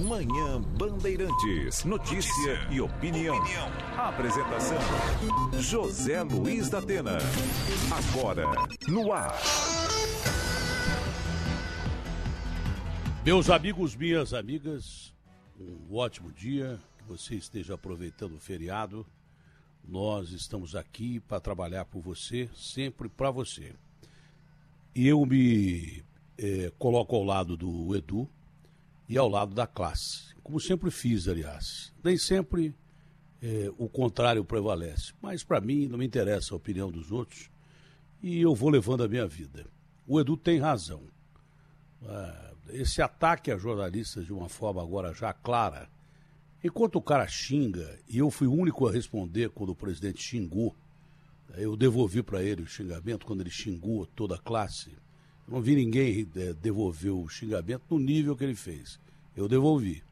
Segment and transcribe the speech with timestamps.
[0.00, 1.84] Manhã Bandeirantes.
[1.84, 3.36] Notícia e opinião.
[3.96, 4.78] Apresentação:
[5.58, 7.18] José Luiz da Atena.
[7.90, 8.44] Agora,
[8.88, 9.34] no ar.
[13.24, 15.14] Meus amigos, minhas amigas,
[15.58, 16.80] um ótimo dia.
[16.98, 19.06] Que você esteja aproveitando o feriado.
[19.86, 23.74] Nós estamos aqui para trabalhar por você, sempre para você.
[24.94, 26.02] E eu me
[26.38, 28.28] eh, coloco ao lado do Edu
[29.10, 31.92] e ao lado da classe, como sempre fiz, aliás.
[32.00, 32.72] Nem sempre
[33.42, 37.50] eh, o contrário prevalece, mas para mim não me interessa a opinião dos outros
[38.22, 39.66] e eu vou levando a minha vida.
[40.06, 41.02] O Edu tem razão.
[42.04, 45.90] Ah, esse ataque a jornalistas de uma forma agora já clara,
[46.62, 50.72] enquanto o cara xinga, e eu fui o único a responder quando o presidente xingou,
[51.56, 54.96] eu devolvi para ele o xingamento quando ele xingou toda a classe.
[55.50, 59.00] Não vi ninguém é, devolver o xingamento no nível que ele fez.
[59.36, 60.02] Eu devolvi.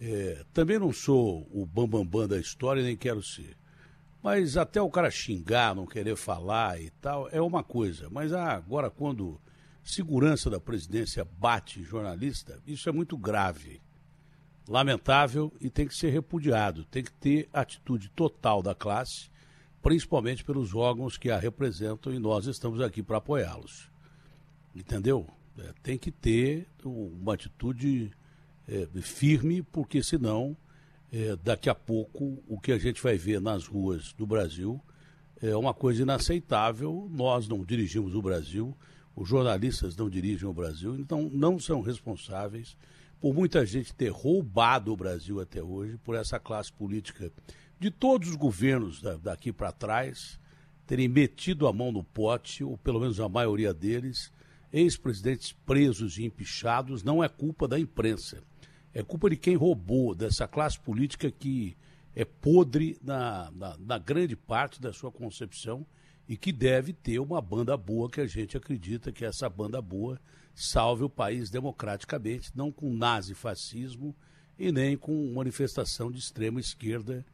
[0.00, 3.56] É, também não sou o bambambam bam, bam da história, nem quero ser.
[4.22, 8.08] Mas até o cara xingar, não querer falar e tal, é uma coisa.
[8.10, 9.40] Mas ah, agora, quando
[9.82, 13.80] segurança da presidência bate jornalista, isso é muito grave.
[14.68, 16.84] Lamentável e tem que ser repudiado.
[16.84, 19.30] Tem que ter atitude total da classe
[19.84, 23.93] principalmente pelos órgãos que a representam e nós estamos aqui para apoiá-los.
[24.74, 25.26] Entendeu?
[25.58, 28.10] É, tem que ter uma atitude
[28.66, 30.56] é, firme, porque senão,
[31.12, 34.80] é, daqui a pouco, o que a gente vai ver nas ruas do Brasil
[35.40, 37.08] é uma coisa inaceitável.
[37.12, 38.76] Nós não dirigimos o Brasil,
[39.14, 42.76] os jornalistas não dirigem o Brasil, então não são responsáveis
[43.20, 47.32] por muita gente ter roubado o Brasil até hoje, por essa classe política
[47.78, 50.38] de todos os governos daqui para trás
[50.86, 54.30] terem metido a mão no pote, ou pelo menos a maioria deles,
[54.74, 58.42] ex-presidentes presos e empichados, não é culpa da imprensa.
[58.92, 61.76] É culpa de quem roubou, dessa classe política que
[62.14, 65.86] é podre na, na, na grande parte da sua concepção
[66.28, 70.20] e que deve ter uma banda boa que a gente acredita que essa banda boa
[70.52, 74.14] salve o país democraticamente, não com nazifascismo
[74.58, 77.24] e nem com manifestação de extrema esquerda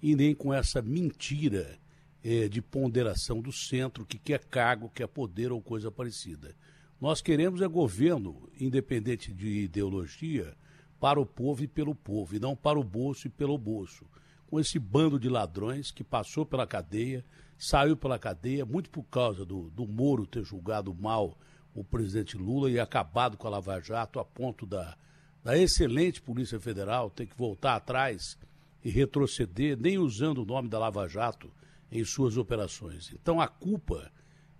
[0.00, 1.78] e nem com essa mentira
[2.24, 6.54] é, de ponderação do centro que quer cargo, quer poder ou coisa parecida.
[7.00, 10.56] Nós queremos é governo, independente de ideologia,
[10.98, 14.06] para o povo e pelo povo, e não para o bolso e pelo bolso.
[14.46, 17.22] Com esse bando de ladrões que passou pela cadeia,
[17.58, 21.36] saiu pela cadeia, muito por causa do, do Moro ter julgado mal
[21.74, 24.96] o presidente Lula e acabado com a Lava Jato, a ponto da,
[25.44, 28.38] da excelente Polícia Federal ter que voltar atrás
[28.82, 31.52] e retroceder, nem usando o nome da Lava Jato
[31.92, 33.12] em suas operações.
[33.12, 34.10] Então a culpa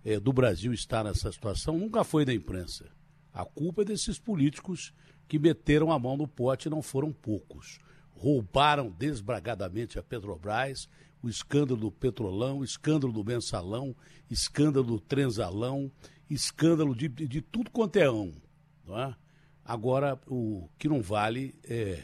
[0.07, 2.85] é, do Brasil estar nessa situação nunca foi da imprensa.
[3.33, 4.93] A culpa é desses políticos
[5.27, 7.77] que meteram a mão no pote não foram poucos.
[8.11, 10.87] Roubaram desbragadamente a Petrobras,
[11.21, 13.93] o escândalo do Petrolão, o escândalo do Mensalão,
[14.31, 15.91] escândalo do Transalão,
[16.29, 18.33] escândalo de, de tudo quanto é um.
[18.85, 19.13] Não é?
[19.65, 22.01] Agora, o que não vale é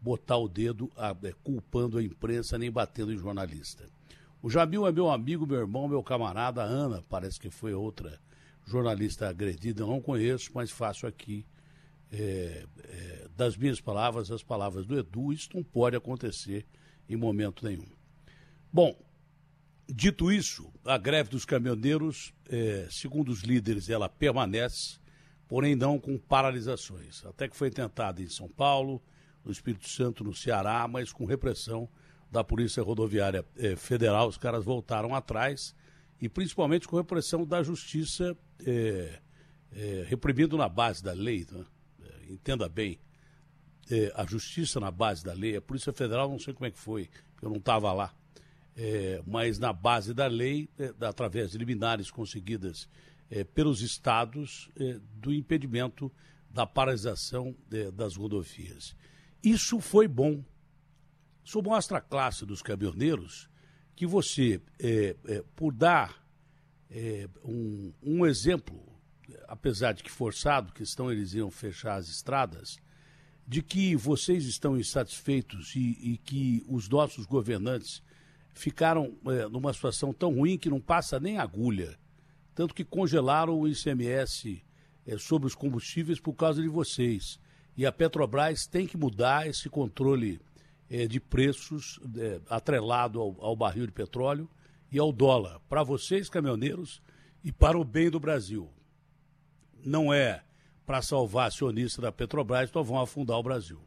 [0.00, 3.88] botar o dedo a, é, culpando a imprensa nem batendo em jornalista.
[4.42, 6.62] O Jamil é meu amigo, meu irmão, meu camarada.
[6.62, 8.18] Ana parece que foi outra
[8.66, 9.82] jornalista agredida.
[9.82, 11.44] Eu não conheço, mas faço aqui
[12.10, 15.30] é, é, das minhas palavras as palavras do Edu.
[15.32, 16.66] Isso não pode acontecer
[17.06, 17.86] em momento nenhum.
[18.72, 18.96] Bom,
[19.86, 24.98] dito isso, a greve dos caminhoneiros, é, segundo os líderes, ela permanece,
[25.48, 27.26] porém não com paralisações.
[27.26, 29.02] Até que foi tentada em São Paulo,
[29.44, 31.88] no Espírito Santo, no Ceará, mas com repressão
[32.30, 34.28] da Polícia Rodoviária eh, Federal.
[34.28, 35.74] Os caras voltaram atrás
[36.20, 39.18] e principalmente com repressão da justiça, é,
[39.72, 41.46] é, reprimindo na base da lei.
[41.50, 41.64] Né?
[42.02, 43.00] É, entenda bem,
[43.90, 46.78] é, a justiça na base da lei, a Polícia Federal, não sei como é que
[46.78, 47.08] foi,
[47.40, 48.14] eu não estava lá,
[48.76, 50.68] é, mas na base da lei,
[51.00, 52.88] através de liminares conseguidas
[53.54, 54.68] pelos estados,
[55.14, 56.10] do impedimento
[56.50, 57.54] da paralisação
[57.94, 58.96] das rodovias.
[59.40, 60.44] Isso foi bom.
[61.50, 63.50] Isso mostra a classe dos caminhoneiros
[63.96, 66.24] que você, é, é, por dar
[66.88, 68.80] é, um, um, exemplo,
[69.48, 72.78] apesar de que forçado, que estão eles iam fechar as estradas,
[73.48, 78.00] de que vocês estão insatisfeitos e, e que os nossos governantes
[78.54, 81.98] ficaram é, numa situação tão ruim que não passa nem agulha,
[82.54, 84.62] tanto que congelaram o ICMS
[85.04, 87.40] é, sobre os combustíveis por causa de vocês.
[87.76, 90.40] E a Petrobras tem que mudar esse controle
[90.90, 94.50] é, de preços é, atrelado ao, ao, barril de petróleo
[94.90, 97.00] e ao dólar, para vocês, caminhoneiros,
[97.44, 98.68] e para o bem do Brasil.
[99.84, 100.42] Não é
[100.84, 103.80] para salvar acionista da Petrobras, então vão afundar o Brasil.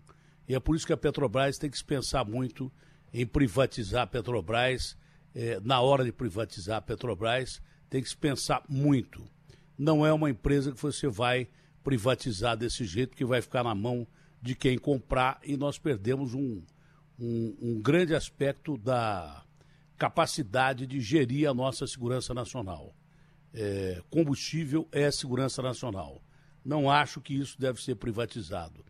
[0.47, 2.71] E é por isso que a Petrobras tem que se pensar muito
[3.13, 4.97] em privatizar a Petrobras.
[5.35, 9.23] É, na hora de privatizar a Petrobras, tem que se pensar muito.
[9.77, 11.47] Não é uma empresa que você vai
[11.83, 14.07] privatizar desse jeito, que vai ficar na mão
[14.41, 16.61] de quem comprar e nós perdemos um,
[17.19, 19.43] um, um grande aspecto da
[19.97, 22.93] capacidade de gerir a nossa segurança nacional.
[23.53, 26.21] É, combustível é segurança nacional.
[26.65, 28.83] Não acho que isso deve ser privatizado.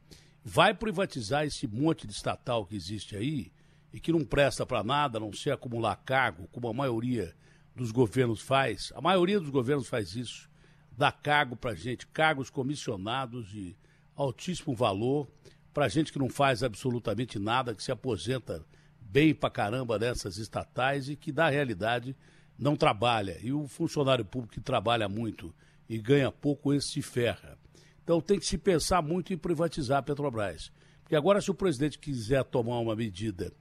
[0.44, 3.52] Vai privatizar esse monte de estatal que existe aí
[3.92, 7.34] e que não presta para nada, a não ser acumular cargo, como a maioria
[7.76, 8.92] dos governos faz.
[8.96, 10.50] A maioria dos governos faz isso.
[10.98, 13.76] Dá cargo para gente, cargos comissionados de
[14.16, 15.28] altíssimo valor
[15.74, 18.64] para gente que não faz absolutamente nada, que se aposenta
[19.02, 22.16] bem pra caramba dessas estatais e que, na realidade,
[22.58, 23.38] não trabalha.
[23.42, 25.54] E o funcionário público que trabalha muito
[25.90, 27.58] e ganha pouco, esse se ferra.
[28.04, 30.72] Então tem que se pensar muito em privatizar a Petrobras.
[31.02, 33.52] Porque agora, se o presidente quiser tomar uma medida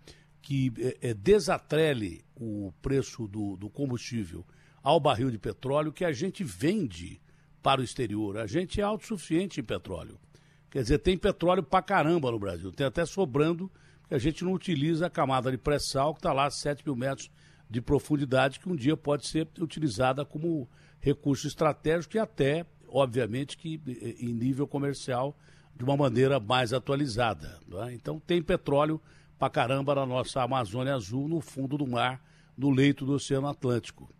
[0.40, 4.44] que é, é, desatrele o preço do, do combustível
[4.82, 7.20] ao barril de petróleo, que a gente vende
[7.62, 8.36] para o exterior.
[8.36, 10.18] A gente é autossuficiente em petróleo.
[10.72, 12.72] Quer dizer, tem petróleo pra caramba no Brasil.
[12.72, 13.70] Tem até sobrando,
[14.08, 16.96] que a gente não utiliza a camada de pré-sal, que está lá a 7 mil
[16.96, 17.30] metros
[17.68, 20.66] de profundidade, que um dia pode ser utilizada como
[20.98, 23.82] recurso estratégico e até, obviamente, que
[24.18, 25.36] em nível comercial,
[25.76, 27.60] de uma maneira mais atualizada.
[27.86, 27.92] É?
[27.92, 28.98] Então, tem petróleo
[29.38, 32.24] pra caramba na nossa Amazônia Azul, no fundo do mar,
[32.56, 34.10] no leito do Oceano Atlântico.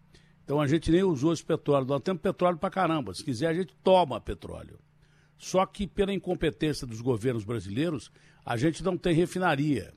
[0.45, 1.87] Então, a gente nem usou esse petróleo.
[1.87, 3.15] Nós temos petróleo pra caramba.
[3.15, 4.79] Se quiser, a gente toma petróleo.
[5.43, 8.12] Só que pela incompetência dos governos brasileiros,
[8.47, 9.93] a gente não tem refinaria.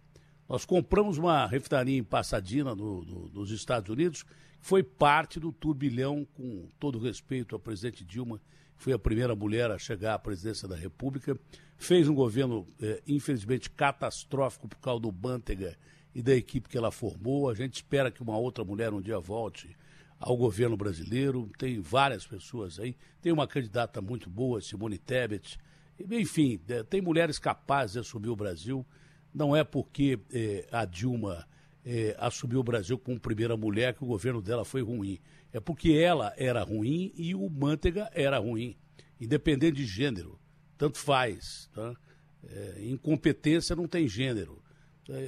[0.49, 5.51] Nós compramos uma refinaria em Pasadena, no, no, nos Estados Unidos, que foi parte do
[5.51, 8.39] turbilhão, com todo respeito ao presidente Dilma,
[8.75, 11.39] que foi a primeira mulher a chegar à presidência da República.
[11.77, 15.77] Fez um governo, eh, infelizmente, catastrófico por causa do Bantega
[16.15, 17.51] e da equipe que ela formou.
[17.51, 19.77] A gente espera que uma outra mulher um dia volte
[20.19, 21.49] ao governo brasileiro.
[21.57, 22.95] Tem várias pessoas aí.
[23.21, 25.57] Tem uma candidata muito boa, Simone Tebet.
[25.99, 28.85] Enfim, é, tem mulheres capazes de assumir o Brasil.
[29.33, 31.45] Não é porque é, a Dilma
[31.85, 35.19] é, assumiu o Brasil como primeira mulher que o governo dela foi ruim.
[35.53, 38.75] É porque ela era ruim e o Manteiga era ruim,
[39.19, 40.39] independente de gênero.
[40.77, 41.69] Tanto faz.
[41.73, 41.95] Tá?
[42.43, 44.61] É, incompetência não tem gênero.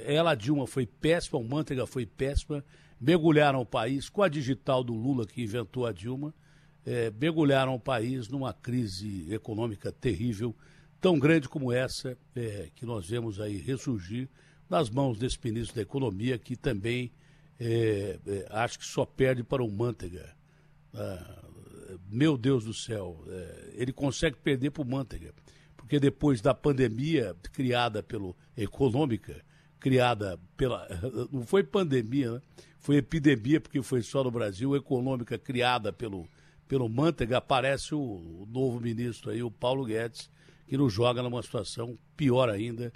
[0.04, 2.64] Ela, a Dilma, foi péssima, o Manteiga foi péssima
[3.00, 6.34] mergulharam o país com a digital do Lula que inventou a Dilma,
[6.84, 10.54] é, mergulharam o país numa crise econômica terrível,
[11.00, 14.28] tão grande como essa é, que nós vemos aí ressurgir
[14.68, 17.12] nas mãos desse ministro da Economia, que também
[17.58, 20.36] é, é acho que só perde para o Manteiga.
[20.94, 21.44] Ah,
[22.10, 25.32] meu Deus do céu, é, ele consegue perder para o Manteiga,
[25.76, 29.42] porque depois da pandemia criada pelo econômica,
[29.80, 30.86] criada pela.
[31.30, 32.42] Não foi pandemia, né?
[32.88, 36.26] Foi epidemia, porque foi só no Brasil, econômica criada pelo,
[36.66, 40.30] pelo Mantega, aparece o, o novo ministro aí, o Paulo Guedes,
[40.66, 42.90] que nos joga numa situação pior ainda.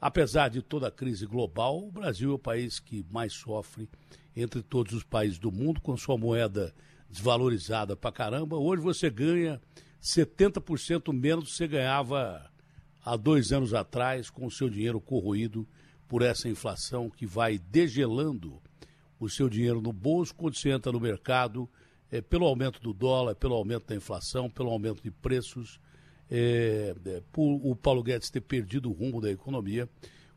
[0.00, 3.86] Apesar de toda a crise global, o Brasil é o país que mais sofre
[4.34, 6.74] entre todos os países do mundo, com sua moeda
[7.10, 8.56] desvalorizada pra caramba.
[8.56, 9.60] Hoje você ganha
[10.02, 12.50] 70% menos do que você ganhava
[13.04, 15.68] há dois anos atrás, com o seu dinheiro corroído
[16.08, 18.58] por essa inflação que vai degelando
[19.24, 21.68] o seu dinheiro no bolso quando você entra no mercado,
[22.10, 25.80] é, pelo aumento do dólar, pelo aumento da inflação, pelo aumento de preços,
[26.30, 29.88] é, é, por o Paulo Guedes ter perdido o rumo da economia,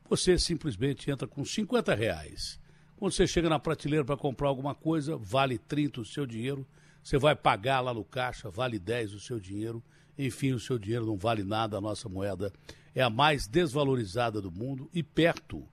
[0.10, 2.60] você simplesmente entra com 50 reais.
[2.96, 6.65] Quando você chega na prateleira para comprar alguma coisa, vale 30 o seu dinheiro.
[7.03, 9.84] Você vai pagar lá no caixa, vale 10 o seu dinheiro.
[10.17, 12.51] Enfim, o seu dinheiro não vale nada, a nossa moeda
[12.98, 15.63] é a mais desvalorizada do mundo e perto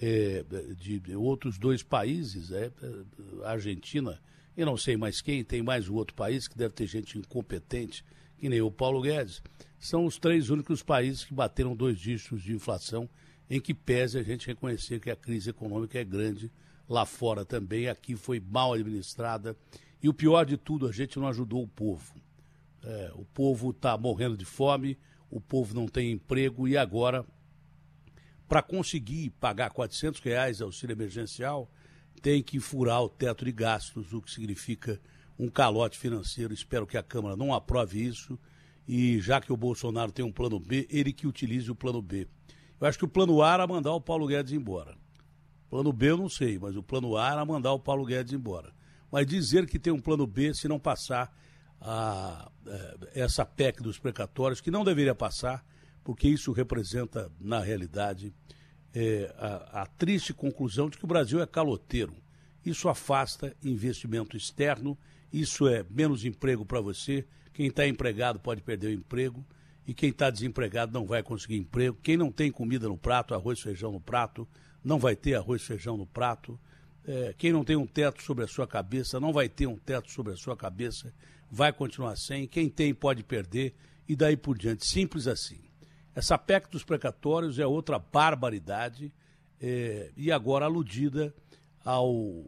[0.00, 0.44] é,
[0.76, 2.70] de, de, outros dois países, é,
[3.44, 4.20] Argentina
[4.56, 8.04] e não sei mais quem, tem mais um outro país que deve ter gente incompetente,
[8.36, 9.42] que nem o Paulo Guedes.
[9.78, 13.08] São os três únicos países que bateram dois dígitos de inflação,
[13.48, 16.50] em que pese a gente reconhecer que a crise econômica é grande
[16.88, 19.56] lá fora também, aqui foi mal administrada.
[20.02, 22.14] E o pior de tudo, a gente não ajudou o povo.
[22.82, 24.98] É, o povo está morrendo de fome,
[25.30, 27.24] o povo não tem emprego e agora,
[28.52, 31.70] para conseguir pagar 400 reais auxílio emergencial,
[32.20, 35.00] tem que furar o teto de gastos, o que significa
[35.38, 36.52] um calote financeiro.
[36.52, 38.38] Espero que a Câmara não aprove isso
[38.86, 42.28] e já que o Bolsonaro tem um plano B, ele que utilize o plano B.
[42.78, 44.98] Eu acho que o plano A era mandar o Paulo Guedes embora.
[45.70, 48.74] Plano B eu não sei, mas o plano A era mandar o Paulo Guedes embora.
[49.10, 51.34] Mas dizer que tem um plano B se não passar
[51.80, 55.64] a, eh, essa PEC dos precatórios, que não deveria passar,
[56.04, 58.32] porque isso representa, na realidade,
[58.94, 62.14] é, a, a triste conclusão de que o Brasil é caloteiro.
[62.64, 64.96] Isso afasta investimento externo,
[65.32, 67.26] isso é menos emprego para você.
[67.52, 69.44] Quem está empregado pode perder o emprego
[69.86, 71.98] e quem está desempregado não vai conseguir emprego.
[72.02, 74.46] Quem não tem comida no prato, arroz e feijão no prato,
[74.84, 76.58] não vai ter arroz e feijão no prato.
[77.04, 80.10] É, quem não tem um teto sobre a sua cabeça, não vai ter um teto
[80.10, 81.12] sobre a sua cabeça
[81.52, 83.74] vai continuar sem, quem tem pode perder
[84.08, 84.86] e daí por diante.
[84.86, 85.60] Simples assim.
[86.14, 89.12] Essa PEC dos precatórios é outra barbaridade
[89.60, 91.34] é, e agora aludida
[91.84, 92.44] ao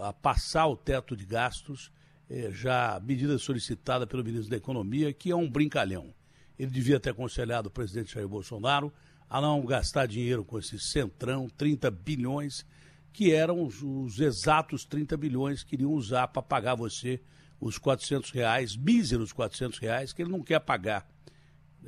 [0.00, 1.90] a passar o teto de gastos,
[2.28, 6.12] é, já medida solicitada pelo ministro da Economia, que é um brincalhão.
[6.58, 8.92] Ele devia ter aconselhado o presidente Jair Bolsonaro
[9.30, 12.66] a não gastar dinheiro com esse centrão, 30 bilhões,
[13.12, 17.20] que eram os, os exatos 30 bilhões que iriam usar para pagar você
[17.60, 21.08] os 400 reais, míseros 400 reais, que ele não quer pagar.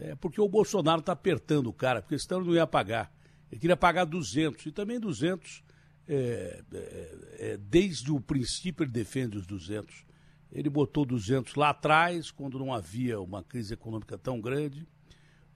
[0.01, 3.13] É porque o Bolsonaro está apertando o cara, porque senão ele não ia pagar.
[3.51, 5.63] Ele queria pagar 200, e também 200,
[6.09, 10.05] é, é, é, desde o princípio ele defende os 200.
[10.53, 14.87] Ele botou 200 lá atrás, quando não havia uma crise econômica tão grande.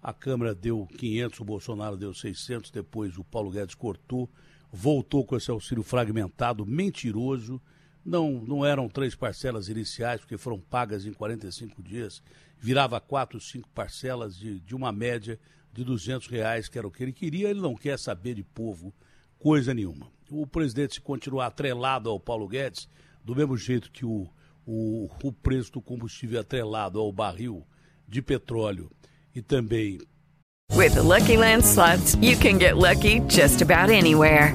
[0.02, 4.30] A Câmara deu 500, o Bolsonaro deu 600, depois o Paulo Guedes cortou,
[4.70, 7.60] voltou com esse auxílio fragmentado, mentiroso,
[8.04, 12.22] não, não eram três parcelas iniciais, porque foram pagas em 45 dias.
[12.64, 15.38] Virava quatro, cinco parcelas de, de uma média
[15.70, 17.50] de 200 reais, que era o que ele queria.
[17.50, 18.90] Ele não quer saber de povo
[19.38, 20.10] coisa nenhuma.
[20.30, 22.88] O presidente, se continuar atrelado ao Paulo Guedes,
[23.22, 24.26] do mesmo jeito que o,
[24.64, 27.66] o, o preço do combustível é atrelado ao barril
[28.08, 28.90] de petróleo
[29.34, 29.98] e também.
[30.72, 34.54] With the Lucky Land slots, you can get lucky just about anywhere.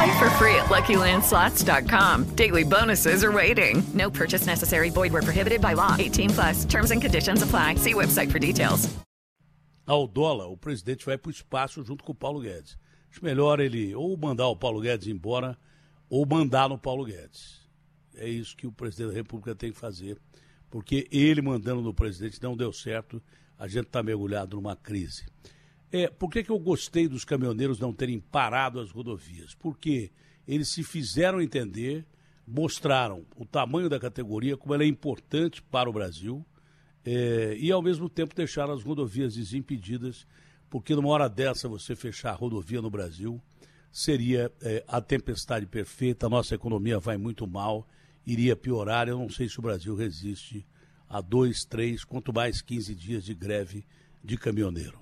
[0.00, 2.34] Play for free at LuckyLandSlots.com.
[2.34, 3.82] Daily bonuses are waiting.
[3.92, 4.88] No purchase necessary.
[4.88, 5.94] Void where prohibited by law.
[5.98, 6.64] 18 plus.
[6.64, 7.74] Terms and conditions apply.
[7.74, 8.88] See website for details.
[9.86, 12.78] Ao dólar, o presidente vai para o espaço junto com o Paulo Guedes.
[13.10, 15.58] Acho melhor ele ou mandar o Paulo Guedes embora
[16.08, 17.60] ou mandar no Paulo Guedes.
[18.14, 20.16] É isso que o presidente da República tem que fazer,
[20.70, 23.22] porque ele mandando no presidente não deu certo.
[23.58, 25.26] A gente está mergulhado numa crise.
[25.92, 29.54] É, por que, que eu gostei dos caminhoneiros não terem parado as rodovias?
[29.56, 30.12] Porque
[30.46, 32.06] eles se fizeram entender,
[32.46, 36.46] mostraram o tamanho da categoria, como ela é importante para o Brasil,
[37.04, 40.26] é, e ao mesmo tempo deixaram as rodovias desimpedidas,
[40.68, 43.42] porque numa hora dessa você fechar a rodovia no Brasil
[43.90, 47.88] seria é, a tempestade perfeita, a nossa economia vai muito mal,
[48.24, 49.08] iria piorar.
[49.08, 50.64] Eu não sei se o Brasil resiste
[51.08, 53.84] a dois, três, quanto mais 15 dias de greve
[54.22, 54.99] de caminhoneiro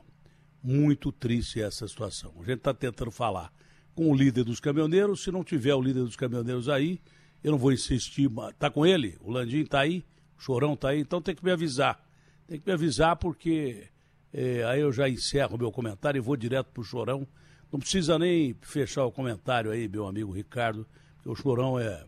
[0.63, 2.33] muito triste essa situação.
[2.37, 3.53] A gente está tentando falar
[3.95, 5.23] com o líder dos caminhoneiros.
[5.23, 7.01] Se não tiver o líder dos caminhoneiros aí,
[7.43, 8.31] eu não vou insistir.
[8.51, 9.17] Está com ele?
[9.21, 10.05] O Landim está aí?
[10.37, 11.01] O Chorão está aí?
[11.01, 12.01] Então tem que me avisar.
[12.47, 13.89] Tem que me avisar porque
[14.33, 17.27] é, aí eu já encerro meu comentário e vou direto para o Chorão
[17.73, 20.87] Não precisa nem fechar o comentário aí, meu amigo Ricardo,
[21.17, 22.05] porque o Chorão é,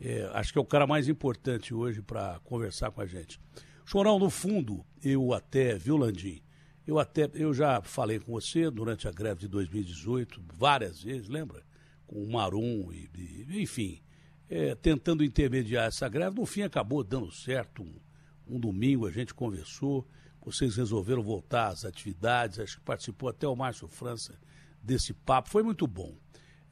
[0.00, 3.40] é acho que é o cara mais importante hoje para conversar com a gente.
[3.84, 6.40] Chorão, no fundo, eu até, viu, Landim?
[6.86, 11.62] Eu até, eu já falei com você durante a greve de 2018, várias vezes, lembra?
[12.06, 14.00] Com o Marum, e, e enfim,
[14.48, 16.36] é, tentando intermediar essa greve.
[16.36, 17.82] No fim, acabou dando certo.
[17.82, 17.98] Um,
[18.46, 20.06] um domingo a gente conversou,
[20.40, 24.38] vocês resolveram voltar às atividades, acho que participou até o Márcio França
[24.80, 26.14] desse papo, foi muito bom.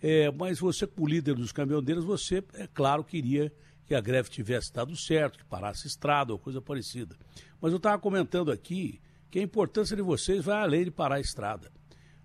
[0.00, 3.52] É, mas você, como líder dos caminhoneiros, você, é claro, queria
[3.84, 7.16] que a greve tivesse dado certo, que parasse estrada ou coisa parecida.
[7.60, 9.00] Mas eu estava comentando aqui
[9.30, 11.72] que a importância de vocês vai além de parar a estrada.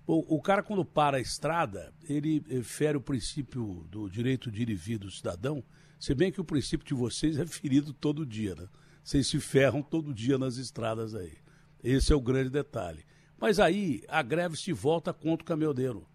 [0.05, 4.69] O, o cara, quando para a estrada, ele fere o princípio do direito de ir
[4.69, 5.63] e vir do cidadão,
[5.99, 8.67] se bem que o princípio de vocês é ferido todo dia, né?
[9.03, 11.37] Vocês se ferram todo dia nas estradas aí.
[11.83, 13.05] Esse é o grande detalhe.
[13.39, 16.07] Mas aí a greve se volta contra o caminhoneiro.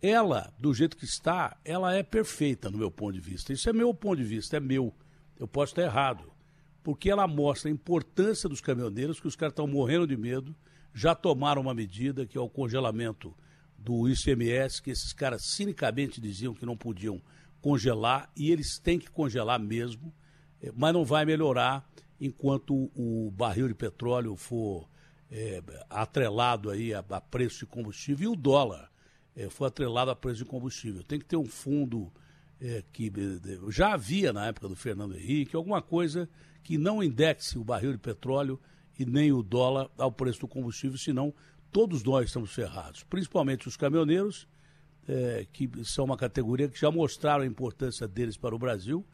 [0.00, 3.52] Ela, do jeito que está, ela é perfeita no meu ponto de vista.
[3.52, 4.94] Isso é meu ponto de vista, é meu.
[5.38, 6.32] Eu posso estar errado.
[6.82, 10.54] Porque ela mostra a importância dos caminhoneiros, que os caras estão morrendo de medo,
[10.94, 13.34] já tomaram uma medida, que é o congelamento
[13.76, 17.20] do ICMS, que esses caras cinicamente diziam que não podiam
[17.60, 20.12] congelar, e eles têm que congelar mesmo,
[20.62, 21.88] eh, mas não vai melhorar
[22.20, 24.88] enquanto o barril de petróleo for
[25.30, 28.90] é, atrelado aí a, a, preço de combustível e o dólar
[29.36, 31.02] é, for atrelado a preço de combustível.
[31.02, 32.10] Tem que ter um fundo
[32.60, 33.12] é, que
[33.68, 36.28] já havia na época do Fernando Henrique, alguma coisa
[36.62, 38.60] que não indexe o barril de petróleo
[38.98, 41.32] e nem o dólar ao preço do combustível, senão
[41.70, 44.48] todos nós estamos ferrados, principalmente os caminhoneiros,
[45.06, 49.04] é, que são uma categoria que já mostraram a importância deles para o Brasil,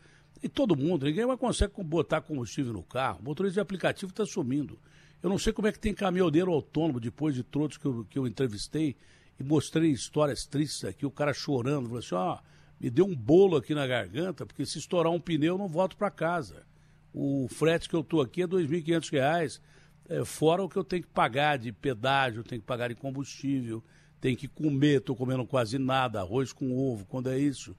[0.43, 3.21] e todo mundo, ninguém mais consegue botar combustível no carro.
[3.21, 4.79] O motorista de aplicativo está sumindo.
[5.23, 8.19] Eu não sei como é que tem caminhoneiro autônomo, depois de todos que eu, que
[8.19, 8.97] eu entrevistei,
[9.39, 12.39] e mostrei histórias tristes aqui, o cara chorando, falou assim, ó,
[12.79, 15.97] me deu um bolo aqui na garganta, porque se estourar um pneu eu não volto
[15.97, 16.67] para casa.
[17.15, 19.61] O frete que eu estou aqui é R$ 2.500,
[20.09, 23.85] é, fora o que eu tenho que pagar de pedágio, tenho que pagar de combustível,
[24.21, 27.77] tenho que comer, estou comendo quase nada, arroz com ovo, quando é isso.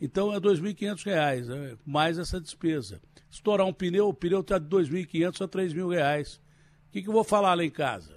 [0.00, 1.76] Então é R$ 2.500, né?
[1.84, 2.98] mais essa despesa.
[3.30, 6.38] Estourar um pneu, o pneu está de R$ 2.500 a R$ 3.000.
[6.38, 8.16] O que, que eu vou falar lá em casa?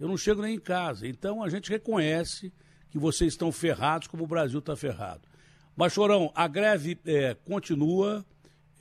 [0.00, 1.06] Eu não chego nem em casa.
[1.06, 2.52] Então a gente reconhece
[2.90, 5.28] que vocês estão ferrados como o Brasil está ferrado.
[5.76, 8.24] Mas, Chorão, a greve é, continua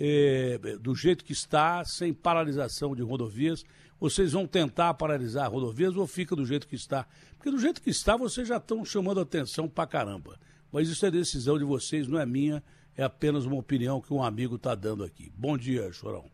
[0.04, 3.64] é, do jeito que está, sem paralisação de rodovias
[4.02, 7.06] vocês vão tentar paralisar rodovias ou fica do jeito que está?
[7.38, 10.40] Porque do jeito que está, vocês já estão chamando atenção pra caramba.
[10.72, 12.64] Mas isso é decisão de vocês, não é minha,
[12.98, 15.32] é apenas uma opinião que um amigo está dando aqui.
[15.38, 16.26] Bom dia, Chorão.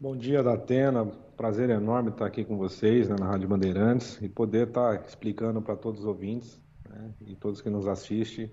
[0.00, 1.04] Bom dia, Datena.
[1.36, 5.76] Prazer enorme estar aqui com vocês né, na Rádio Bandeirantes e poder estar explicando para
[5.76, 8.50] todos os ouvintes né, e todos que nos assistem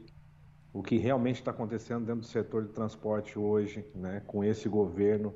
[0.72, 5.34] o que realmente está acontecendo dentro do setor de transporte hoje, né, com esse governo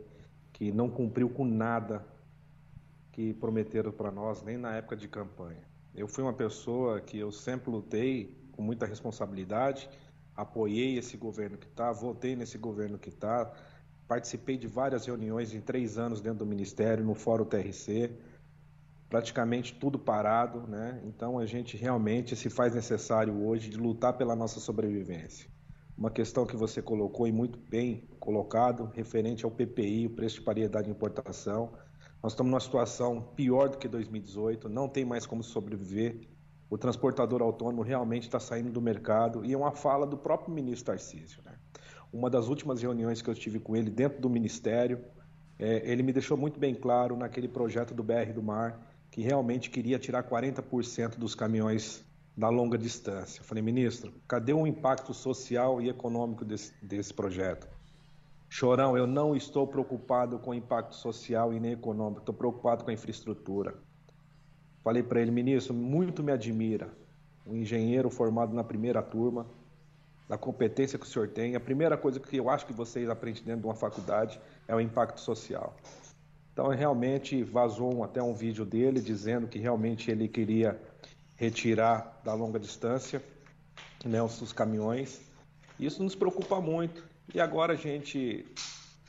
[0.52, 2.06] que não cumpriu com nada
[3.12, 5.62] que prometeram para nós nem na época de campanha.
[5.96, 9.90] Eu fui uma pessoa que eu sempre lutei com muita responsabilidade,
[10.36, 13.52] apoiei esse governo que está, votei nesse governo que está,
[14.08, 18.12] participei de várias reuniões em três anos dentro do Ministério, no Fórum TRC,
[19.14, 21.00] praticamente tudo parado, né?
[21.06, 25.48] Então a gente realmente se faz necessário hoje de lutar pela nossa sobrevivência.
[25.96, 30.42] Uma questão que você colocou e muito bem colocado, referente ao PPI, o preço de
[30.42, 31.74] paridade de importação.
[32.24, 36.22] Nós estamos numa situação pior do que 2018, não tem mais como sobreviver.
[36.68, 40.88] O transportador autônomo realmente está saindo do mercado e é uma fala do próprio ministro
[40.88, 41.40] Tarcísio.
[41.46, 41.54] Né?
[42.12, 45.06] Uma das últimas reuniões que eu tive com ele dentro do ministério,
[45.60, 49.70] é, ele me deixou muito bem claro naquele projeto do BR do Mar que realmente
[49.70, 52.04] queria tirar 40% dos caminhões
[52.36, 53.42] da longa distância.
[53.42, 57.68] Eu falei, ministro, cadê o impacto social e econômico desse, desse projeto?
[58.50, 62.90] Chorão, eu não estou preocupado com o impacto social e nem econômico, estou preocupado com
[62.90, 63.76] a infraestrutura.
[64.84, 66.90] Falei para ele, ministro, muito me admira,
[67.46, 69.46] um engenheiro formado na primeira turma,
[70.28, 71.56] da competência que o senhor tem.
[71.56, 74.82] A primeira coisa que eu acho que vocês aprendem dentro de uma faculdade é o
[74.82, 75.76] impacto social.
[76.54, 80.80] Então, realmente vazou até um vídeo dele dizendo que realmente ele queria
[81.36, 83.22] retirar da longa distância
[84.06, 85.20] né, os caminhões.
[85.80, 87.04] Isso nos preocupa muito.
[87.34, 88.46] E agora a gente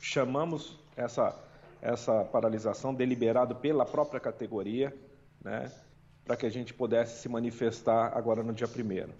[0.01, 1.37] chamamos essa,
[1.81, 4.91] essa paralisação deliberado pela própria categoria,
[5.43, 5.71] né,
[6.23, 9.13] para que a gente pudesse se manifestar agora no dia 1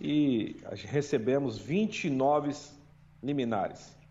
[0.00, 2.56] E recebemos 29
[3.22, 4.01] liminares.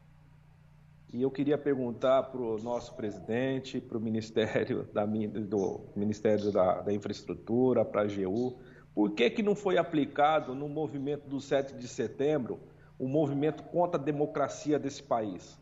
[1.13, 6.81] E eu queria perguntar para o nosso presidente, para o Ministério, da, do Ministério da,
[6.81, 8.57] da Infraestrutura, para a AGU,
[8.95, 12.59] Por que, que não foi aplicado no movimento do 7 de setembro,
[12.97, 15.59] o movimento contra a democracia desse país?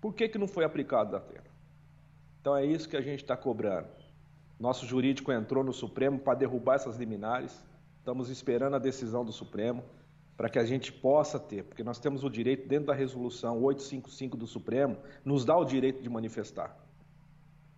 [0.00, 1.44] Por que, que não foi aplicado, Datena?
[2.40, 3.88] Então é isso que a gente está cobrando.
[4.58, 7.62] Nosso jurídico entrou no Supremo para derrubar essas liminares.
[7.98, 9.82] Estamos esperando a decisão do Supremo
[10.36, 14.36] para que a gente possa ter, porque nós temos o direito, dentro da resolução 855
[14.36, 16.76] do Supremo, nos dá o direito de manifestar.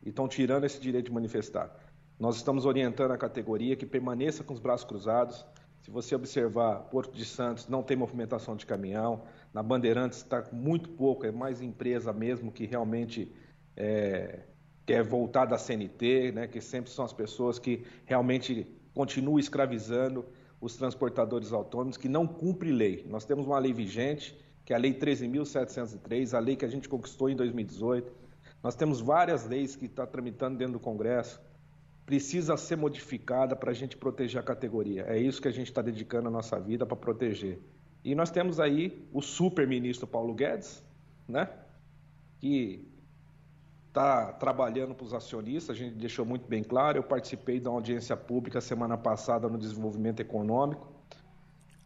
[0.05, 1.71] E estão tirando esse direito de manifestar.
[2.18, 5.47] Nós estamos orientando a categoria que permaneça com os braços cruzados.
[5.83, 9.23] Se você observar, Porto de Santos não tem movimentação de caminhão,
[9.55, 13.33] na Bandeirantes está muito pouco, é mais empresa mesmo que realmente
[13.77, 14.40] é,
[14.85, 20.27] quer voltar da CNT, né, que sempre são as pessoas que realmente continuam escravizando
[20.61, 23.07] os transportadores autônomos que não cumprem lei.
[23.09, 26.88] Nós temos uma lei vigente, que é a Lei 13.703, a lei que a gente
[26.88, 28.12] conquistou em 2018.
[28.62, 31.40] Nós temos várias leis que estão tá tramitando dentro do Congresso.
[32.05, 35.05] Precisa ser modificada para a gente proteger a categoria.
[35.09, 37.59] É isso que a gente está dedicando a nossa vida para proteger.
[38.05, 40.83] E nós temos aí o super-ministro Paulo Guedes,
[41.27, 41.49] né?
[42.38, 42.88] que
[43.99, 46.99] está trabalhando para os acionistas, a gente deixou muito bem claro.
[46.99, 50.87] Eu participei da audiência pública semana passada no desenvolvimento econômico.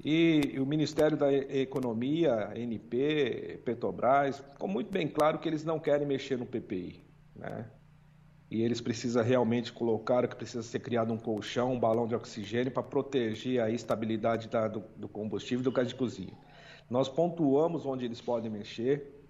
[0.04, 6.06] E o Ministério da Economia, NP, Petrobras, ficou muito bem claro que eles não querem
[6.06, 7.02] mexer no PPI.
[7.34, 7.70] Né?
[8.50, 12.70] E eles precisam realmente colocar que precisa ser criado um colchão, um balão de oxigênio
[12.70, 16.36] para proteger a estabilidade da, do, do combustível e do gás de cozinha.
[16.90, 19.21] Nós pontuamos onde eles podem mexer,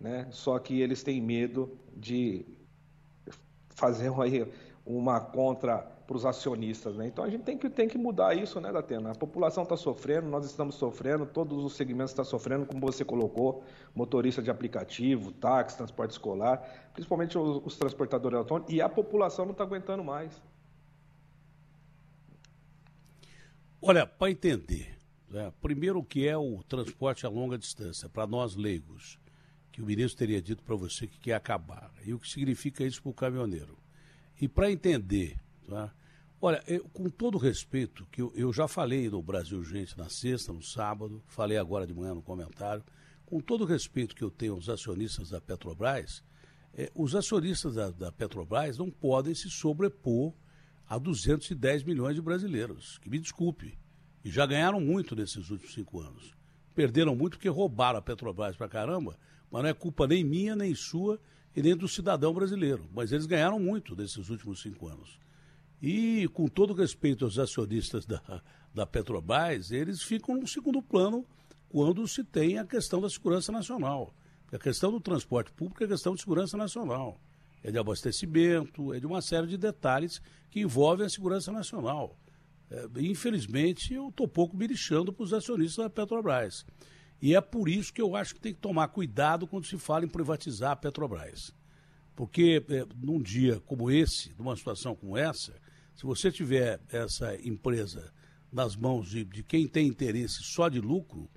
[0.00, 0.26] né?
[0.30, 2.46] Só que eles têm medo de
[3.70, 4.24] fazer uma,
[4.84, 7.06] uma contra para os acionistas, né?
[7.06, 9.12] Então a gente tem que, tem que mudar isso, né, Datena?
[9.12, 13.64] A população está sofrendo, nós estamos sofrendo, todos os segmentos estão sofrendo, como você colocou,
[13.94, 19.52] motorista de aplicativo, táxi, transporte escolar, principalmente os, os transportadores autônomos, e a população não
[19.52, 20.42] está aguentando mais.
[23.80, 28.54] Olha, para entender, né, primeiro o que é o transporte a longa distância, para nós
[28.54, 29.18] leigos
[29.74, 31.92] que o ministro teria dito para você que quer acabar.
[32.06, 33.76] E o que significa isso para o caminhoneiro.
[34.40, 35.36] E para entender,
[35.68, 35.92] tá?
[36.40, 40.52] olha, eu, com todo respeito, que eu, eu, já falei no Brasil Gente na sexta,
[40.52, 42.84] no sábado, falei agora de manhã no comentário,
[43.26, 46.22] com todo respeito que eu tenho aos acionistas da Petrobras,
[46.72, 50.32] é, os acionistas da, da Petrobras não podem se sobrepor
[50.88, 52.98] a 210 milhões de brasileiros.
[52.98, 53.76] Que me desculpe.
[54.24, 56.32] E já ganharam muito nesses últimos cinco anos.
[56.76, 59.18] Perderam muito porque roubaram a Petrobras para caramba
[59.54, 61.20] mas não é culpa nem minha, nem sua
[61.54, 62.90] e nem do cidadão brasileiro.
[62.92, 65.16] Mas eles ganharam muito nesses últimos cinco anos.
[65.80, 68.42] E, com todo respeito aos acionistas da,
[68.74, 71.24] da Petrobras, eles ficam no segundo plano
[71.68, 74.12] quando se tem a questão da segurança nacional.
[74.52, 77.20] a questão do transporte público é questão de segurança nacional.
[77.62, 82.18] É de abastecimento, é de uma série de detalhes que envolvem a segurança nacional.
[82.68, 86.66] É, infelizmente, eu estou pouco me lixando para os acionistas da Petrobras.
[87.24, 90.04] E é por isso que eu acho que tem que tomar cuidado quando se fala
[90.04, 91.54] em privatizar a Petrobras.
[92.14, 95.58] Porque é, num dia como esse, numa situação como essa,
[95.96, 98.12] se você tiver essa empresa
[98.52, 101.30] nas mãos de, de quem tem interesse só de lucro,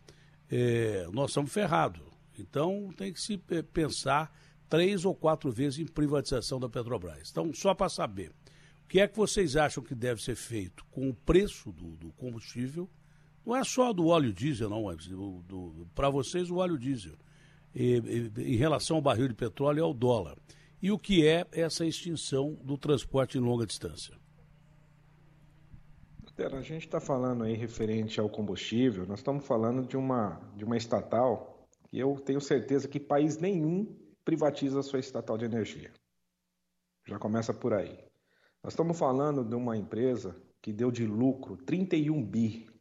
[0.51, 2.03] é, nós estamos ferrados.
[2.37, 7.29] Então tem que se é, pensar três ou quatro vezes em privatização da Petrobras.
[7.31, 8.33] Então, só para saber,
[8.83, 12.11] o que é que vocês acham que deve ser feito com o preço do, do
[12.11, 12.89] combustível
[13.47, 14.83] não é só do óleo diesel, não.
[15.95, 17.15] Para vocês, o óleo diesel.
[17.73, 20.37] E, e, em relação ao barril de petróleo, é o dólar.
[20.81, 24.13] E o que é essa extinção do transporte em longa distância?
[26.37, 30.77] A gente está falando aí referente ao combustível, nós estamos falando de uma, de uma
[30.77, 35.91] estatal e eu tenho certeza que país nenhum privatiza a sua estatal de energia.
[37.07, 37.97] Já começa por aí.
[38.61, 42.76] Nós estamos falando de uma empresa que deu de lucro 31 bi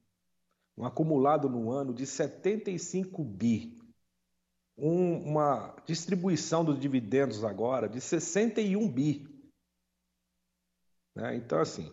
[0.77, 3.77] um acumulado no ano de 75 bi,
[4.77, 9.27] um, uma distribuição dos dividendos agora de 61 bi.
[11.15, 11.37] Né?
[11.37, 11.91] Então, assim,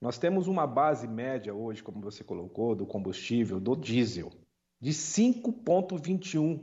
[0.00, 4.32] nós temos uma base média hoje, como você colocou, do combustível, do diesel,
[4.80, 6.62] de 5,21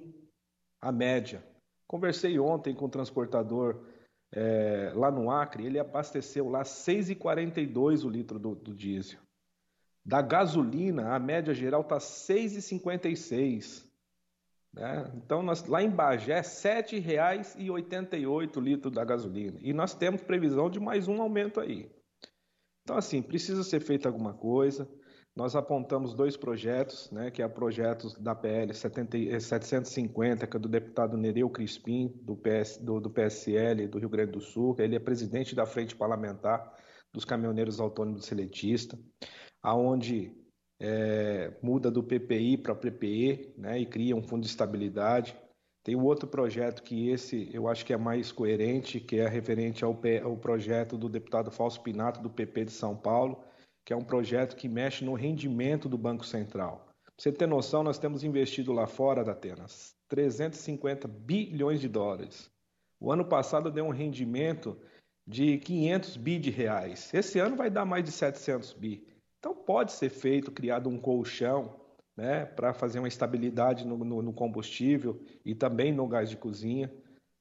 [0.81, 1.43] a média.
[1.88, 3.86] Conversei ontem com o transportador
[4.34, 9.19] é, lá no Acre, ele abasteceu lá 6,42 o litro do, do diesel.
[10.04, 13.86] Da gasolina, a média geral está 6,56.
[14.74, 15.12] Né?
[15.16, 19.60] Então, nós, lá em Bagé, R$ 7,88 o litro da gasolina.
[19.62, 21.92] E nós temos previsão de mais um aumento aí.
[22.84, 24.90] Então, assim, precisa ser feita alguma coisa.
[25.36, 30.68] Nós apontamos dois projetos, né, que é projetos da PL 70, 750, que é do
[30.68, 35.00] deputado Nereu Crispim, do, PS, do, do PSL do Rio Grande do Sul, ele é
[35.00, 36.74] presidente da frente parlamentar
[37.14, 39.00] dos caminhoneiros autônomos seletistas,
[39.62, 40.32] aonde
[40.80, 45.36] é, muda do PPI para PPE né, e cria um fundo de estabilidade.
[45.84, 49.84] Tem um outro projeto que esse eu acho que é mais coerente, que é referente
[49.84, 53.43] ao, ao projeto do deputado Fausto Pinato, do PP de São Paulo,
[53.86, 56.88] que é um projeto que mexe no rendimento do Banco Central.
[57.04, 62.52] Pra você ter noção, nós temos investido lá fora da Atenas 350 bilhões de dólares.
[63.00, 64.78] O ano passado deu um rendimento
[65.26, 67.13] de 500 bi de reais.
[67.13, 69.08] Esse ano vai dar mais de 700 bi.
[69.41, 71.75] Então pode ser feito, criado um colchão,
[72.15, 76.93] né, para fazer uma estabilidade no, no, no, combustível e também no gás de cozinha,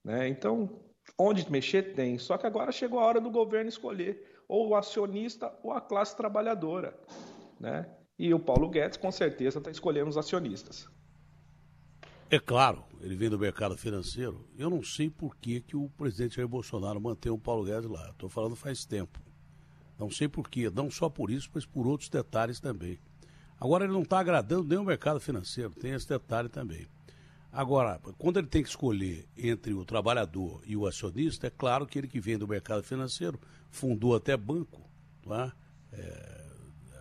[0.02, 0.26] né?
[0.26, 0.80] Então
[1.18, 2.16] onde mexer tem.
[2.16, 6.16] Só que agora chegou a hora do governo escolher ou o acionista ou a classe
[6.16, 6.98] trabalhadora,
[7.60, 7.86] né?
[8.18, 10.88] E o Paulo Guedes com certeza está escolhendo os acionistas.
[12.30, 14.48] É claro, ele vem do mercado financeiro.
[14.56, 18.08] Eu não sei por que, que o presidente Jair Bolsonaro mantém o Paulo Guedes lá.
[18.08, 19.20] Estou falando faz tempo.
[20.00, 22.98] Não sei porquê, não só por isso, mas por outros detalhes também.
[23.60, 26.86] Agora ele não está agradando nem o mercado financeiro, tem esse detalhe também.
[27.52, 31.98] Agora, quando ele tem que escolher entre o trabalhador e o acionista, é claro que
[31.98, 34.88] ele que vem do mercado financeiro, fundou até banco,
[35.30, 35.52] é?
[35.92, 36.46] É,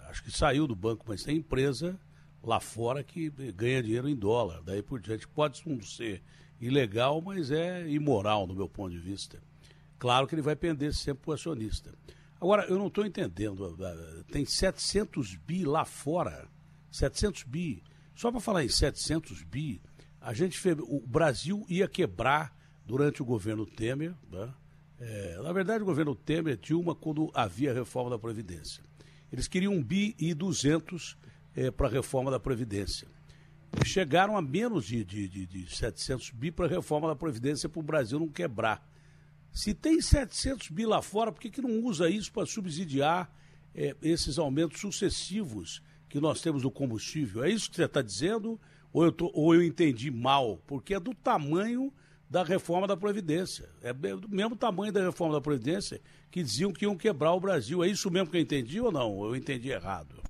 [0.09, 1.97] acho que saiu do banco, mas tem empresa
[2.43, 5.25] lá fora que ganha dinheiro em dólar, daí por diante.
[5.25, 6.21] Pode ser
[6.59, 9.41] ilegal, mas é imoral no meu ponto de vista.
[9.97, 11.93] Claro que ele vai pender sempre para o acionista.
[12.41, 13.77] Agora, eu não estou entendendo.
[14.31, 16.47] Tem 700 bi lá fora.
[16.91, 17.83] 700 bi.
[18.15, 19.81] Só para falar em 700 bi,
[20.21, 24.13] a gente o Brasil ia quebrar durante o governo Temer.
[24.31, 24.53] Né?
[24.99, 28.83] É, na verdade, o governo Temer, Dilma, quando havia a reforma da Previdência.
[29.31, 31.17] Eles queriam 1 bi e 200
[31.55, 33.07] é, para a reforma da Previdência.
[33.85, 37.79] chegaram a menos de, de, de, de 700 bi para a reforma da Previdência para
[37.79, 38.88] o Brasil não quebrar.
[39.51, 43.33] Se tem 700 bi lá fora, por que, que não usa isso para subsidiar
[43.73, 47.43] é, esses aumentos sucessivos que nós temos do combustível?
[47.43, 48.59] É isso que você está dizendo?
[48.91, 50.57] Ou eu, tô, ou eu entendi mal?
[50.65, 51.93] Porque é do tamanho
[52.29, 53.69] da reforma da Previdência.
[53.81, 57.83] É do mesmo tamanho da reforma da Previdência que diziam que iam quebrar o Brasil.
[57.83, 59.23] É isso mesmo que eu entendi ou não?
[59.25, 60.21] Eu entendi errado.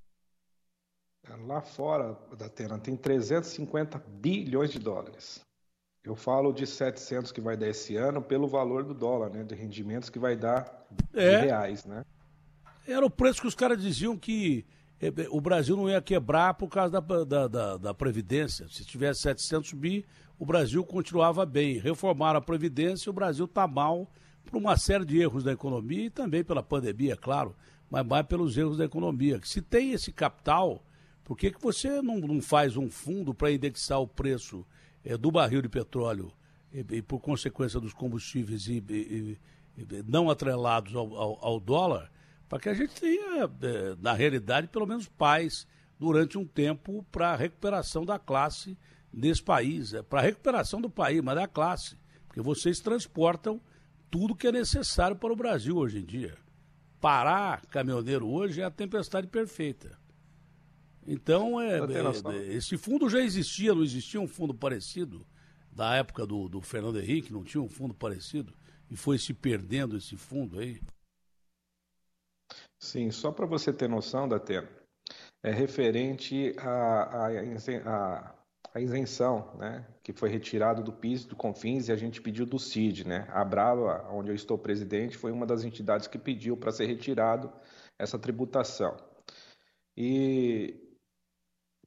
[1.46, 5.42] Lá fora da Atena tem 350 bilhões de dólares.
[6.04, 9.44] Eu falo de 700 que vai dar esse ano pelo valor do dólar, né?
[9.44, 11.42] De rendimentos que vai dar é.
[11.42, 12.06] reais, né?
[12.88, 14.66] Era o preço que os caras diziam que
[15.00, 18.68] eh, eh, o Brasil não ia quebrar por causa da, da, da, da Previdência.
[18.70, 20.06] Se tivesse 700 bi,
[20.40, 21.78] o Brasil continuava bem.
[21.78, 24.10] Reformaram a Previdência e o Brasil está mal
[24.46, 27.56] por uma série de erros da economia e também pela pandemia, claro,
[27.90, 29.40] mas mais pelos erros da economia.
[29.44, 30.84] Se tem esse capital,
[31.24, 34.66] por que, que você não, não faz um fundo para indexar o preço
[35.04, 36.32] é, do barril de petróleo
[36.72, 39.38] e, e, por consequência dos combustíveis e, e
[40.06, 42.12] não atrelados ao, ao, ao dólar,
[42.48, 45.68] para que a gente tenha, é, na realidade, pelo menos paz
[46.00, 48.78] durante um tempo para a recuperação da classe
[49.12, 53.62] nesse país, é, para a recuperação do país, mas da classe, porque vocês transportam
[54.10, 56.38] tudo que é necessário para o Brasil hoje em dia.
[57.00, 59.99] Parar caminhoneiro hoje é a tempestade perfeita.
[61.06, 65.26] Então, é, é, esse fundo já existia, não existia um fundo parecido
[65.72, 68.54] da época do, do Fernando Henrique, não tinha um fundo parecido
[68.90, 70.82] e foi se perdendo esse fundo aí?
[72.80, 74.68] Sim, só para você ter noção, Datena,
[75.44, 77.28] é referente à,
[77.86, 78.36] à,
[78.74, 82.58] à isenção, né, que foi retirado do PIS, do Confins e a gente pediu do
[82.58, 83.28] CID, né?
[83.30, 87.52] A Brava, onde eu estou presidente, foi uma das entidades que pediu para ser retirado
[87.98, 88.96] essa tributação.
[89.96, 90.89] E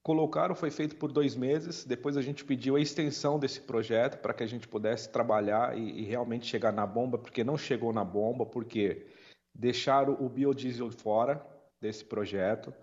[0.03, 1.85] Colocaram, foi feito por dois meses.
[1.85, 6.01] Depois a gente pediu a extensão desse projeto para que a gente pudesse trabalhar e,
[6.01, 9.07] e, realmente chegar na bomba, porque não chegou na bomba, porque
[9.55, 11.45] deixaram o biodiesel fora
[11.81, 12.75] desse projeto.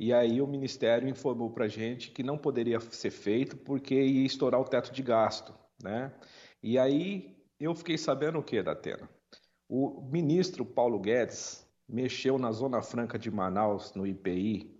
[0.00, 4.26] E aí o Ministério informou para a gente que não poderia ser feito porque ia
[4.26, 5.54] estourar o teto de gasto.
[5.80, 6.12] Né?
[6.60, 9.08] E aí eu fiquei sabendo o que, Datena?
[9.68, 14.73] O ministro Paulo Guedes mexeu na Zona Franca de Manaus, no IPI,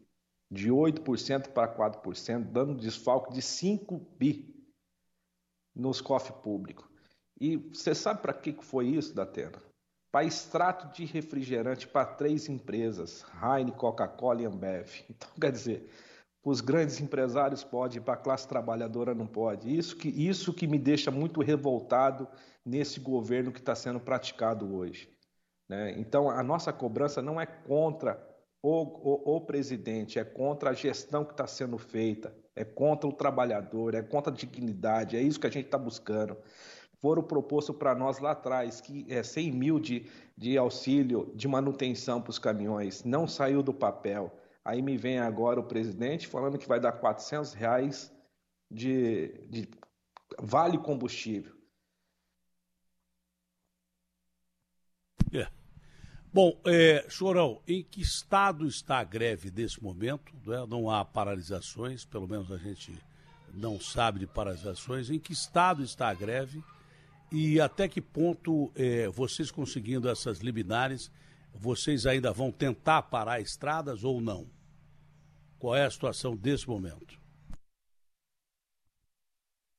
[0.55, 4.55] de 8% para 4%, dando desfalque de 5 bi
[5.75, 6.89] nos cofres públicos.
[7.41, 9.61] E você sabe para que foi isso, Datena?
[10.13, 14.89] Para extrato de refrigerante para três empresas, Heineken, Coca-Cola e Ambev.
[15.11, 15.91] Então, quer dizer,
[16.45, 19.77] os grandes empresários podem, para a classe trabalhadora não pode.
[19.77, 22.29] Isso que, isso que me deixa muito revoltado
[22.65, 25.13] nesse governo que está sendo praticado hoje.
[25.69, 25.99] Né?
[25.99, 28.34] Então, a nossa cobrança não é contra
[28.67, 34.03] o, presidente, é contra a gestão que está sendo feita, é contra o trabalhador, é
[34.03, 36.37] contra a dignidade, é isso que a gente está buscando.
[36.99, 42.23] foram propostos para nós lá atrás, que é 100 mil de, de auxílio de manutenção
[42.23, 44.35] para os caminhões, não saiu do papel.
[44.65, 48.11] Aí me vem agora o presidente falando que vai dar 400 reais
[48.71, 49.69] de, de
[50.41, 51.53] vale combustível.
[55.35, 55.47] É.
[56.35, 60.35] Bom, é, Chorão, em que estado está a greve nesse momento?
[60.45, 60.67] Né?
[60.69, 62.93] Não há paralisações, pelo menos a gente
[63.53, 65.11] não sabe de paralisações.
[65.11, 66.61] Em que estado está a greve?
[67.31, 71.09] E até que ponto é, vocês conseguindo essas liminares,
[71.55, 74.51] vocês ainda vão tentar parar estradas ou não?
[75.57, 77.17] Qual é a situação desse momento?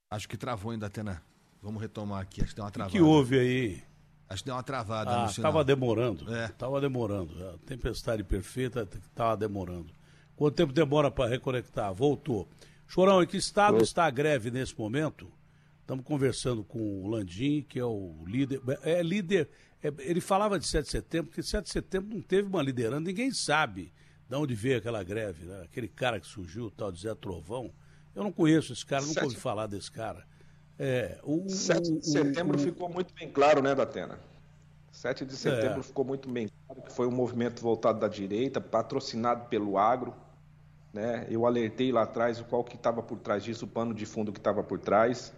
[0.10, 1.22] Acho que travou ainda, Atena.
[1.62, 2.42] Vamos retomar aqui.
[2.42, 2.96] Acho que deu uma travada.
[2.96, 3.95] O que houve aí?
[4.36, 5.50] Acho que deu uma travada ah, no sinal.
[5.50, 6.36] Estava demorando.
[6.36, 6.46] É.
[6.46, 7.48] Estava demorando.
[7.48, 9.88] A tempestade perfeita estava demorando.
[10.36, 11.94] Quanto tempo demora para reconectar?
[11.94, 12.48] Voltou.
[12.86, 15.32] Chorão, em que estado está a greve nesse momento?
[15.80, 18.62] Estamos conversando com o Landim, que é o líder.
[18.84, 19.50] É líder.
[19.82, 23.00] É, ele falava de 7 de setembro, porque 7 de setembro não teve uma liderança,
[23.00, 23.94] ninguém sabe
[24.28, 25.46] de onde veio aquela greve.
[25.46, 25.62] Né?
[25.64, 27.72] Aquele cara que surgiu, o tal de Zé Trovão.
[28.14, 30.26] Eu não conheço esse cara, nunca ouvi falar desse cara.
[30.78, 34.20] É, o, 7 de setembro o, ficou muito bem claro, né, Datena?
[34.92, 35.84] 7 de setembro é.
[35.84, 40.14] ficou muito bem claro que foi um movimento voltado da direita, patrocinado pelo agro.
[40.94, 41.28] Né?
[41.30, 44.32] Eu alertei lá atrás o qual que estava por trás disso, o pano de fundo
[44.32, 45.34] que estava por trás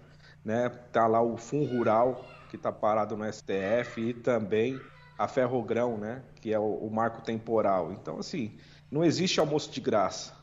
[0.47, 0.69] né?
[0.93, 4.79] Tá lá o Fun Rural que está parado no STF e também
[5.17, 6.23] a Ferrogrão, né?
[6.39, 7.91] Que é o, o, marco temporal.
[7.91, 8.57] Então assim,
[8.89, 10.33] não existe almoço de graça.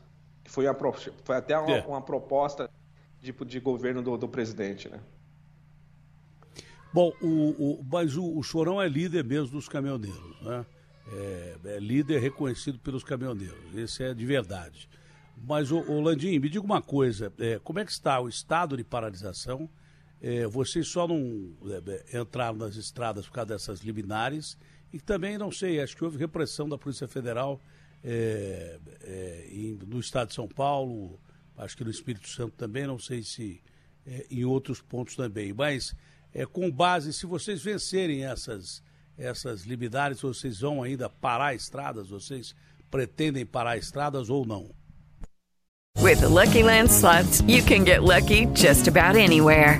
[0.45, 0.75] Foi, a,
[1.23, 1.85] foi até uma, é.
[1.87, 2.69] uma proposta
[3.25, 4.99] de, de governo do, do, presidente, né?
[6.93, 10.65] Bom, o, o mas o, o, Chorão é líder mesmo dos caminhoneiros, né?
[11.11, 13.75] É, é, líder reconhecido pelos caminhoneiros.
[13.75, 14.89] Esse é de verdade.
[15.37, 18.77] Mas, o, o Landim, me diga uma coisa: é, como é que está o estado
[18.77, 19.69] de paralisação?
[20.21, 24.57] é, vocês só não é, entraram nas estradas por causa dessas liminares
[24.91, 27.61] e também, não sei, acho que houve repressão da Polícia Federal
[28.03, 31.19] é, é, em, no estado de São Paulo,
[31.57, 33.61] acho que no Espírito Santo também, não sei se
[34.05, 35.53] é, em outros pontos também.
[35.53, 35.95] Mas,
[36.33, 38.83] é, com base, se vocês vencerem essas,
[39.17, 42.09] essas liminares, vocês vão ainda parar estradas?
[42.09, 42.55] Vocês
[42.91, 44.69] pretendem parar estradas ou não?
[46.01, 49.79] With the Lucky Land slots, you can get lucky just about anywhere.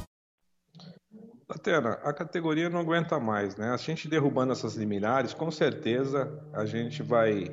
[1.53, 3.71] Atena, a categoria não aguenta mais, né?
[3.71, 7.51] A gente derrubando essas liminares, com certeza a gente vai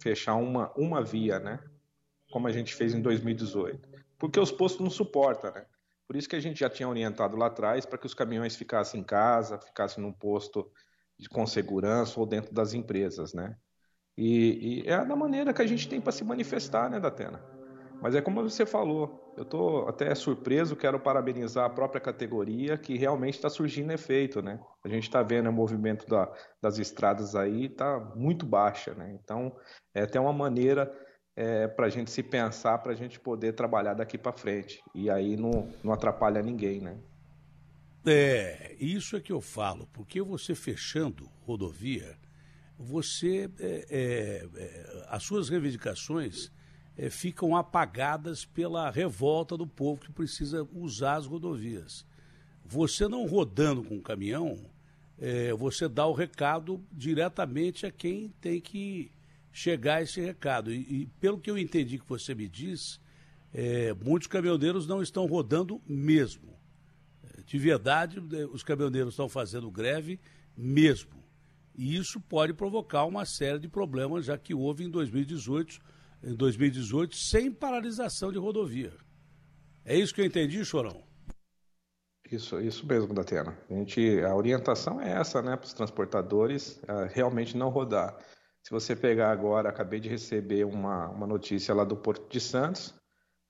[0.00, 1.58] fechar uma, uma via, né?
[2.30, 3.88] Como a gente fez em 2018.
[4.18, 5.66] Porque os postos não suportam, né?
[6.06, 9.00] Por isso que a gente já tinha orientado lá atrás para que os caminhões ficassem
[9.00, 10.70] em casa, ficassem num posto
[11.18, 13.56] de, com segurança ou dentro das empresas, né?
[14.16, 17.57] E, e é da maneira que a gente tem para se manifestar, né, Datena?
[18.00, 22.96] Mas é como você falou, eu estou até surpreso, quero parabenizar a própria categoria que
[22.96, 24.60] realmente está surgindo efeito, né?
[24.84, 26.32] A gente está vendo o movimento da,
[26.62, 29.18] das estradas aí, está muito baixa, né?
[29.20, 29.56] Então,
[29.92, 30.92] é até uma maneira
[31.34, 34.80] é, para a gente se pensar, para a gente poder trabalhar daqui para frente.
[34.94, 36.98] E aí não, não atrapalha ninguém, né?
[38.06, 42.16] É, isso é que eu falo, porque você fechando rodovia,
[42.78, 46.52] você, é, é, é as suas reivindicações
[46.98, 52.04] é, ficam apagadas pela revolta do povo que precisa usar as rodovias.
[52.64, 54.58] Você não rodando com o caminhão,
[55.16, 59.12] é, você dá o recado diretamente a quem tem que
[59.52, 60.72] chegar esse recado.
[60.72, 63.00] E, e pelo que eu entendi que você me diz,
[63.54, 66.58] é, muitos caminhoneiros não estão rodando mesmo.
[67.46, 68.18] De verdade,
[68.52, 70.20] os caminhoneiros estão fazendo greve
[70.54, 71.24] mesmo.
[71.74, 75.80] E isso pode provocar uma série de problemas, já que houve em 2018
[76.22, 78.92] em 2018 sem paralisação de rodovia.
[79.84, 81.02] É isso que eu entendi, Chorão?
[82.30, 83.58] Isso, isso mesmo, Datena.
[83.70, 88.18] A, gente, a orientação é essa, né, para os transportadores realmente não rodar.
[88.62, 92.94] Se você pegar agora, acabei de receber uma, uma notícia lá do Porto de Santos,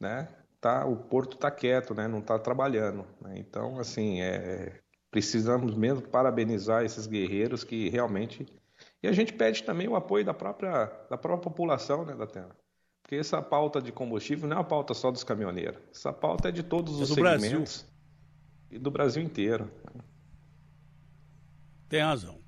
[0.01, 0.29] né,
[0.61, 3.05] tá, o porto está quieto, né, não está trabalhando.
[3.21, 3.35] Né?
[3.39, 8.47] Então, assim, é, precisamos mesmo parabenizar esses guerreiros que realmente
[9.03, 12.57] e a gente pede também o apoio da própria, da própria população né, da terra.
[13.03, 15.81] Porque essa pauta de combustível não é uma pauta só dos caminhoneiros.
[15.91, 17.87] Essa pauta é de todos é os segmentos Brasil.
[18.71, 19.71] e do Brasil inteiro.
[21.89, 22.39] Tem razão.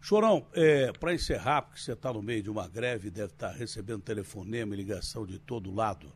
[0.00, 3.54] Chorão, é, para encerrar, porque você está no meio de uma greve, deve estar tá
[3.54, 6.10] recebendo telefonema e ligação de todo lado.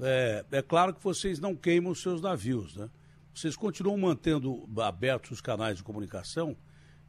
[0.00, 2.88] É, é, claro que vocês não queimam os seus navios, né?
[3.34, 6.56] Vocês continuam mantendo abertos os canais de comunicação.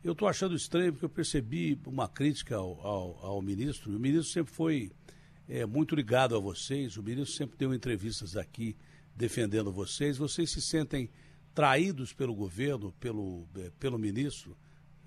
[0.03, 3.95] Eu estou achando estranho porque eu percebi uma crítica ao, ao, ao ministro.
[3.95, 4.91] O ministro sempre foi
[5.47, 6.97] é, muito ligado a vocês.
[6.97, 8.75] O ministro sempre deu entrevistas aqui
[9.15, 10.17] defendendo vocês.
[10.17, 11.09] Vocês se sentem
[11.53, 14.55] traídos pelo governo, pelo, é, pelo ministro?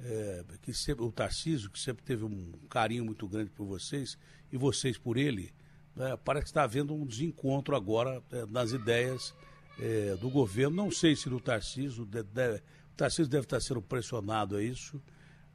[0.05, 4.18] é, que sempre, o Tarcísio, que sempre teve um carinho muito grande por vocês,
[4.53, 5.53] e vocês por ele,
[5.97, 9.34] é, parece que está havendo um desencontro agora é, nas ideias
[9.78, 10.74] é, do governo.
[10.74, 12.62] Não sei se do Tarcísio, de, de,
[13.01, 15.03] Tarcísio deve estar sendo pressionado a isso,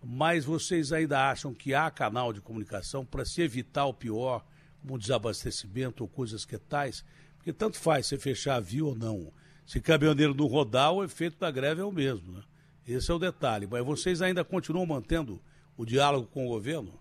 [0.04, 4.44] mas vocês ainda acham que há canal de comunicação para se evitar o pior,
[4.82, 7.06] como desabastecimento ou coisas que tais?
[7.38, 9.32] Porque tanto faz você fechar a via ou não.
[9.64, 12.44] Se caminhoneiro não rodar, o efeito da greve é o mesmo, né?
[12.88, 13.68] Esse é o detalhe.
[13.68, 15.40] Mas vocês ainda continuam mantendo
[15.78, 16.98] o diálogo com o governo?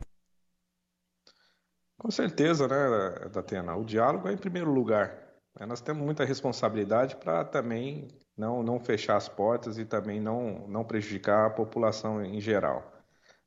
[1.96, 3.74] Com certeza, né, Datena?
[3.76, 5.18] O diálogo é em primeiro lugar.
[5.66, 10.84] Nós temos muita responsabilidade para também não, não fechar as portas e também não, não
[10.84, 12.92] prejudicar a população em geral.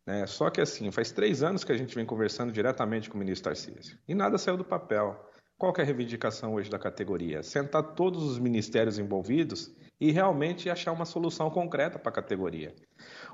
[0.05, 0.25] Né?
[0.25, 3.49] Só que assim, faz três anos que a gente vem conversando diretamente com o ministro
[3.49, 5.19] Tarcísio e nada saiu do papel.
[5.57, 7.41] Qual é a reivindicação hoje da categoria?
[7.41, 12.75] Sentar todos os ministérios envolvidos e realmente achar uma solução concreta para a categoria.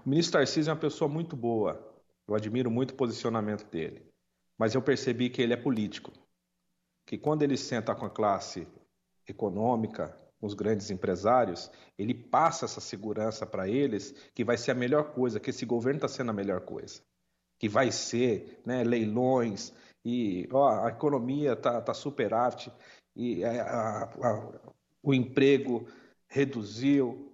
[0.05, 1.93] O ministro Tarcísio é uma pessoa muito boa,
[2.27, 4.07] eu admiro muito o posicionamento dele,
[4.57, 6.13] mas eu percebi que ele é político,
[7.05, 8.65] que quando ele senta com a classe
[9.27, 15.13] econômica, os grandes empresários, ele passa essa segurança para eles que vai ser a melhor
[15.13, 17.01] coisa, que esse governo está sendo a melhor coisa,
[17.57, 19.71] que vai ser né, leilões
[20.03, 22.69] e ó, a economia está tá superávit
[23.15, 24.59] e a, a, a,
[25.01, 25.87] o emprego
[26.27, 27.31] reduziu.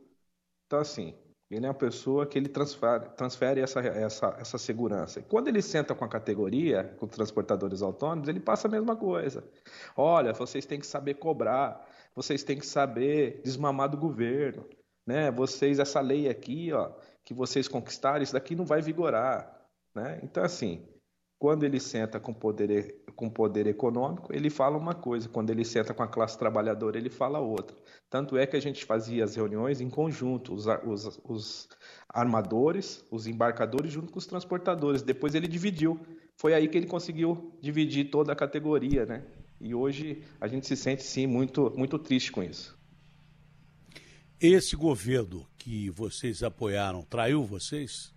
[0.67, 1.15] Então, assim,
[1.49, 5.19] ele é uma pessoa que ele transfere, transfere essa, essa, essa segurança.
[5.19, 9.43] E quando ele senta com a categoria, com transportadores autônomos, ele passa a mesma coisa.
[9.97, 14.63] Olha, vocês têm que saber cobrar, vocês têm que saber desmamar do governo.
[15.07, 15.31] Né?
[15.31, 16.91] Vocês, essa lei aqui, ó,
[17.25, 19.59] que vocês conquistaram, isso daqui não vai vigorar.
[19.95, 20.19] Né?
[20.21, 20.87] Então, assim,
[21.39, 25.93] quando ele senta com poder, com poder econômico, ele fala uma coisa, quando ele senta
[25.93, 27.77] com a classe trabalhadora, ele fala outra.
[28.09, 31.69] Tanto é que a gente fazia as reuniões em conjunto, os, os, os
[32.09, 35.01] armadores, os embarcadores, junto com os transportadores.
[35.01, 35.97] Depois ele dividiu.
[36.35, 39.25] Foi aí que ele conseguiu dividir toda a categoria, né?
[39.61, 42.77] E hoje a gente se sente, sim, muito, muito triste com isso.
[44.41, 48.13] Esse governo que vocês apoiaram traiu vocês?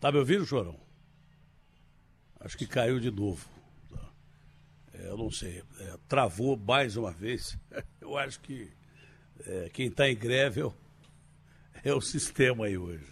[0.00, 0.78] Tá me ouvindo, Chorão?
[2.38, 3.48] Acho que caiu de novo.
[4.94, 5.64] É, eu não sei.
[5.80, 7.58] É, travou mais uma vez.
[8.00, 8.70] Eu acho que
[9.44, 10.74] é, quem está em greve é o,
[11.84, 13.06] é o sistema aí hoje.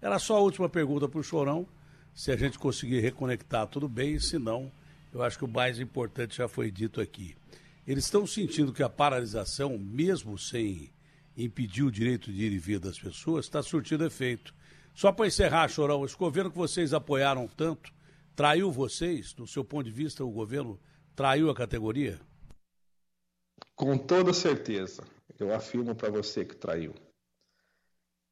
[0.00, 1.66] Era só a última pergunta para o Chorão.
[2.14, 4.18] Se a gente conseguir reconectar, tudo bem.
[4.20, 4.70] Se não,
[5.12, 7.36] eu acho que o mais importante já foi dito aqui.
[7.84, 10.92] Eles estão sentindo que a paralisação, mesmo sem
[11.36, 14.54] impedir o direito de ir e vir das pessoas, está surtindo efeito.
[14.94, 17.92] Só para encerrar, Chorão, esse governo que vocês apoiaram tanto,
[18.36, 19.32] traiu vocês?
[19.32, 20.80] Do seu ponto de vista, o governo
[21.14, 22.20] traiu a categoria?
[23.74, 25.04] Com toda certeza.
[25.38, 26.94] Eu afirmo para você que traiu.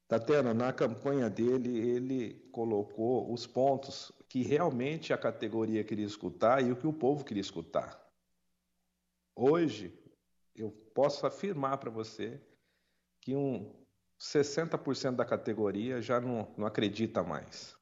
[0.07, 6.71] Tatena, na campanha dele, ele colocou os pontos que realmente a categoria queria escutar e
[6.71, 8.01] o que o povo queria escutar.
[9.35, 9.97] Hoje,
[10.55, 12.41] eu posso afirmar para você
[13.21, 13.80] que um
[14.21, 17.75] 60% da categoria já não, não acredita mais.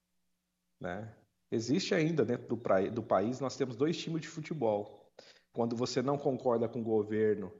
[0.80, 1.12] Né?
[1.50, 5.12] Existe ainda dentro do, pra, do país, nós temos dois times de futebol.
[5.52, 7.52] Quando você não concorda com o governo,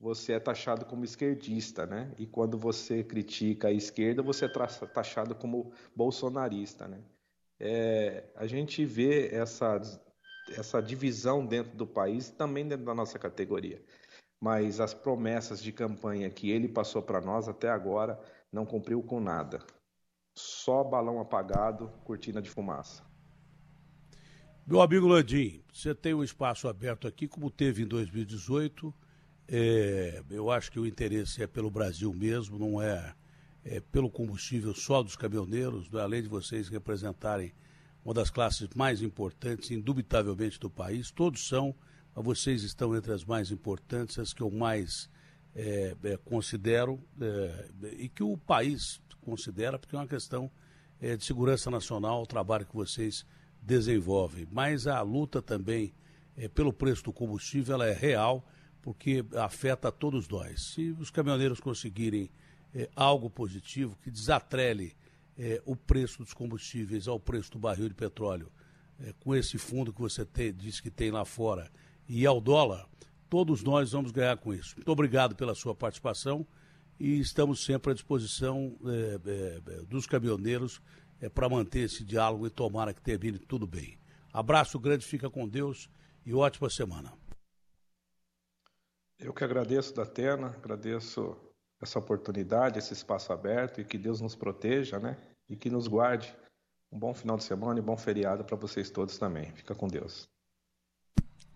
[0.00, 2.12] você é taxado como esquerdista, né?
[2.18, 7.00] E quando você critica a esquerda, você é taxado como bolsonarista, né?
[7.60, 9.80] É, a gente vê essa,
[10.56, 13.84] essa divisão dentro do país, também dentro da nossa categoria
[14.42, 18.18] mas as promessas de campanha que ele passou para nós até agora
[18.52, 19.64] não cumpriu com nada.
[20.34, 23.04] Só balão apagado, cortina de fumaça.
[24.66, 28.92] Meu amigo Landim, você tem um espaço aberto aqui, como teve em 2018.
[29.46, 33.14] É, eu acho que o interesse é pelo Brasil mesmo, não é,
[33.64, 36.00] é pelo combustível só dos caminhoneiros, né?
[36.00, 37.52] além de vocês representarem
[38.04, 41.12] uma das classes mais importantes, indubitavelmente, do país.
[41.12, 41.72] Todos são
[42.20, 45.08] vocês estão entre as mais importantes, as que eu mais
[45.54, 50.50] é, é, considero é, e que o país considera, porque é uma questão
[51.00, 53.24] é, de segurança nacional, o trabalho que vocês
[53.60, 54.46] desenvolvem.
[54.50, 55.94] Mas a luta também
[56.36, 58.46] é, pelo preço do combustível ela é real,
[58.80, 60.72] porque afeta a todos nós.
[60.74, 62.30] Se os caminhoneiros conseguirem
[62.74, 64.96] é, algo positivo que desatrele
[65.64, 68.52] o preço dos combustíveis ao preço do barril de petróleo,
[69.18, 71.72] com esse fundo que você tem, diz que tem lá fora,
[72.14, 72.86] e ao dólar,
[73.30, 74.76] todos nós vamos ganhar com isso.
[74.76, 76.46] Muito obrigado pela sua participação
[77.00, 78.76] e estamos sempre à disposição
[79.88, 80.82] dos caminhoneiros
[81.32, 83.98] para manter esse diálogo e tomara que termine tudo bem.
[84.30, 85.88] Abraço grande, fica com Deus
[86.26, 87.14] e ótima semana.
[89.18, 91.34] Eu que agradeço, Datena, agradeço
[91.80, 95.16] essa oportunidade, esse espaço aberto e que Deus nos proteja, né?
[95.48, 96.36] E que nos guarde.
[96.90, 99.50] Um bom final de semana e bom feriado para vocês todos também.
[99.52, 100.28] Fica com Deus.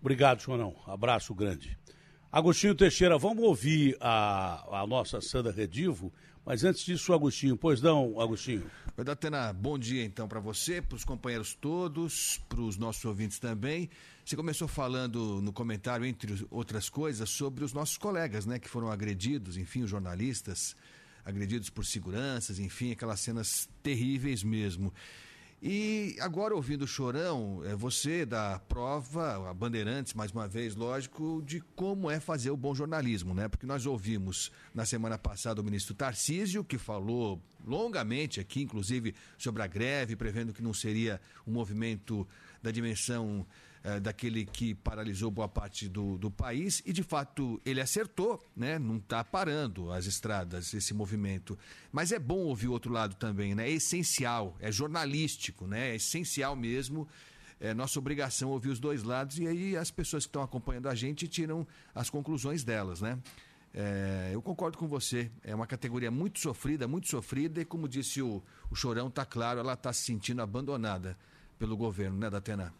[0.07, 0.73] Obrigado, Chorão.
[0.85, 1.77] Abraço grande.
[2.31, 6.13] Agostinho Teixeira, vamos ouvir a, a nossa Sandra Redivo,
[6.45, 8.71] mas antes disso, Agostinho, pois não, Agostinho?
[9.03, 13.89] Datena, bom dia então para você, para os companheiros todos, para os nossos ouvintes também.
[14.23, 18.89] Você começou falando no comentário, entre outras coisas, sobre os nossos colegas, né, que foram
[18.89, 20.73] agredidos, enfim, os jornalistas
[21.25, 24.93] agredidos por seguranças, enfim, aquelas cenas terríveis mesmo.
[25.59, 31.41] E agora, ouvindo o Chorão, é você da prova, a Bandeirantes, mais uma vez, lógico,
[31.43, 33.47] de como é fazer o bom jornalismo, né?
[33.47, 39.63] Porque nós ouvimos na semana passada o ministro Tarcísio, que falou longamente aqui, inclusive, sobre
[39.63, 42.27] a greve, prevendo que não seria um movimento
[42.61, 43.43] da dimensão
[43.87, 48.77] é, daquele que paralisou boa parte do, do país e de fato ele acertou, né?
[48.77, 51.57] Não está parando as estradas esse movimento,
[51.89, 53.69] mas é bom ouvir o outro lado também, né?
[53.69, 55.91] É essencial, é jornalístico, né?
[55.91, 57.07] É essencial mesmo.
[57.61, 60.93] É nossa obrigação ouvir os dois lados e aí as pessoas que estão acompanhando a
[60.93, 61.65] gente tiram
[61.95, 63.17] as conclusões delas, né?
[63.73, 65.31] É, eu concordo com você.
[65.41, 69.61] É uma categoria muito sofrida, muito sofrida, e como disse o, o Chorão, tá claro,
[69.61, 71.17] ela está se sentindo abandonada
[71.57, 72.73] pelo governo, né, Datena?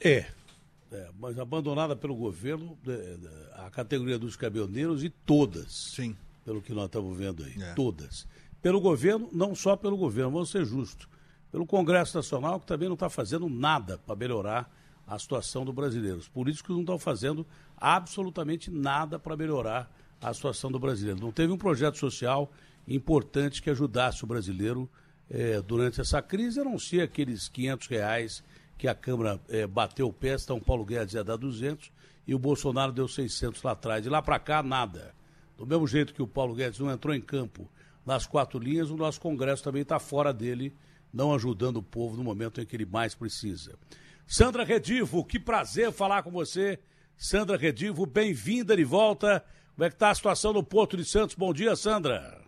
[0.00, 0.26] É,
[0.90, 5.72] é, mas abandonada pelo governo, é, é, a categoria dos caminhoneiros e todas.
[5.94, 6.16] Sim.
[6.44, 7.54] Pelo que nós estamos vendo aí.
[7.62, 7.74] É.
[7.74, 8.26] Todas.
[8.62, 11.06] Pelo governo, não só pelo governo, vamos ser justos.
[11.50, 14.70] Pelo Congresso Nacional, que também não está fazendo nada para melhorar
[15.06, 16.24] a situação dos brasileiros.
[16.24, 17.46] Os políticos não estão fazendo
[17.76, 19.90] absolutamente nada para melhorar
[20.20, 21.20] a situação do brasileiro.
[21.20, 22.50] Não teve um projeto social
[22.86, 24.88] importante que ajudasse o brasileiro
[25.30, 28.44] é, durante essa crise, a não ser aqueles 500 reais
[28.78, 31.92] que a Câmara é, bateu o pé, então Paulo Guedes ia dar 200
[32.26, 34.04] e o Bolsonaro deu 600 lá atrás.
[34.04, 35.12] De lá para cá, nada.
[35.56, 37.68] Do mesmo jeito que o Paulo Guedes não entrou em campo
[38.06, 40.72] nas quatro linhas, o nosso Congresso também está fora dele,
[41.12, 43.76] não ajudando o povo no momento em que ele mais precisa.
[44.26, 46.78] Sandra Redivo, que prazer falar com você.
[47.16, 49.44] Sandra Redivo, bem-vinda de volta.
[49.74, 51.34] Como é que está a situação no Porto de Santos?
[51.34, 52.40] Bom dia, Sandra.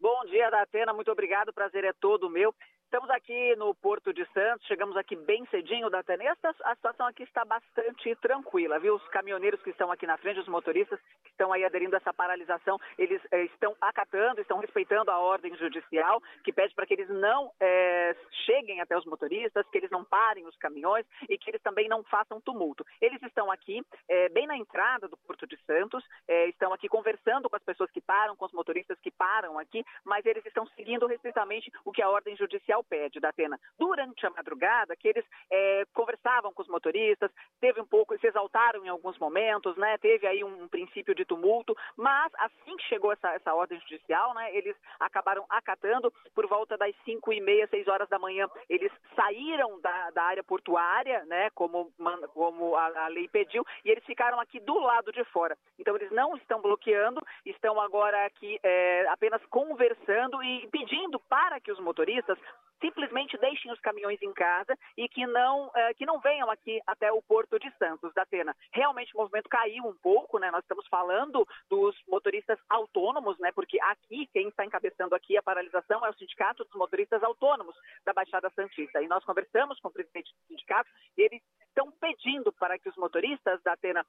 [0.00, 0.92] Bom dia, Datena.
[0.92, 1.48] Muito obrigado.
[1.48, 2.54] O prazer é todo meu.
[2.96, 6.48] Estamos aqui no Porto de Santos, chegamos aqui bem cedinho da Tanesta.
[6.64, 8.94] A situação aqui está bastante tranquila, viu?
[8.94, 12.14] Os caminhoneiros que estão aqui na frente, os motoristas que estão aí aderindo a essa
[12.14, 17.10] paralisação, eles eh, estão acatando, estão respeitando a ordem judicial, que pede para que eles
[17.10, 18.16] não eh,
[18.46, 22.02] cheguem até os motoristas, que eles não parem os caminhões e que eles também não
[22.04, 22.82] façam tumulto.
[22.98, 26.02] Eles estão aqui, eh, bem na entrada do Porto de Santos,
[26.48, 30.24] estão aqui conversando com as pessoas que param, com os motoristas que param aqui, mas
[30.24, 34.96] eles estão seguindo restritamente o que a ordem judicial pede da Atena durante a madrugada,
[34.96, 37.30] que eles é, conversavam com os motoristas,
[37.60, 39.98] teve um pouco, se exaltaram em alguns momentos, né?
[39.98, 44.34] Teve aí um, um princípio de tumulto, mas assim que chegou essa, essa ordem judicial,
[44.34, 44.54] né?
[44.54, 48.48] Eles acabaram acatando por volta das 5 e meia, 6 horas da manhã.
[48.68, 51.50] Eles saíram da, da área portuária, né?
[51.50, 51.92] Como,
[52.32, 55.56] como a, a lei pediu, e eles ficaram aqui do lado de fora.
[55.78, 61.72] Então eles não estão bloqueando, estão agora aqui é, apenas conversando e pedindo para que
[61.72, 62.38] os motoristas
[62.80, 67.10] simplesmente deixem os caminhões em casa e que não, uh, que não venham aqui até
[67.12, 68.54] o Porto de Santos, da Atena.
[68.72, 70.50] Realmente o movimento caiu um pouco, né?
[70.50, 73.52] Nós estamos falando dos motoristas autônomos, né?
[73.52, 77.74] Porque aqui, quem está encabeçando aqui a paralisação é o Sindicato dos Motoristas Autônomos
[78.04, 79.02] da Baixada Santista.
[79.02, 82.96] E nós conversamos com o presidente do sindicato e eles estão pedindo para que os
[82.96, 84.04] motoristas da Atena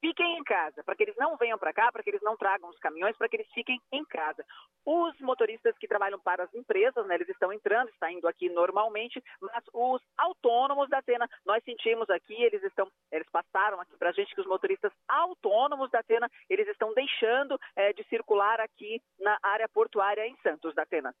[0.00, 2.68] fiquem em casa, para que eles não venham para cá, para que eles não tragam
[2.68, 4.44] os caminhões, para que eles fiquem em casa.
[4.84, 9.22] Os motoristas que trabalham para as empresas, né, eles estão entrando, está indo aqui normalmente,
[9.40, 14.12] mas os autônomos da Atena, nós sentimos aqui, eles estão, eles passaram aqui para a
[14.12, 19.38] gente que os motoristas autônomos da Atena, eles estão deixando é, de circular aqui na
[19.42, 21.14] área portuária em Santos da Atena.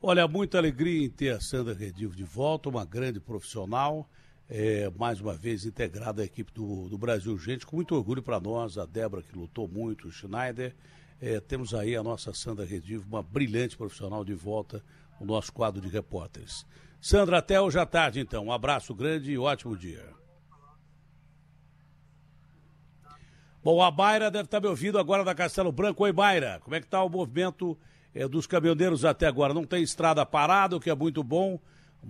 [0.00, 4.08] Olha, muita alegria em ter a Sandra Redivo de volta, uma grande profissional
[4.48, 8.40] é, mais uma vez integrada à equipe do, do Brasil Gente, com muito orgulho para
[8.40, 10.74] nós, a Débora que lutou muito, o Schneider.
[11.20, 14.82] É, temos aí a nossa Sandra Redivo, uma brilhante profissional de volta
[15.20, 16.64] no nosso quadro de repórteres.
[17.00, 18.46] Sandra, até hoje à tarde então.
[18.46, 20.04] Um abraço grande e ótimo dia.
[23.62, 26.04] Bom, a Baira deve estar me ouvindo agora da Castelo Branco.
[26.04, 27.76] Oi, Baira, como é que está o movimento
[28.14, 29.52] é, dos caminhoneiros até agora?
[29.52, 31.60] Não tem estrada parada, o que é muito bom,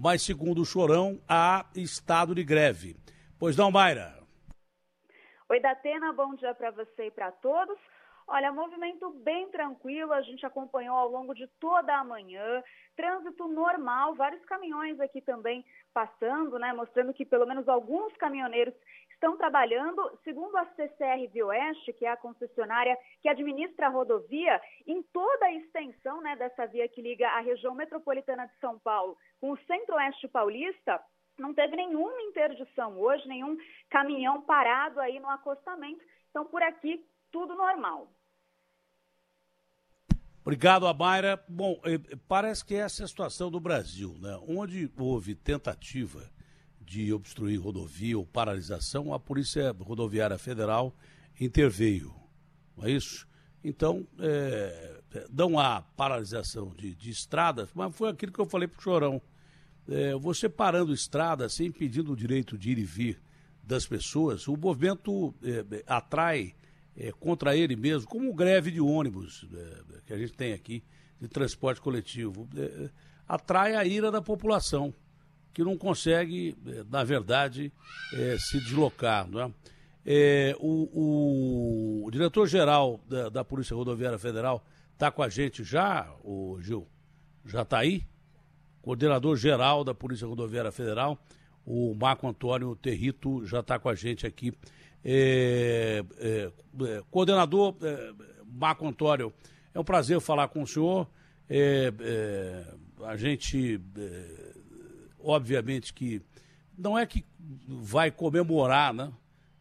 [0.00, 2.96] mas segundo o Chorão, há estado de greve.
[3.36, 4.16] Pois não, Baira?
[5.50, 7.76] Oi, Datena, bom dia para você e para todos.
[8.28, 12.62] Olha, movimento bem tranquilo, a gente acompanhou ao longo de toda a manhã,
[12.94, 18.74] trânsito normal, vários caminhões aqui também passando, né, mostrando que pelo menos alguns caminhoneiros
[19.18, 25.02] estão trabalhando, segundo a CCR Oeste, que é a concessionária que administra a rodovia, em
[25.12, 29.50] toda a extensão né, dessa via que liga a região metropolitana de São Paulo com
[29.50, 31.00] o centro-oeste paulista,
[31.36, 33.56] não teve nenhuma interdição hoje, nenhum
[33.90, 36.00] caminhão parado aí no acostamento.
[36.30, 38.08] Então, por aqui, tudo normal.
[40.42, 41.44] Obrigado, Amaira.
[41.48, 44.38] Bom, eh, parece que essa é a situação do Brasil, né?
[44.48, 46.37] Onde houve tentativa
[46.88, 50.94] de obstruir rodovia ou paralisação, a Polícia Rodoviária Federal
[51.38, 52.14] interveio.
[52.76, 53.28] Não é isso?
[53.62, 58.78] Então, é, não há paralisação de, de, estradas, mas foi aquilo que eu falei para
[58.78, 59.20] o Chorão.
[59.86, 63.20] É, você parando estrada sem impedindo o direito de ir e vir
[63.62, 66.54] das pessoas, o movimento é, atrai
[66.96, 70.82] é, contra ele mesmo, como greve de ônibus é, que a gente tem aqui,
[71.20, 72.88] de transporte coletivo, é,
[73.26, 74.94] atrai a ira da população
[75.52, 77.72] que não consegue, eh, na verdade,
[78.12, 79.28] é, se deslocar.
[79.28, 79.50] Não é?
[80.06, 86.58] É, o, o diretor-geral da, da, Polícia Rodoviária Federal está com a gente já, o
[86.60, 86.86] Gil?
[87.44, 88.04] Já está aí?
[88.80, 91.18] Coordenador-geral da Polícia Rodoviária Federal,
[91.66, 94.52] o Marco Antônio Territo, já está com a gente aqui.
[95.04, 96.02] É,
[97.10, 97.76] coordenador
[98.46, 99.32] Marco Antônio,
[99.74, 101.06] é um prazer falar com o senhor.
[103.04, 103.78] a gente
[105.30, 106.22] obviamente que
[106.76, 107.24] não é que
[107.66, 109.12] vai comemorar, né?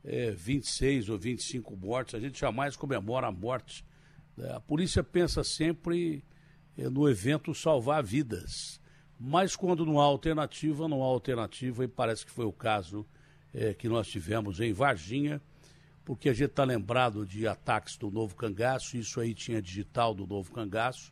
[0.03, 3.84] É, 26 ou 25 mortes, a gente jamais comemora a morte.
[4.38, 6.24] É, a polícia pensa sempre
[6.78, 8.80] é, no evento salvar vidas.
[9.20, 13.05] Mas quando não há alternativa, não há alternativa, e parece que foi o caso
[13.53, 15.41] é, que nós tivemos em Varginha,
[16.05, 20.26] porque a gente está lembrado de ataques do novo cangaço, isso aí tinha digital do
[20.26, 21.11] novo cangaço,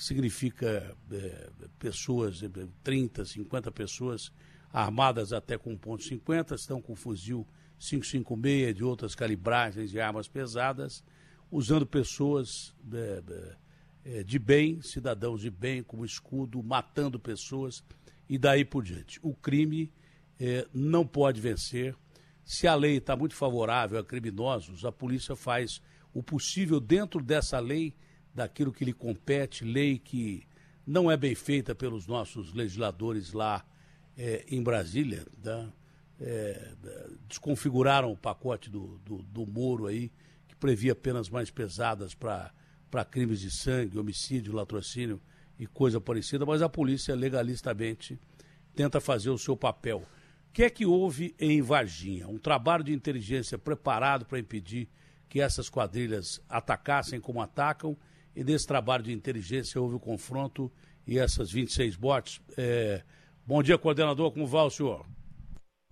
[0.00, 2.40] que significa é, pessoas,
[2.82, 4.32] 30, 50 pessoas
[4.72, 7.46] armadas até com ponto .50, estão com fuzil
[7.78, 11.04] 556 de outras calibragens de armas pesadas,
[11.50, 13.56] usando pessoas é,
[14.02, 17.84] é, de bem, cidadãos de bem, como escudo, matando pessoas
[18.26, 19.20] e daí por diante.
[19.22, 19.92] O crime
[20.38, 21.94] é, não pode vencer.
[22.42, 25.82] Se a lei está muito favorável a criminosos, a polícia faz
[26.14, 27.94] o possível dentro dessa lei
[28.34, 30.44] daquilo que lhe compete, lei que
[30.86, 33.64] não é bem feita pelos nossos legisladores lá
[34.16, 35.72] é, em Brasília, tá?
[36.20, 36.74] é,
[37.26, 40.12] desconfiguraram o pacote do, do, do Moro aí,
[40.46, 45.20] que previa penas mais pesadas para crimes de sangue, homicídio, latrocínio
[45.58, 48.18] e coisa parecida, mas a polícia legalistamente
[48.74, 50.06] tenta fazer o seu papel.
[50.48, 52.28] O que é que houve em Varginha?
[52.28, 54.88] Um trabalho de inteligência preparado para impedir
[55.28, 57.96] que essas quadrilhas atacassem como atacam
[58.34, 60.70] e nesse trabalho de inteligência houve o confronto
[61.06, 62.40] e essas 26 mortes.
[62.56, 63.02] É...
[63.46, 65.04] Bom dia, coordenador, como vai o senhor?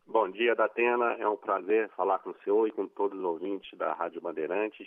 [0.07, 1.17] Bom dia, Datena.
[1.19, 4.87] É um prazer falar com o senhor e com todos os ouvintes da Rádio Bandeirantes.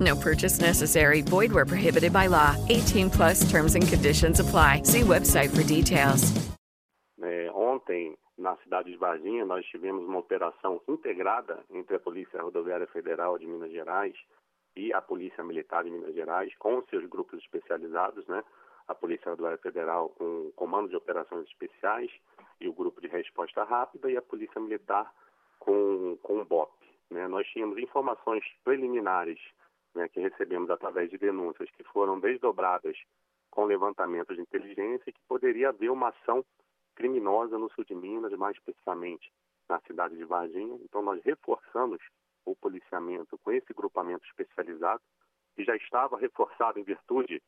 [0.00, 1.22] No purchase necessary.
[1.22, 2.54] Void where prohibited by law.
[2.68, 4.82] 18 plus terms and conditions apply.
[4.84, 6.32] See website for details.
[7.20, 12.86] É, ontem, na cidade de Varginha, nós tivemos uma operação integrada entre a Polícia Rodoviária
[12.86, 14.14] Federal de Minas Gerais
[14.76, 18.44] e a Polícia Militar de Minas Gerais, com seus grupos especializados, né?
[18.86, 22.10] A Polícia Rodoviária Federal com o Comando de Operações Especiais
[22.60, 25.12] e o Grupo de Resposta Rápida e a Polícia Militar
[25.58, 26.70] com, com o BOP.
[27.10, 27.26] Né?
[27.28, 29.38] Nós tínhamos informações preliminares
[29.94, 32.96] né, que recebemos através de denúncias que foram desdobradas
[33.50, 36.44] com levantamentos de inteligência e que poderia haver uma ação
[36.94, 39.32] criminosa no sul de Minas, mais especificamente
[39.68, 40.78] na cidade de Varginha.
[40.82, 42.00] Então, nós reforçamos
[42.44, 45.02] o policiamento com esse grupamento especializado,
[45.54, 47.42] que já estava reforçado em virtude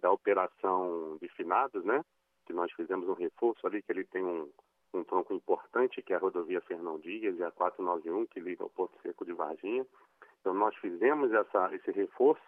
[0.00, 2.04] da operação de finados, né?
[2.46, 4.50] Que nós fizemos um reforço ali, que ele tem um,
[4.92, 8.70] um tronco importante, que é a rodovia Fernão Dias e a 491, que liga ao
[8.70, 9.86] Porto Seco de Varginha.
[10.44, 12.42] Então, nós fizemos essa, esse reforço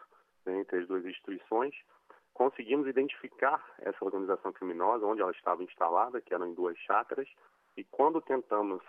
[0.44, 1.74] né, entre as duas instituições.
[2.34, 7.26] conseguimos identificar essa organização criminosa, onde ela estava instalada, que eram em duas chácaras,
[7.74, 8.82] e quando tentamos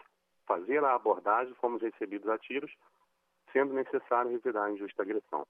[0.45, 2.69] fazer a abordagem, fomos recebidos a tiros,
[3.53, 5.47] sendo necessário revirar a injusta agressão.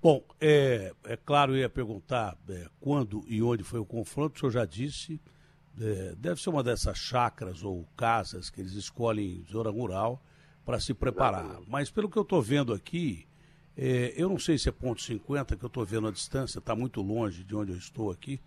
[0.00, 4.38] Bom, é, é claro, eu ia perguntar é, quando e onde foi o confronto, o
[4.38, 5.20] senhor já disse,
[5.80, 10.22] é, deve ser uma dessas chácaras ou casas que eles escolhem em zona rural
[10.66, 11.60] para se preparar.
[11.68, 13.24] Mas pelo que eu estou vendo aqui,
[13.76, 16.74] é, eu não sei se é ponto 50, que eu estou vendo a distância, está
[16.74, 18.40] muito longe de onde eu estou aqui,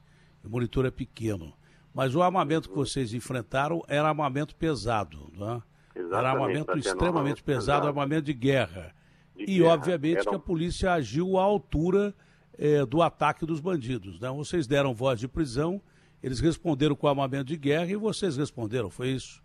[0.44, 1.54] o monitor é pequeno.
[1.94, 5.64] Mas o armamento que vocês enfrentaram era armamento pesado, né?
[5.96, 8.94] Era armamento extremamente pesado, pesado, armamento de guerra.
[9.36, 9.74] De e, guerra.
[9.74, 12.14] obviamente, que a polícia agiu à altura
[12.58, 14.20] é, do ataque dos bandidos.
[14.20, 14.30] Né?
[14.30, 15.82] Vocês deram voz de prisão,
[16.22, 19.42] eles responderam com armamento de guerra e vocês responderam, foi isso?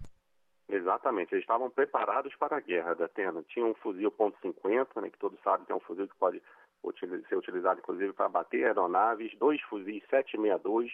[0.68, 3.42] Exatamente, eles estavam preparados para a guerra da Atena.
[3.48, 6.42] Tinha um fuzil .50, né, que todos sabem que é um fuzil que pode
[7.28, 10.92] ser utilizado, inclusive, para bater aeronaves, dois fuzis 762,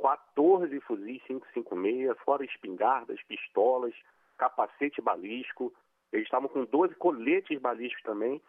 [0.00, 3.94] 14 fuzis 556, fora espingardas, pistolas,
[4.36, 5.72] capacete balístico.
[6.12, 8.42] Eles estavam com 12 coletes balísticos também,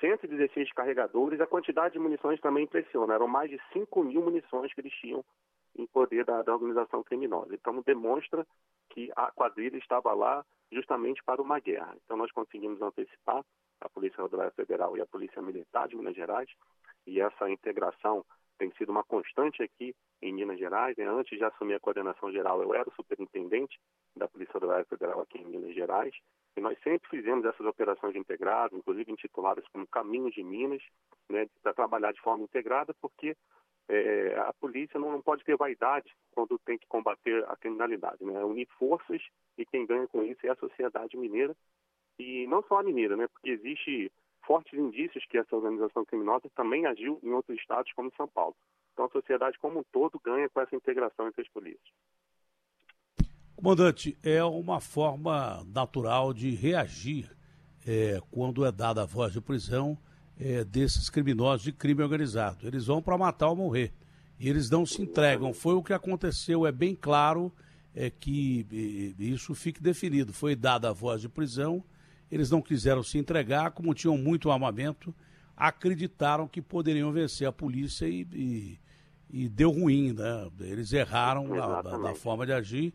[0.00, 1.40] 116 carregadores.
[1.40, 3.14] A quantidade de munições também impressiona.
[3.14, 5.24] Eram mais de 5 mil munições que eles tinham
[5.76, 7.54] em poder da, da organização criminosa.
[7.54, 8.46] Então, demonstra
[8.90, 11.96] que a quadrilha estava lá justamente para uma guerra.
[12.04, 13.44] Então, nós conseguimos antecipar
[13.80, 16.48] a Polícia Rodoviária Federal e a Polícia Militar de Minas Gerais,
[17.06, 18.24] e essa integração
[18.56, 20.96] tem sido uma constante aqui em Minas Gerais.
[20.96, 21.06] Né?
[21.06, 23.78] Antes de assumir a coordenação geral, eu era o superintendente
[24.16, 26.14] da Polícia Rodoviária Federal aqui em Minas Gerais,
[26.56, 30.82] e nós sempre fizemos essas operações integradas, inclusive intituladas como Caminhos de Minas,
[31.28, 33.36] né, para trabalhar de forma integrada, porque
[33.88, 38.42] é, a polícia não, não, pode ter vaidade quando tem que combater a criminalidade, né?
[38.44, 39.22] Unir forças
[39.58, 41.54] e quem ganha com isso é a sociedade mineira
[42.18, 43.28] e não só a mineira, né?
[43.28, 44.10] Porque existe
[44.46, 48.56] fortes indícios que essa organização criminosa também agiu em outros estados como São Paulo.
[48.92, 51.92] Então a sociedade como um todo ganha com essa integração entre as polícias.
[53.56, 57.30] Comandante, é uma forma natural de reagir
[57.86, 59.96] é, quando é dada a voz de prisão
[60.38, 62.66] é, desses criminosos de crime organizado.
[62.66, 63.92] Eles vão para matar ou morrer.
[64.38, 65.52] E eles não se entregam.
[65.52, 67.52] Foi o que aconteceu, é bem claro
[67.94, 70.32] é, que e, isso fique definido.
[70.32, 71.82] Foi dada a voz de prisão,
[72.30, 75.14] eles não quiseram se entregar, como tinham muito armamento,
[75.56, 78.78] acreditaram que poderiam vencer a polícia e, e,
[79.30, 80.50] e deu ruim, né?
[80.60, 82.92] Eles erraram na, na forma de agir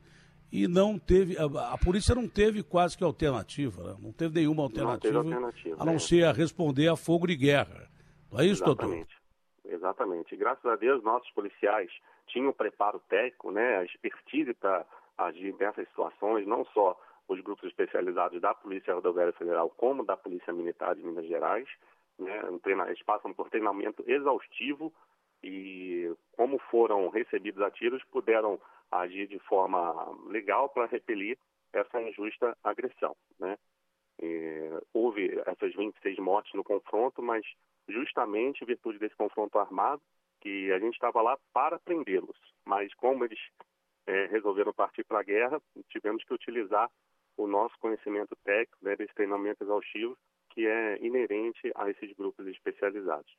[0.52, 3.98] e não teve, a, a, polícia não teve quase que alternativa, né?
[4.02, 6.00] não teve nenhuma alternativa, não alternativa a não é.
[6.00, 7.88] ser a responder a fogo de guerra.
[8.32, 9.16] Não é isso, Exatamente.
[9.64, 9.76] doutor?
[9.76, 10.36] Exatamente.
[10.36, 11.92] Graças a Deus, nossos policiais
[12.28, 14.86] tinham preparo técnico, né, a expertise para
[15.18, 20.52] agir nessas situações, não só os grupos especializados da Polícia Rodoviária Federal, como da Polícia
[20.52, 21.68] Militar de Minas Gerais.
[22.18, 22.42] Né,
[22.88, 24.92] eles passam por treinamento exaustivo
[25.44, 28.60] e, como foram recebidos a tiros, puderam
[28.92, 29.94] agir de forma
[30.28, 31.38] legal para repelir
[31.74, 33.16] essa injusta agressão.
[33.40, 33.58] Né?
[34.22, 37.46] E, houve essas 26 mortes no confronto, mas
[37.88, 40.02] justamente em virtude desse confronto armado,
[40.42, 42.38] que a gente estava lá para prendê-los.
[42.66, 43.40] Mas como eles
[44.08, 46.90] é, resolveram partir para a guerra, tivemos que utilizar
[47.38, 50.18] o nosso conhecimento técnico, né, desse treinamento exaustivo,
[50.50, 53.32] que é inerente a esses grupos especializados.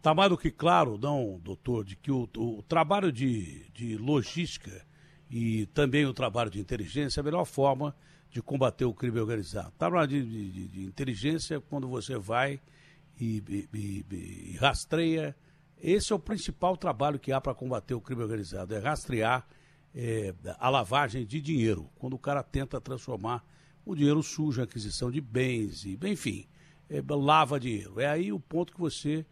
[0.00, 4.82] Está mais do que claro, não, doutor, de que o, o trabalho de, de logística
[5.30, 7.94] e também o trabalho de inteligência é a melhor forma
[8.30, 9.70] de combater o crime organizado.
[9.76, 12.58] Trabalho de, de, de inteligência quando você vai
[13.20, 13.44] e,
[13.74, 15.36] e, e, rastreia.
[15.78, 19.46] Esse é o principal trabalho que há para combater o crime organizado, é rastrear
[19.94, 23.44] é, a lavagem de dinheiro, quando o cara tenta transformar
[23.84, 26.46] o dinheiro sujo em aquisição de bens, e, enfim,
[26.88, 28.00] é, lava dinheiro.
[28.00, 29.26] É aí o ponto que você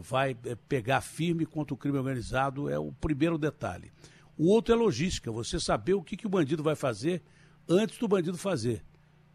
[0.00, 3.92] vai é, pegar firme contra o crime organizado é o primeiro detalhe.
[4.36, 7.22] O outro é logística, você saber o que, que o bandido vai fazer
[7.68, 8.82] antes do bandido fazer.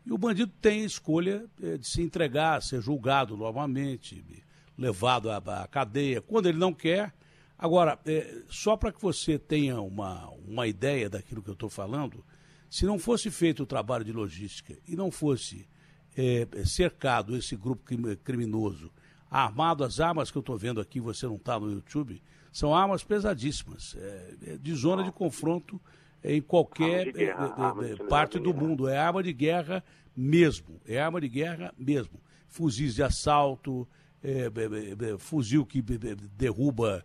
[0.03, 4.23] E o bandido tem a escolha é, de se entregar, ser julgado novamente,
[4.77, 7.13] levado à, cadeia, quando ele não quer.
[7.57, 7.97] Agora,
[8.49, 12.25] só para que você tenha uma, uma ideia daquilo que eu estou falando,
[12.69, 15.65] se não fosse feito o trabalho de logística e não fosse
[16.17, 17.83] é, cercado esse grupo
[18.23, 18.91] criminoso
[19.43, 22.21] armado, as armas que eu estou vendo aqui, você não está no YouTube,
[22.51, 25.79] são armas pesadíssimas, é, é de zona de confronto
[26.23, 28.87] em qualquer guerra, é, é, parte do mundo.
[28.87, 29.83] É arma de guerra
[30.15, 32.19] mesmo, é arma de guerra mesmo.
[32.47, 33.87] Fuzis de assalto,
[35.19, 37.03] fuzil que derruba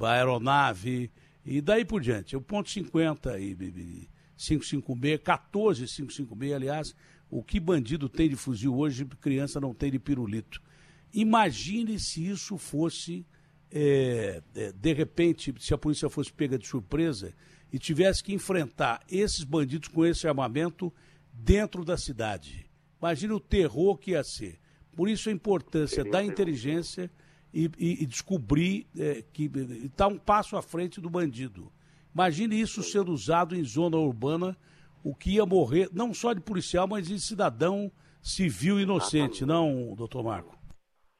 [0.00, 1.10] a aeronave
[1.44, 2.36] e daí por diante.
[2.36, 4.08] O ponto 50 e
[4.38, 6.94] 55B, 14 55B, aliás,
[7.28, 10.62] o que bandido tem de fuzil hoje, criança não tem de pirulito.
[11.16, 13.24] Imagine se isso fosse,
[13.70, 17.32] é, é, de repente, se a polícia fosse pega de surpresa
[17.72, 20.92] e tivesse que enfrentar esses bandidos com esse armamento
[21.32, 22.66] dentro da cidade.
[23.00, 24.60] Imagine o terror que ia ser.
[24.94, 27.10] Por isso a importância da inteligência
[27.52, 29.50] e, e, e descobrir é, que
[29.84, 31.72] está um passo à frente do bandido.
[32.14, 34.54] Imagine isso sendo usado em zona urbana,
[35.02, 37.90] o que ia morrer, não só de policial, mas de cidadão
[38.20, 40.65] civil inocente, não, doutor Marco?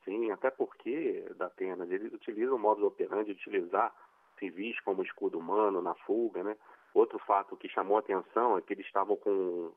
[0.07, 3.93] Sim, até porque, da Atena, eles utilizam o modus operandi de utilizar
[4.39, 6.57] civis como escudo humano na fuga, né?
[6.95, 9.73] Outro fato que chamou atenção é que eles estavam com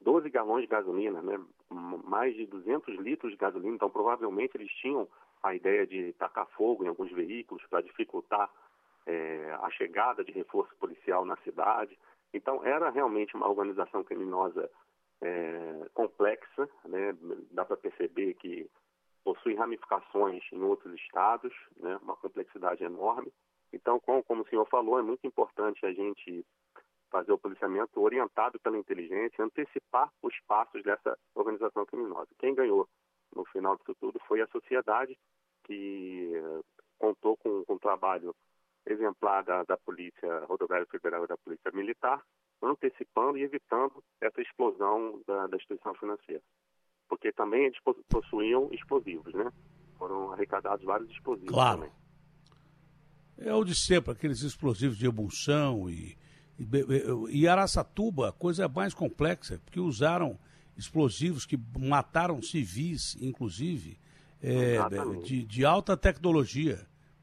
[0.00, 1.38] 12 galões de gasolina, né?
[1.68, 5.08] mais de 200 litros de gasolina, então provavelmente eles tinham
[5.42, 8.50] a ideia de tacar fogo em alguns veículos para dificultar
[9.06, 11.98] é, a chegada de reforço policial na cidade.
[12.32, 14.70] Então era realmente uma organização criminosa
[15.20, 17.16] é, complexa, né?
[17.50, 18.70] dá para perceber que
[19.24, 21.98] possui ramificações em outros estados, né?
[22.02, 23.32] uma complexidade enorme.
[23.72, 26.44] Então, como, como o senhor falou, é muito importante a gente
[27.10, 32.28] fazer o policiamento orientado pela inteligência, antecipar os passos dessa organização criminosa.
[32.38, 32.88] Quem ganhou
[33.34, 35.16] no final disso tudo foi a sociedade,
[35.64, 36.32] que
[36.98, 38.34] contou com, com um trabalho
[38.86, 42.22] exemplar da, da Polícia Rodoviária Federal e da Polícia Militar,
[42.62, 46.42] antecipando e evitando essa explosão da, da instituição financeira.
[47.12, 47.76] Porque também eles
[48.08, 49.52] possuíam explosivos, né?
[49.98, 51.80] Foram arrecadados vários explosivos claro.
[51.80, 51.92] também.
[53.36, 56.16] É o de sempre, aqueles explosivos de emulsão e
[57.28, 60.38] e Araçatuba, a coisa é mais complexa, porque usaram
[60.74, 63.98] explosivos que mataram civis, inclusive,
[64.40, 64.78] é,
[65.22, 66.80] de, de, alta tecnologia,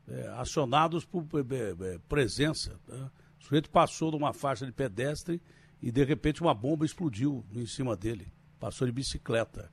[0.08, 2.80] é, acionados por é, presença.
[2.88, 3.10] Né?
[3.40, 5.42] O sujeito passou numa faixa de pedestre
[5.82, 8.32] e, de repente, uma bomba explodiu em cima dele.
[8.60, 9.72] Passou de bicicleta.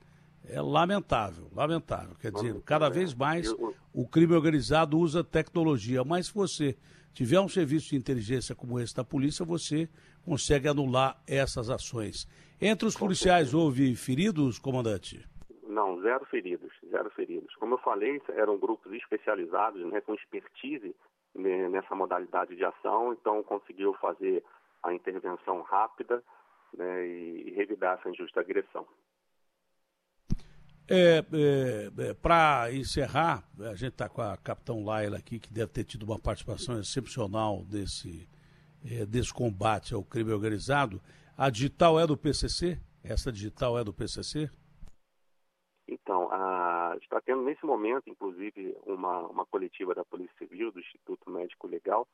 [0.49, 2.15] É lamentável, lamentável.
[2.21, 3.53] Quer dizer, cada vez mais
[3.93, 6.03] o crime organizado usa tecnologia.
[6.03, 6.77] Mas se você
[7.13, 9.89] tiver um serviço de inteligência como esse da polícia, você
[10.23, 12.27] consegue anular essas ações.
[12.61, 15.27] Entre os policiais houve feridos, comandante?
[15.67, 17.53] Não, zero feridos, zero feridos.
[17.55, 20.95] Como eu falei, eram grupos especializados, né, com expertise
[21.35, 24.43] né, nessa modalidade de ação, então conseguiu fazer
[24.81, 26.23] a intervenção rápida
[26.75, 28.87] né, e revidar essa injusta agressão.
[30.89, 35.71] É, é, é, Para encerrar, a gente está com a capitão Laila aqui, que deve
[35.71, 38.27] ter tido uma participação excepcional desse,
[38.85, 41.01] é, desse combate ao crime organizado.
[41.37, 42.79] A digital é do PCC?
[43.03, 44.49] Essa digital é do PCC?
[45.89, 51.29] Então, a, está tendo nesse momento, inclusive, uma, uma coletiva da Polícia Civil, do Instituto
[51.29, 52.07] Médico Legal,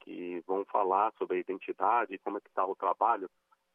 [0.00, 3.28] que vão falar sobre a identidade como é que está o trabalho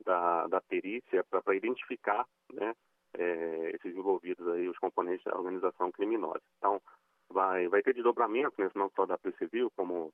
[0.04, 2.74] da, da perícia para identificar né,
[3.18, 6.42] é, esses envolvidos aí, os componentes da organização criminosa.
[6.58, 6.82] Então,
[7.30, 10.14] vai, vai ter desdobramento, né, não só da Polícia Civil, como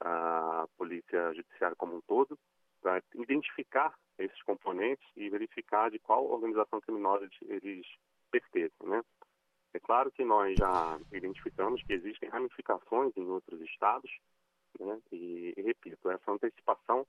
[0.00, 2.38] a Polícia Judiciária como um todo,
[2.80, 7.86] para identificar esses componentes e verificar de qual organização criminosa eles
[8.30, 9.02] pertencem, né?
[9.74, 14.10] É claro que nós já identificamos que existem ramificações em outros estados,
[14.78, 15.00] né?
[15.12, 17.06] E, e repito, essa antecipação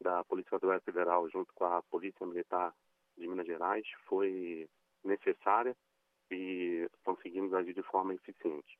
[0.00, 2.74] da Polícia Federal junto com a Polícia Militar
[3.16, 4.68] de Minas Gerais foi
[5.04, 5.76] necessária
[6.30, 8.78] e conseguimos agir de forma eficiente.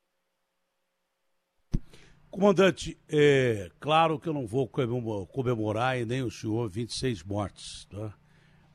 [2.29, 8.17] Comandante, é claro que eu não vou comemorar e nem o senhor 26 mortes, tá?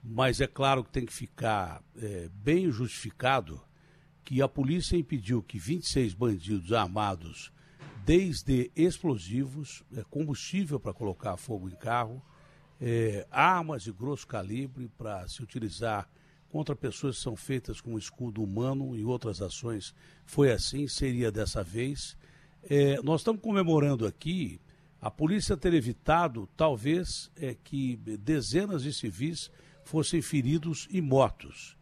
[0.03, 3.61] mas é claro que tem que ficar é, bem justificado
[4.25, 7.53] que a polícia impediu que 26 bandidos armados,
[8.05, 12.23] desde explosivos, é, combustível para colocar fogo em carro,
[12.81, 16.09] é, armas de grosso calibre para se utilizar
[16.49, 19.95] contra pessoas que são feitas com escudo humano e outras ações.
[20.25, 22.17] Foi assim, seria dessa vez.
[22.63, 24.61] É, nós estamos comemorando aqui
[25.01, 29.51] a polícia ter evitado, talvez, é, que dezenas de civis
[29.85, 31.77] fossem feridos e mortos.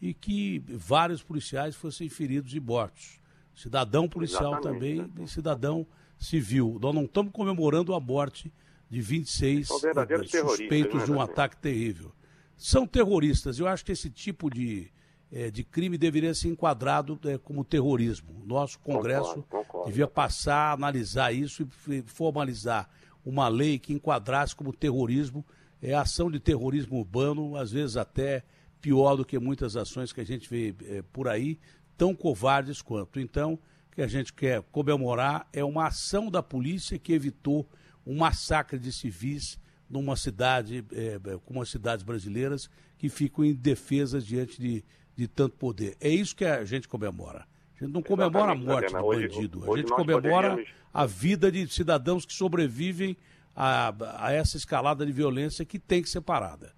[0.00, 3.20] E que vários policiais fossem feridos e mortos.
[3.54, 5.24] Cidadão policial Exatamente, também né?
[5.24, 5.86] e cidadão
[6.18, 6.78] civil.
[6.80, 8.52] Nós não estamos comemorando a morte
[8.88, 12.12] de 26 é, suspeitos né, de um ataque terrível
[12.56, 13.58] são terroristas.
[13.58, 14.90] Eu acho que esse tipo de,
[15.30, 18.42] é, de crime deveria ser enquadrado é, como terrorismo.
[18.46, 19.86] Nosso Congresso concordo, concordo.
[19.86, 22.88] devia passar a analisar isso e formalizar
[23.24, 25.44] uma lei que enquadrasse como terrorismo,
[25.80, 28.44] é ação de terrorismo urbano, às vezes até
[28.80, 31.58] pior do que muitas ações que a gente vê é, por aí,
[31.96, 33.20] tão covardes quanto.
[33.20, 37.68] Então, o que a gente quer comemorar é uma ação da polícia que evitou
[38.04, 39.58] um massacre de civis
[39.92, 44.82] numa cidade, é, é, como as cidades brasileiras, que ficam indefesas diante de,
[45.14, 45.96] de tanto poder.
[46.00, 47.46] É isso que a gente comemora.
[47.76, 50.74] A gente não comemora a morte do hoje, bandido, hoje a gente comemora poderíamos...
[50.94, 53.16] a vida de cidadãos que sobrevivem
[53.54, 53.92] a,
[54.26, 56.72] a, essa escalada de violência que tem que ser parada.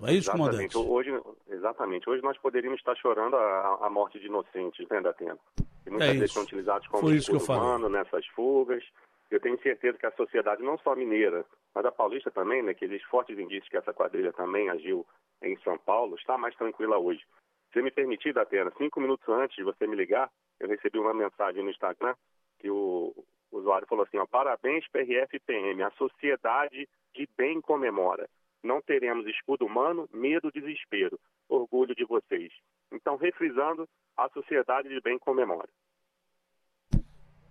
[0.00, 0.72] Não é isso, exatamente.
[0.72, 0.76] comandante?
[0.76, 2.10] Hoje, exatamente.
[2.10, 5.38] Hoje nós poderíamos estar chorando a, a morte de inocentes, né, Datena?
[5.86, 6.34] E muitas É vezes isso.
[6.34, 7.62] são utilizados como Foi isso que eu falei.
[7.62, 8.82] humano nessas fugas.
[9.30, 12.84] Eu tenho certeza que a sociedade, não só mineira, mas a paulista também, né, que
[12.84, 15.06] existe fortes indícios que essa quadrilha também agiu
[15.40, 17.22] em São Paulo, está mais tranquila hoje.
[17.72, 20.28] Se me permitir, Datena, cinco minutos antes de você me ligar,
[20.58, 22.14] eu recebi uma mensagem no Instagram
[22.58, 23.14] que o
[23.52, 28.28] usuário falou assim, ó, parabéns PRF e PM, a sociedade de bem comemora.
[28.62, 31.18] Não teremos escudo humano, medo, desespero.
[31.48, 32.52] Orgulho de vocês.
[32.92, 35.68] Então, refrisando, a sociedade de bem comemora.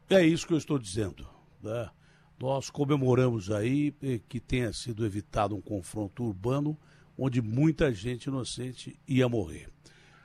[0.10, 1.39] É isso que eu estou dizendo.
[1.62, 1.90] Né?
[2.40, 6.78] Nós comemoramos aí eh, que tenha sido evitado um confronto urbano
[7.18, 9.70] onde muita gente inocente ia morrer.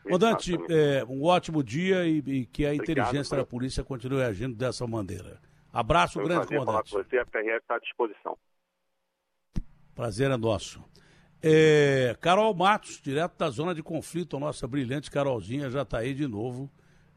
[0.04, 4.86] Comandante, eh, um ótimo dia e, e que a inteligência da polícia continue agindo dessa
[4.86, 5.40] maneira.
[5.72, 6.92] Abraço Foi grande, prazer falar comandante.
[6.92, 8.38] com você, a PRF está à disposição.
[9.94, 10.84] Prazer é nosso.
[11.42, 16.14] É, Carol Matos, direto da zona de conflito, a nossa brilhante Carolzinha já está aí
[16.14, 16.70] de novo,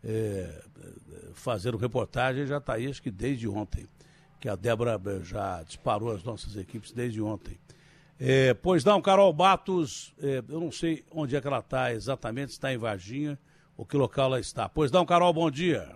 [0.04, 0.64] é,
[1.34, 3.88] fazendo reportagem, já está aí acho que desde ontem,
[4.40, 7.58] que a Débora eh, já disparou as nossas equipes desde ontem.
[8.20, 12.50] É, pois não, Carol Matos, é, eu não sei onde é que ela está exatamente,
[12.50, 13.38] está em Varginha
[13.78, 14.68] ou que local ela está.
[14.68, 15.96] Pois não, Carol, bom dia.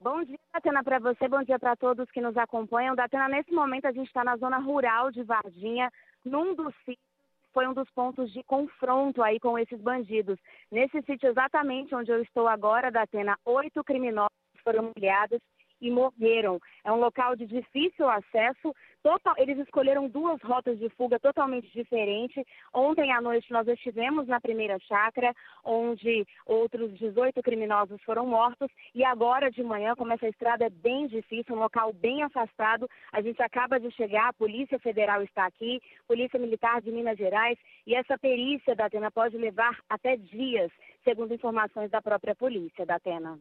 [0.00, 2.94] Bom dia, Datena, para você, bom dia para todos que nos acompanham.
[2.94, 5.90] Datena, nesse momento a gente está na zona rural de Varginha,
[6.24, 7.04] num dos sítios
[7.52, 10.38] foi um dos pontos de confronto aí com esses bandidos.
[10.70, 14.30] Nesse sítio exatamente onde eu estou agora, Datena, oito criminosos
[14.62, 15.40] foram humilhados
[15.80, 16.58] e morreram.
[16.84, 18.74] É um local de difícil acesso.
[19.02, 22.44] Total, eles escolheram duas rotas de fuga totalmente diferentes.
[22.74, 25.32] Ontem à noite nós estivemos na primeira chácara,
[25.64, 28.68] onde outros 18 criminosos foram mortos.
[28.94, 33.20] E agora de manhã, como essa estrada é bem difícil, um local bem afastado, a
[33.20, 37.94] gente acaba de chegar, a Polícia Federal está aqui, Polícia Militar de Minas Gerais, e
[37.94, 40.70] essa perícia da Atena pode levar até dias,
[41.04, 43.38] segundo informações da própria polícia da Atena.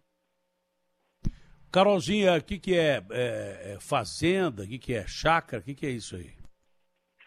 [1.76, 5.76] Carolzinha, o que, que é, é, é fazenda, o que, que é chácara, o que,
[5.76, 6.32] que é isso aí?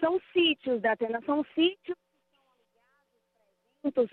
[0.00, 1.98] São sítios da Atena, são sítios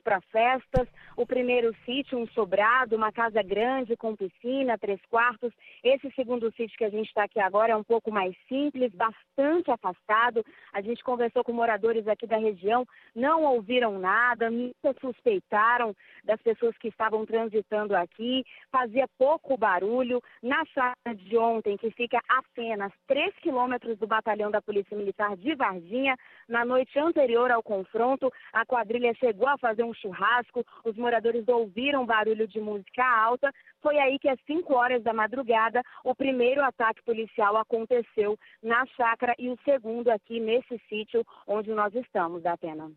[0.03, 0.87] para festas.
[1.15, 5.53] O primeiro sítio, um sobrado, uma casa grande com piscina, três quartos.
[5.83, 9.71] Esse segundo sítio que a gente está aqui agora é um pouco mais simples, bastante
[9.71, 10.43] afastado.
[10.73, 16.77] A gente conversou com moradores aqui da região, não ouviram nada, nunca suspeitaram das pessoas
[16.77, 18.43] que estavam transitando aqui.
[18.71, 20.21] Fazia pouco barulho.
[20.41, 25.55] Na chácara de ontem, que fica apenas 3 quilômetros do batalhão da Polícia Militar de
[25.55, 26.15] Varginha,
[26.47, 32.05] na noite anterior ao confronto, a quadrilha chegou a fazer um churrasco, os moradores ouviram
[32.05, 33.51] barulho de música alta.
[33.81, 39.33] Foi aí que, às 5 horas da madrugada, o primeiro ataque policial aconteceu na chácara
[39.39, 42.91] e o segundo aqui nesse sítio onde nós estamos, da Atena.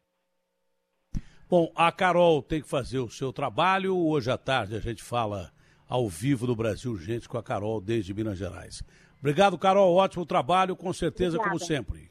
[1.48, 3.96] Bom, a Carol tem que fazer o seu trabalho.
[3.96, 5.50] Hoje à tarde a gente fala
[5.88, 8.82] ao vivo do Brasil Gente com a Carol desde Minas Gerais.
[9.18, 9.94] Obrigado, Carol.
[9.94, 12.10] Ótimo trabalho, com certeza, como sempre.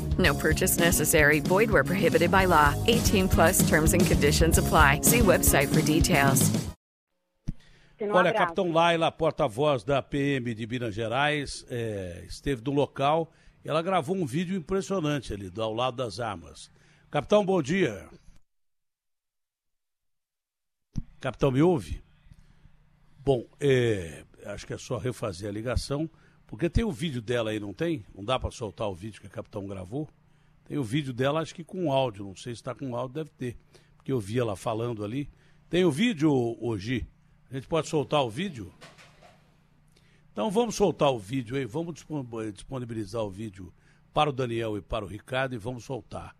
[0.17, 1.39] No purchase necessary.
[1.39, 2.73] Void where prohibited by law.
[2.87, 5.01] 18 plus terms and conditions apply.
[5.03, 6.51] See website for details.
[8.11, 13.31] Olha, Capitão Laila, porta-voz da PM de Minas Gerais, é, esteve no local
[13.63, 16.71] e ela gravou um vídeo impressionante ali, do- ao lado das armas.
[17.11, 18.09] Capitão, bom dia.
[21.19, 22.03] Capitão, me ouve?
[23.19, 26.09] Bom, é, acho que é só refazer a ligação,
[26.51, 28.03] porque tem o vídeo dela aí, não tem?
[28.13, 30.09] Não dá para soltar o vídeo que a Capitão gravou?
[30.65, 33.29] Tem o vídeo dela, acho que com áudio, não sei se está com áudio, deve
[33.29, 33.57] ter,
[33.95, 35.29] porque eu vi ela falando ali.
[35.69, 36.29] Tem o vídeo,
[36.59, 37.07] hoje?
[37.49, 38.69] A gente pode soltar o vídeo?
[40.33, 43.73] Então vamos soltar o vídeo aí, vamos dispon- disponibilizar o vídeo
[44.13, 46.35] para o Daniel e para o Ricardo e vamos soltar.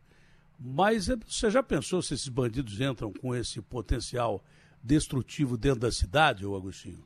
[0.59, 4.43] Mas eh, você já pensou se esses bandidos entram com esse potencial
[4.83, 7.05] destrutivo dentro da cidade, ô Agostinho?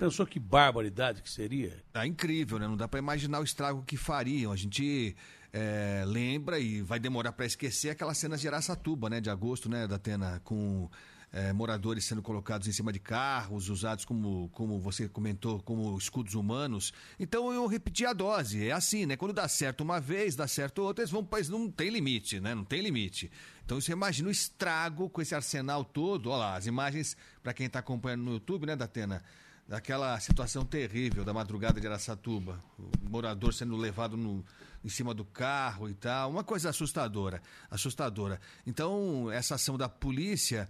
[0.00, 1.76] Pensou que barbaridade que seria?
[1.92, 2.66] É incrível, né?
[2.66, 4.50] Não dá para imaginar o estrago que fariam.
[4.50, 5.14] A gente
[5.52, 9.20] é, lembra e vai demorar para esquecer aquelas cenas de Araçatuba, né?
[9.20, 10.88] De agosto, né, da Atena, com
[11.30, 16.34] é, moradores sendo colocados em cima de carros, usados como, como você comentou, como escudos
[16.34, 16.94] humanos.
[17.18, 18.68] Então eu repeti a dose.
[18.68, 19.18] É assim, né?
[19.18, 22.54] Quando dá certo uma vez, dá certo outra, eles vão para não tem limite, né?
[22.54, 23.30] Não tem limite.
[23.66, 26.30] Então você imagina o estrago com esse arsenal todo.
[26.30, 29.22] Olha lá, as imagens, para quem está acompanhando no YouTube, né, Datena?
[29.70, 32.60] Daquela situação terrível da madrugada de Aracatuba.
[32.76, 34.44] O morador sendo levado no,
[34.84, 36.28] em cima do carro e tal.
[36.28, 37.40] Uma coisa assustadora.
[37.70, 38.40] Assustadora.
[38.66, 40.68] Então, essa ação da polícia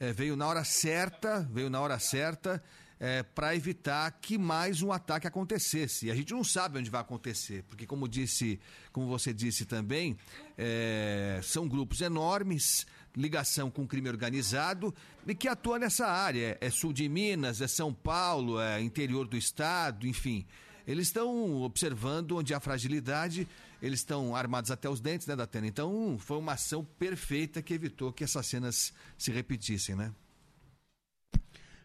[0.00, 2.64] é, veio na hora certa, veio na hora certa
[2.98, 6.06] é, para evitar que mais um ataque acontecesse.
[6.06, 8.58] E a gente não sabe onde vai acontecer, porque como disse,
[8.92, 10.16] como você disse também,
[10.56, 12.86] é, são grupos enormes,
[13.18, 14.94] ligação com crime organizado
[15.26, 16.56] e que atua nessa área.
[16.60, 20.46] É sul de Minas, é São Paulo, é interior do estado, enfim.
[20.86, 23.46] Eles estão observando onde há fragilidade
[23.80, 25.66] eles estão armados até os dentes, né, Datena?
[25.66, 30.12] Então, foi uma ação perfeita que evitou que essas cenas se repetissem, né?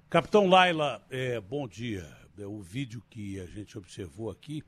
[0.09, 2.09] Capitão Laila, é, bom dia.
[2.38, 4.63] É, o vídeo que a gente observou aqui,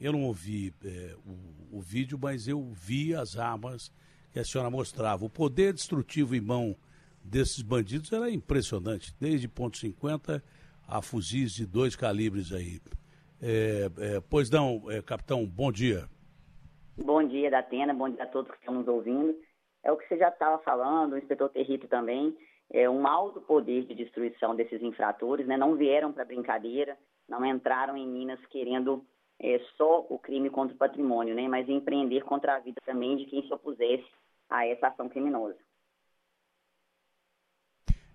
[0.00, 3.92] eu não ouvi é, o, o, vídeo, mas eu vi as armas
[4.34, 5.24] que a senhora mostrava.
[5.24, 6.74] O poder destrutivo em mão
[7.22, 10.42] desses bandidos era impressionante, desde ponto .50
[10.88, 12.80] a fuzis de dois calibres aí.
[13.40, 16.08] É, é, pois não, é, capitão, bom dia.
[16.96, 19.36] Bom dia, Datena, bom dia a todos que estão nos ouvindo.
[19.84, 22.36] É o que você já estava falando, o inspetor Territo também,
[22.72, 25.56] é um alto poder de destruição desses infratores, né?
[25.56, 29.04] não vieram para brincadeira, não entraram em Minas querendo
[29.38, 31.46] é, só o crime contra o patrimônio, né?
[31.46, 34.04] mas empreender contra a vida também de quem se opusesse
[34.48, 35.58] a essa ação criminosa.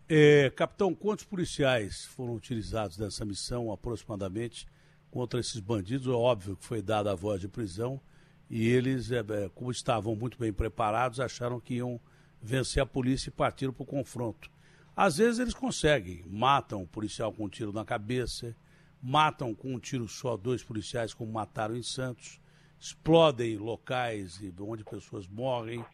[0.08, 4.66] É, capitão, quantos policiais foram utilizados nessa missão aproximadamente
[5.12, 6.08] contra esses bandidos?
[6.08, 8.02] É óbvio que foi dada a voz de prisão,
[8.50, 12.02] e eles, é, é, como estavam muito bem preparados, acharam que iam
[12.42, 14.50] vencer a polícia e partiram para o confronto.
[14.96, 18.56] Às vezes eles conseguem, matam o policial com um tiro na cabeça,
[19.02, 22.42] matam com um tiro só dois policiais, como mataram em Santos,
[22.80, 25.86] explodem locais onde pessoas morrem,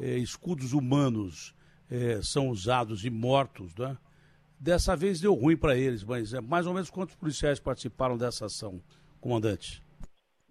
[0.00, 1.54] é, escudos humanos
[1.90, 3.74] é, são usados e mortos.
[3.76, 3.96] Né?
[4.58, 8.46] Dessa vez deu ruim para eles, mas é, mais ou menos quantos policiais participaram dessa
[8.46, 8.80] ação,
[9.20, 9.82] comandante?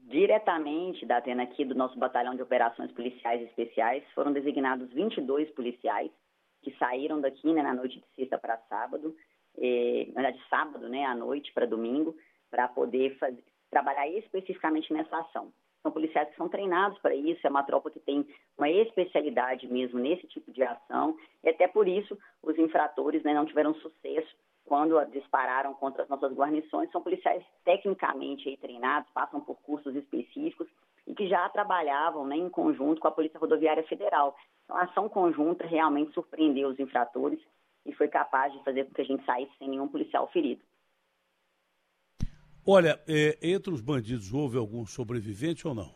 [0.10, 6.10] Diretamente da Atena aqui do nosso batalhão de operações policiais especiais, foram designados 22 policiais
[6.62, 9.16] que saíram daqui né, na noite de sexta para sábado,
[9.58, 12.18] eh, na verdade sábado, né, à noite para domingo,
[12.50, 15.54] para poder fazer, trabalhar especificamente nessa ação.
[15.82, 18.28] São policiais que são treinados para isso, é uma tropa que tem
[18.58, 23.46] uma especialidade mesmo nesse tipo de ação, e até por isso os infratores né, não
[23.46, 29.96] tiveram sucesso quando dispararam contra as nossas guarnições, são policiais tecnicamente treinados, passam por cursos
[29.96, 30.68] específicos
[31.08, 34.36] e que já trabalhavam né, em conjunto com a Polícia Rodoviária Federal.
[34.64, 37.40] Então, a ação conjunta realmente surpreendeu os infratores
[37.84, 40.62] e foi capaz de fazer com que a gente saísse sem nenhum policial ferido.
[42.72, 45.92] Olha, é, entre os bandidos houve algum sobrevivente ou não?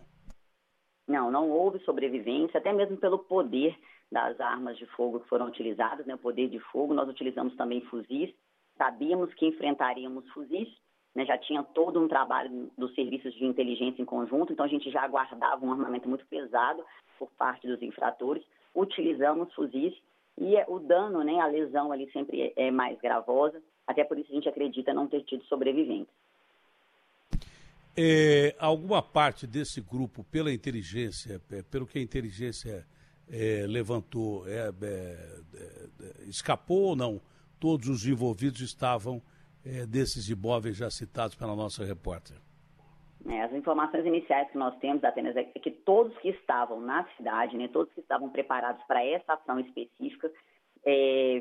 [1.08, 3.78] Não, não houve sobrevivência, até mesmo pelo poder
[4.12, 6.94] das armas de fogo que foram utilizadas, né, o poder de fogo.
[6.94, 8.34] Nós utilizamos também fuzis
[8.78, 10.68] sabíamos que enfrentaríamos fuzis,
[11.16, 14.90] né, já tinha todo um trabalho dos serviços de inteligência em conjunto, então a gente
[14.90, 16.84] já aguardava um armamento muito pesado
[17.20, 18.44] por parte dos infratores,
[18.74, 19.94] utilizamos fuzis
[20.40, 24.36] e o dano, né, a lesão ali sempre é mais gravosa, até por isso a
[24.36, 26.14] gente acredita não ter tido sobreviventes.
[27.96, 32.88] É, alguma parte desse grupo, pela inteligência, é, pelo que a inteligência
[33.32, 37.22] é, levantou, é, é, é, escapou ou não?
[37.60, 39.22] todos os envolvidos estavam
[39.88, 42.36] desses imóveis já citados pela nossa repórter?
[43.26, 47.70] As informações iniciais que nós temos, Apenas, é que todos que estavam na cidade, né,
[47.70, 50.30] todos que estavam preparados para essa ação específica,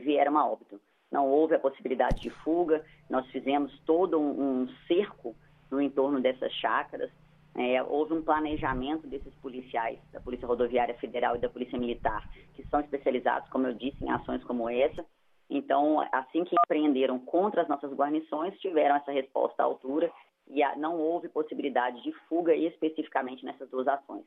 [0.05, 0.81] vieram a óbito.
[1.11, 5.35] Não houve a possibilidade de fuga, nós fizemos todo um, um cerco
[5.73, 7.11] no entorno dessas chácaras,
[7.57, 12.67] é, houve um planejamento desses policiais, da Polícia Rodoviária Federal e da Polícia Militar, que
[12.69, 15.05] são especializados, como eu disse, em ações como essa,
[15.51, 20.11] então, assim que empreenderam contra as nossas guarnições, tiveram essa resposta à altura
[20.49, 24.25] e não houve possibilidade de fuga especificamente nessas duas ações.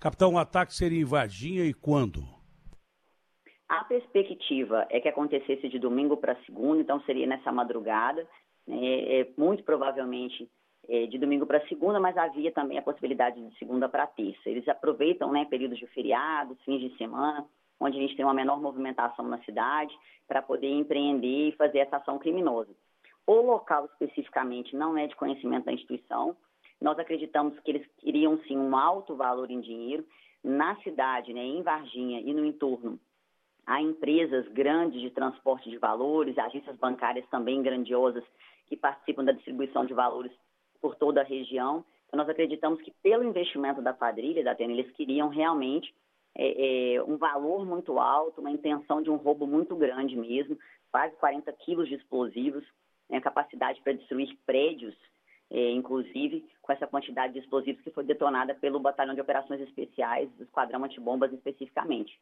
[0.00, 2.22] Capitão, o ataque seria em Varginha e quando?
[3.68, 8.26] A perspectiva é que acontecesse de domingo para segunda, então seria nessa madrugada,
[8.68, 10.48] né, é, muito provavelmente
[10.88, 14.48] é, de domingo para segunda, mas havia também a possibilidade de segunda para terça.
[14.48, 17.46] Eles aproveitam né, períodos de feriado, fins de semana,
[17.80, 19.96] onde a gente tem uma menor movimentação na cidade,
[20.26, 22.70] para poder empreender e fazer essa ação criminosa.
[23.26, 26.36] O local especificamente não é de conhecimento da instituição.
[26.80, 30.06] Nós acreditamos que eles queriam sim um alto valor em dinheiro.
[30.42, 32.98] Na cidade, né, em Varginha e no entorno,
[33.66, 38.24] a empresas grandes de transporte de valores, agências bancárias também grandiosas
[38.68, 40.32] que participam da distribuição de valores
[40.80, 41.84] por toda a região.
[42.06, 45.94] Então, nós acreditamos que pelo investimento da quadrilha, da Atena, eles queriam realmente
[46.34, 50.58] é, é, um valor muito alto, uma intenção de um roubo muito grande mesmo,
[50.90, 52.64] quase 40 quilos de explosivos,
[53.08, 54.94] né, capacidade para destruir prédios,
[55.50, 60.30] é, inclusive com essa quantidade de explosivos que foi detonada pelo Batalhão de Operações Especiais,
[60.32, 62.18] do Esquadrão Antibombas especificamente.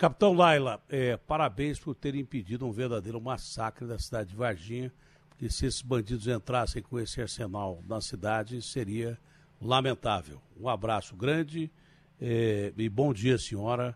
[0.00, 4.90] Capitão Laila, é, parabéns por ter impedido um verdadeiro massacre da cidade de Varginha,
[5.28, 9.18] porque se esses bandidos entrassem com esse arsenal na cidade, seria
[9.60, 10.40] lamentável.
[10.58, 11.70] Um abraço grande
[12.18, 13.94] é, e bom dia, senhora.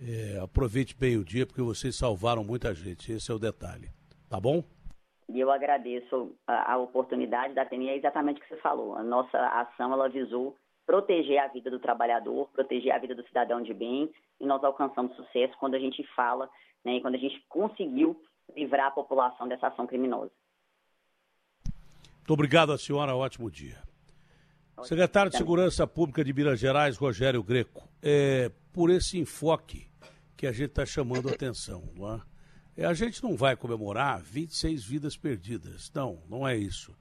[0.00, 3.10] É, aproveite bem o dia, porque vocês salvaram muita gente.
[3.10, 3.90] Esse é o detalhe.
[4.28, 4.62] Tá bom?
[5.28, 8.94] E eu agradeço a, a oportunidade da TNI, é exatamente o que você falou.
[8.94, 10.56] A nossa ação, ela visou
[10.90, 14.10] proteger a vida do trabalhador, proteger a vida do cidadão de bem,
[14.40, 16.50] e nós alcançamos sucesso quando a gente fala,
[16.84, 18.20] né, quando a gente conseguiu
[18.56, 20.32] livrar a população dessa ação criminosa.
[22.16, 23.14] Muito obrigado, a senhora.
[23.14, 23.78] Ótimo dia.
[24.82, 29.88] Secretário de Segurança Pública de Minas Gerais, Rogério Greco, é por esse enfoque
[30.36, 31.88] que a gente está chamando a atenção.
[31.94, 32.20] Não é?
[32.78, 32.84] é?
[32.86, 35.88] A gente não vai comemorar 26 vidas perdidas.
[35.94, 36.92] Não, não é isso.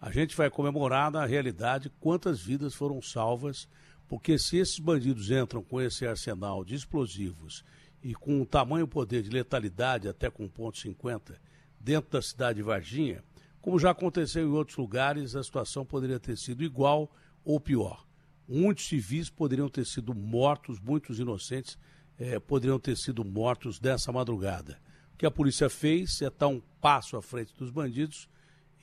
[0.00, 3.68] A gente vai comemorar, na realidade, quantas vidas foram salvas,
[4.06, 7.64] porque se esses bandidos entram com esse arsenal de explosivos
[8.02, 11.36] e com um tamanho poder de letalidade, até com ponto .50,
[11.80, 13.24] dentro da cidade de Varginha,
[13.60, 17.10] como já aconteceu em outros lugares, a situação poderia ter sido igual
[17.44, 18.06] ou pior.
[18.48, 21.76] Muitos civis poderiam ter sido mortos, muitos inocentes
[22.18, 24.78] eh, poderiam ter sido mortos nessa madrugada.
[25.12, 28.28] O que a polícia fez é estar um passo à frente dos bandidos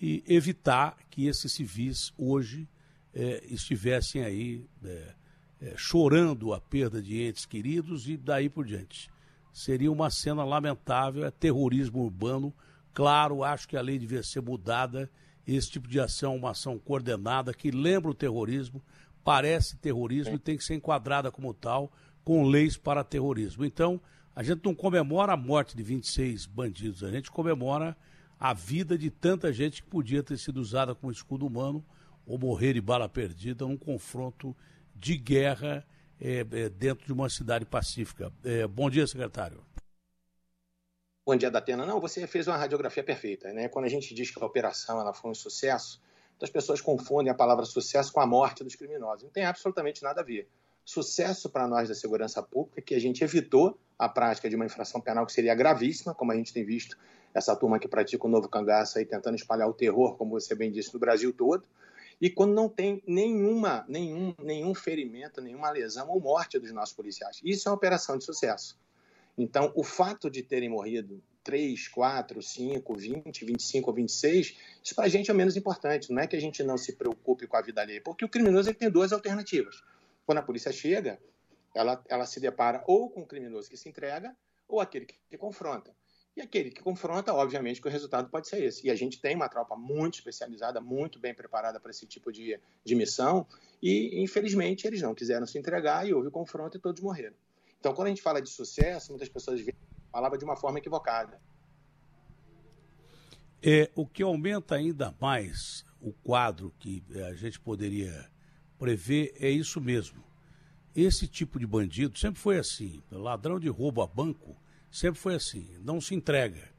[0.02, 2.68] e evitar que esses civis hoje
[3.14, 5.14] é, estivessem aí é,
[5.62, 9.10] é, chorando a perda de entes queridos e daí por diante.
[9.54, 12.54] Seria uma cena lamentável, é terrorismo urbano.
[12.94, 15.10] Claro, acho que a lei devia ser mudada.
[15.48, 18.82] Esse tipo de ação é uma ação coordenada que lembra o terrorismo,
[19.24, 21.92] parece terrorismo e tem que ser enquadrada como tal,
[22.24, 23.64] com leis para terrorismo.
[23.64, 24.02] Então,
[24.36, 27.96] a gente não comemora a morte de 26 bandidos, a gente comemora
[28.40, 31.84] a vida de tanta gente que podia ter sido usada como escudo humano
[32.26, 34.56] ou morrer de bala perdida num confronto
[34.95, 35.86] de guerra
[36.20, 38.32] é, é, dentro de uma cidade pacífica.
[38.44, 39.64] É, bom dia, secretário.
[41.26, 41.86] Bom dia, Datena.
[41.86, 43.52] Não, você fez uma radiografia perfeita.
[43.52, 43.68] Né?
[43.68, 46.02] Quando a gente diz que a operação ela foi um sucesso,
[46.41, 49.24] as pessoas confundem a palavra sucesso com a morte dos criminosos.
[49.24, 50.48] Não tem absolutamente nada a ver.
[50.84, 54.66] Sucesso para nós da segurança pública é que a gente evitou a prática de uma
[54.66, 56.95] infração penal que seria gravíssima, como a gente tem visto
[57.36, 60.72] essa turma que pratica o novo cangaço aí tentando espalhar o terror, como você bem
[60.72, 61.68] disse, no Brasil todo.
[62.22, 67.41] E quando não tem nenhuma, nenhum, nenhum ferimento, nenhuma lesão ou morte dos nossos policiais.
[67.44, 68.80] Isso é uma operação de sucesso.
[69.38, 75.03] Então, o fato de terem morrido 3, 4, 5, 20, 25 ou 26, isso para
[75.03, 76.14] a gente é o menos importante.
[76.14, 78.70] Não é que a gente não se preocupe com a vida alheia, porque o criminoso
[78.70, 79.84] ele tem duas alternativas.
[80.26, 81.20] Quando a polícia chega,
[81.76, 84.34] ela, ela se depara ou com o criminoso que se entrega
[84.70, 85.94] ou aquele que, que confronta.
[86.36, 88.86] E aquele que confronta, obviamente, que o resultado pode ser esse.
[88.86, 92.60] E a gente tem uma tropa muito especializada, muito bem preparada para esse tipo de,
[92.84, 93.48] de missão,
[93.82, 97.36] e infelizmente eles não quiseram se entregar e houve o confronto e todos morreram.
[97.80, 99.78] Então, quando a gente fala de sucesso, muitas pessoas veem
[100.10, 101.40] a palavra de uma forma equivocada.
[103.64, 108.30] É, o que aumenta ainda mais o quadro que a gente poderia
[108.78, 110.24] prever é isso mesmo.
[110.94, 113.02] Esse tipo de bandido sempre foi assim.
[113.10, 114.56] Ladrão de roubo a banco
[114.96, 116.70] Sempre foi assim, não se entrega.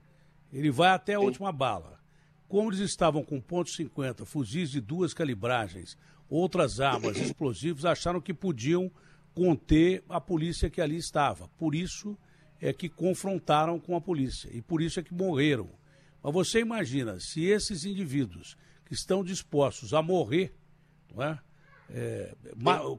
[0.51, 1.27] Ele vai até a Sim.
[1.27, 2.01] última bala.
[2.49, 8.33] Como eles estavam com ponto .50, fuzis de duas calibragens, outras armas, explosivos, acharam que
[8.33, 8.91] podiam
[9.35, 11.47] conter a polícia que ali estava.
[11.59, 12.17] Por isso
[12.59, 15.69] é que confrontaram com a polícia e por isso é que morreram.
[16.23, 18.57] Mas você imagina, se esses indivíduos
[18.87, 20.55] que estão dispostos a morrer,
[21.15, 21.39] não é?
[21.91, 22.35] é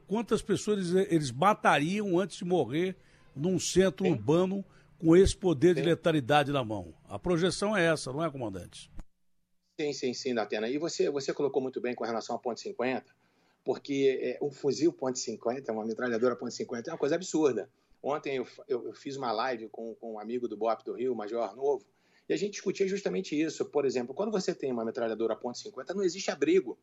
[0.06, 2.96] quantas pessoas eles, eles matariam antes de morrer
[3.34, 4.12] num centro Sim.
[4.12, 4.64] urbano
[4.98, 5.82] com esse poder sim.
[5.82, 6.94] de letalidade na mão.
[7.04, 8.90] A projeção é essa, não é, comandante?
[9.80, 10.68] Sim, sim, sim, Datena.
[10.68, 13.04] E você, você colocou muito bem com relação ao ponto .50,
[13.64, 17.70] porque é, um fuzil ponto .50, uma metralhadora ponto .50 é uma coisa absurda.
[18.02, 21.14] Ontem eu, eu, eu fiz uma live com, com um amigo do BOP do Rio,
[21.14, 21.84] Major Novo,
[22.28, 23.64] e a gente discutia justamente isso.
[23.66, 26.78] Por exemplo, quando você tem uma metralhadora ponto .50, não existe abrigo.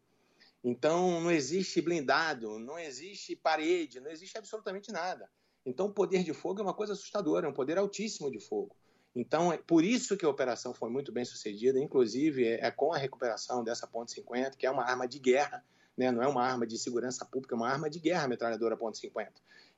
[0.63, 5.29] Então, não existe blindado, não existe parede, não existe absolutamente nada.
[5.65, 8.75] Então, o poder de fogo é uma coisa assustadora, é um poder altíssimo de fogo.
[9.15, 12.93] Então, é por isso que a operação foi muito bem sucedida, inclusive é, é com
[12.93, 15.63] a recuperação dessa ponte .50, que é uma arma de guerra,
[15.97, 16.11] né?
[16.11, 18.97] não é uma arma de segurança pública, é uma arma de guerra, a metralhadora ponto
[18.97, 19.29] .50.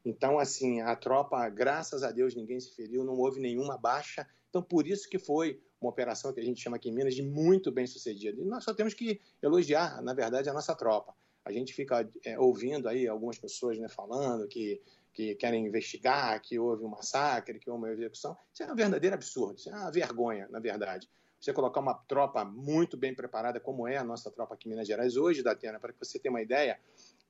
[0.04, 4.28] Então, assim, a tropa, graças a Deus, ninguém se feriu, não houve nenhuma baixa.
[4.50, 7.22] Então, por isso que foi uma operação que a gente chama aqui em Minas de
[7.22, 8.42] muito bem sucedida.
[8.42, 11.14] E nós só temos que elogiar, na verdade, a nossa tropa.
[11.46, 14.82] A gente fica é, ouvindo aí algumas pessoas né, falando que,
[15.18, 18.38] que querem investigar, que houve um massacre, que houve uma execução.
[18.54, 21.10] Isso é um verdadeiro absurdo, isso é uma vergonha, na verdade.
[21.42, 24.88] Você colocar uma tropa muito bem preparada, como é a nossa tropa aqui em Minas
[24.88, 26.80] Gerais hoje, Datena, para que você tenha uma ideia,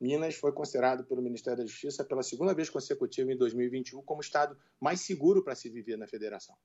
[0.01, 4.21] Minas foi considerado pelo Ministério da Justiça pela segunda vez consecutiva em 2021 como o
[4.21, 6.57] estado mais seguro para se viver na federação.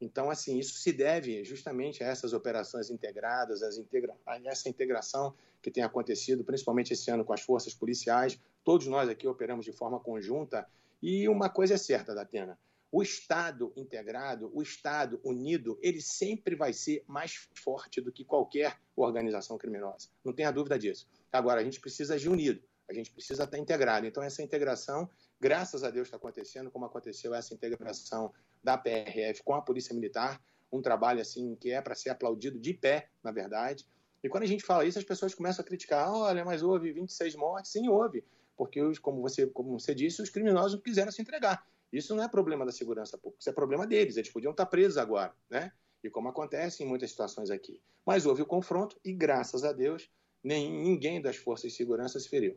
[0.00, 5.70] Então, assim, isso se deve justamente a essas operações integradas, integra a essa integração que
[5.70, 8.40] tem acontecido, principalmente esse ano com as forças policiais.
[8.64, 10.66] Todos nós aqui operamos de forma conjunta.
[11.02, 12.58] E uma coisa é certa, Datena:
[12.90, 18.78] o Estado integrado, o Estado unido, ele sempre vai ser mais forte do que qualquer
[18.96, 20.08] organização criminosa.
[20.24, 21.06] Não tenha dúvida disso.
[21.30, 22.62] Agora, a gente precisa agir unido.
[22.88, 24.06] A gente precisa estar integrado.
[24.06, 25.08] Então, essa integração,
[25.40, 30.40] graças a Deus, está acontecendo, como aconteceu essa integração da PRF com a Polícia Militar,
[30.72, 33.86] um trabalho assim que é para ser aplaudido de pé, na verdade.
[34.22, 37.34] E quando a gente fala isso, as pessoas começam a criticar: olha, mas houve 26
[37.36, 37.72] mortes.
[37.72, 38.24] Sim, houve,
[38.56, 41.66] porque, como, você, como você disse, os criminosos não quiseram se entregar.
[41.92, 44.16] Isso não é problema da segurança pública, isso é problema deles.
[44.16, 45.72] Eles podiam estar presos agora, né?
[46.04, 47.80] E como acontece em muitas situações aqui.
[48.06, 50.08] Mas houve o confronto e, graças a Deus,
[50.42, 52.56] nem, ninguém das forças de segurança se feriu.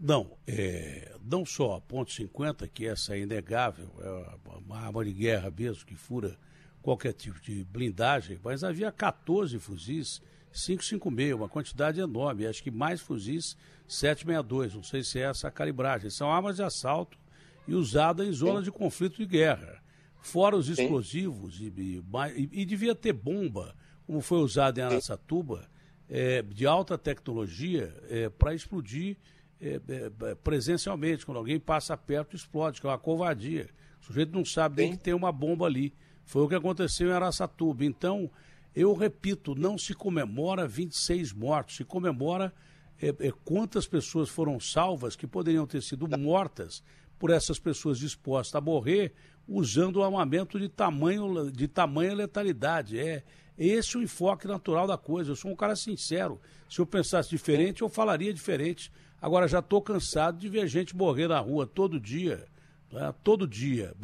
[0.00, 5.12] Não, é, não só a ponto 50, que essa é inegável, é uma arma de
[5.12, 6.38] guerra mesmo que fura
[6.80, 10.22] qualquer tipo de blindagem, mas havia 14 fuzis
[10.52, 13.56] 556, uma quantidade enorme, acho que mais fuzis
[13.86, 16.10] 762, não sei se é essa a calibragem.
[16.10, 17.18] São armas de assalto
[17.66, 19.82] e usadas em zonas de conflito de guerra.
[20.20, 23.74] Fora os explosivos, e, e, e devia ter bomba,
[24.06, 25.68] como foi usado em Araçatuba,
[26.08, 29.16] é, de alta tecnologia, é, para explodir
[29.60, 31.26] é, é, é, presencialmente.
[31.26, 33.68] Quando alguém passa perto, explode, que é uma covardia.
[34.00, 35.92] O sujeito não sabe nem que tem uma bomba ali.
[36.24, 37.84] Foi o que aconteceu em Araçatuba.
[37.84, 38.30] Então,
[38.74, 42.52] eu repito, não se comemora 26 mortos, se comemora
[43.00, 46.82] é, é, quantas pessoas foram salvas que poderiam ter sido mortas
[47.18, 49.12] por essas pessoas dispostas a morrer
[49.48, 52.98] usando o armamento de tamanho de tamanha letalidade.
[52.98, 53.24] É
[53.56, 55.32] esse o enfoque natural da coisa.
[55.32, 56.40] Eu sou um cara sincero.
[56.68, 58.92] Se eu pensasse diferente, eu falaria diferente.
[59.20, 62.46] Agora, já estou cansado de ver gente morrer na rua todo dia,
[62.92, 63.12] né?
[63.24, 63.94] todo dia,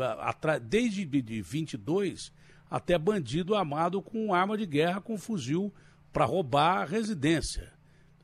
[0.63, 2.33] desde de 22
[2.69, 5.73] até bandido armado com arma de guerra, com fuzil,
[6.13, 7.73] para roubar a residência.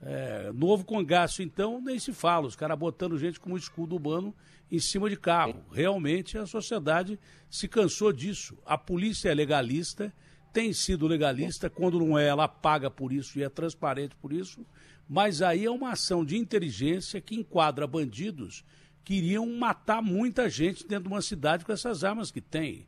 [0.03, 4.35] É, novo Congaço, então, nem se fala, os caras botando gente como escudo humano
[4.71, 5.62] em cima de carro.
[5.71, 7.19] Realmente a sociedade
[7.51, 8.57] se cansou disso.
[8.65, 10.12] A polícia é legalista,
[10.53, 14.65] tem sido legalista, quando não é, ela paga por isso e é transparente por isso,
[15.11, 18.65] mas aí é uma ação de inteligência que enquadra bandidos
[19.03, 22.87] que iriam matar muita gente dentro de uma cidade com essas armas que tem.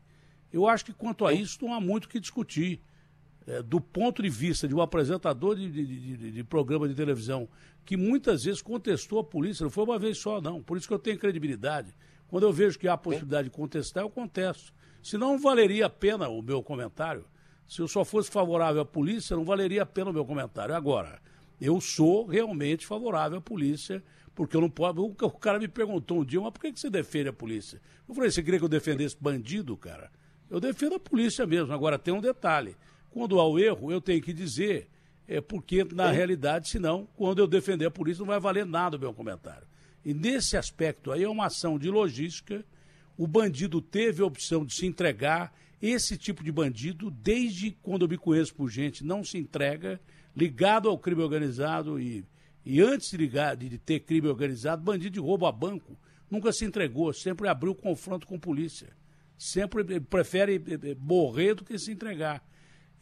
[0.53, 2.81] Eu acho que quanto a isso não há muito o que discutir.
[3.45, 7.49] É, do ponto de vista de um apresentador de, de, de, de, programa de televisão
[7.85, 10.63] que muitas vezes contestou a polícia, não foi uma vez só, não.
[10.63, 11.93] Por isso que eu tenho credibilidade.
[12.29, 14.73] Quando eu vejo que há a possibilidade de contestar, eu contesto.
[15.03, 17.25] Senão não valeria a pena o meu comentário.
[17.67, 20.73] Se eu só fosse favorável à polícia, não valeria a pena o meu comentário.
[20.73, 21.21] Agora,
[21.61, 24.03] eu sou realmente favorável à polícia,
[24.35, 25.01] porque eu não posso.
[25.03, 27.81] O cara me perguntou um dia, mas por que você defende a polícia?
[28.09, 30.11] Eu falei, você queria que eu defendesse bandido, cara?
[30.51, 31.73] Eu defendo a polícia mesmo.
[31.73, 32.77] Agora tem um detalhe.
[33.11, 34.89] Quando há o erro, eu tenho que dizer,
[35.29, 36.13] é porque, na é.
[36.13, 39.67] realidade, senão, quando eu defender a polícia, não vai valer nada o meu comentário.
[40.05, 42.65] E nesse aspecto aí é uma ação de logística.
[43.17, 45.55] O bandido teve a opção de se entregar.
[45.81, 50.01] Esse tipo de bandido, desde quando eu me conheço por gente, não se entrega
[50.37, 52.25] ligado ao crime organizado e,
[52.65, 55.99] e antes de, ligar, de ter crime organizado, bandido de roubo a banco,
[56.31, 58.89] nunca se entregou, sempre abriu confronto com polícia.
[59.37, 62.43] Sempre prefere eh, eh, morrer do que se entregar.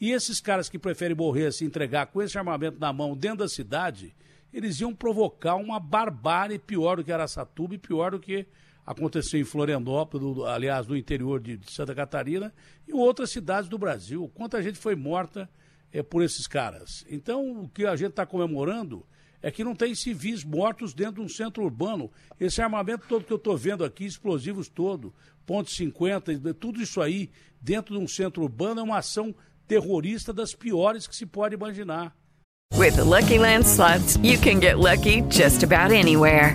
[0.01, 3.49] E esses caras que preferem morrer se entregar com esse armamento na mão dentro da
[3.49, 4.15] cidade,
[4.53, 8.47] eles iam provocar uma barbárie pior do que Araçatuba e pior do que
[8.87, 12.53] aconteceu em Florianópolis, aliás, no interior de Santa Catarina
[12.89, 14.31] e outras cidades do Brasil.
[14.35, 15.49] Quanta gente foi morta
[15.93, 17.05] é, por esses caras.
[17.09, 19.05] Então, o que a gente está comemorando
[19.43, 22.11] é que não tem civis mortos dentro de um centro urbano.
[22.39, 25.15] Esse armamento todo que eu estou vendo aqui, explosivos todo,
[25.47, 27.31] ponto 50, tudo isso aí,
[27.61, 29.35] dentro de um centro urbano, é uma ação
[29.67, 32.15] terrorista das piores que se pode imaginar.
[32.77, 36.55] With the Lucky Land slots, you can get lucky just about anywhere.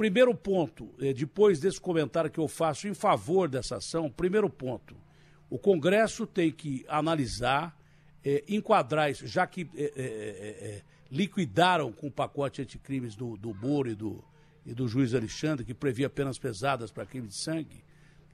[0.00, 4.96] Primeiro ponto, eh, depois desse comentário que eu faço em favor dessa ação, primeiro ponto,
[5.50, 7.78] o Congresso tem que analisar,
[8.24, 13.94] eh, enquadrar isso, já que eh, liquidaram com o pacote anticrimes do, do Moro e
[13.94, 14.24] do,
[14.64, 17.84] e do juiz Alexandre, que previa penas pesadas para crime de sangue,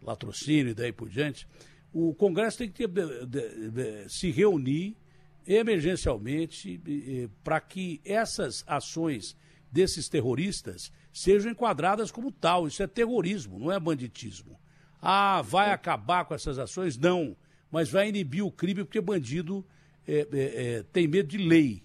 [0.00, 1.48] latrocínio e daí por diante,
[1.92, 4.96] o Congresso tem que ter, de, de, se reunir
[5.44, 6.80] emergencialmente
[7.42, 9.36] para que essas ações
[9.72, 12.68] desses terroristas sejam enquadradas como tal.
[12.68, 14.60] Isso é terrorismo, não é banditismo.
[15.00, 16.98] Ah, vai acabar com essas ações?
[16.98, 17.34] Não.
[17.70, 19.66] Mas vai inibir o crime porque bandido
[20.06, 21.82] é, é, é, tem medo de lei.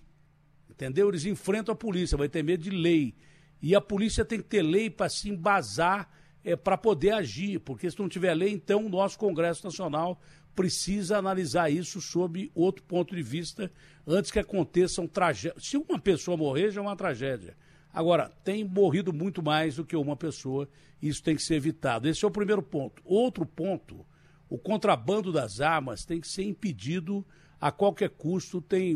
[0.70, 1.08] Entendeu?
[1.08, 3.16] Eles enfrentam a polícia, vai ter medo de lei.
[3.62, 6.12] E a polícia tem que ter lei para se embasar
[6.44, 10.20] é, para poder agir, porque se não tiver lei, então o nosso Congresso Nacional
[10.53, 13.72] precisa analisar isso sob outro ponto de vista
[14.06, 15.64] antes que aconteçam tragédias.
[15.64, 17.56] Se uma pessoa morrer, já é uma tragédia.
[17.93, 20.68] Agora, tem morrido muito mais do que uma pessoa,
[21.01, 22.07] e isso tem que ser evitado.
[22.07, 23.01] Esse é o primeiro ponto.
[23.03, 24.05] Outro ponto,
[24.49, 27.26] o contrabando das armas tem que ser impedido
[27.59, 28.61] a qualquer custo.
[28.61, 28.95] Tem,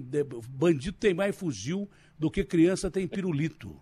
[0.49, 3.79] bandido tem mais fuzil do que criança tem pirulito.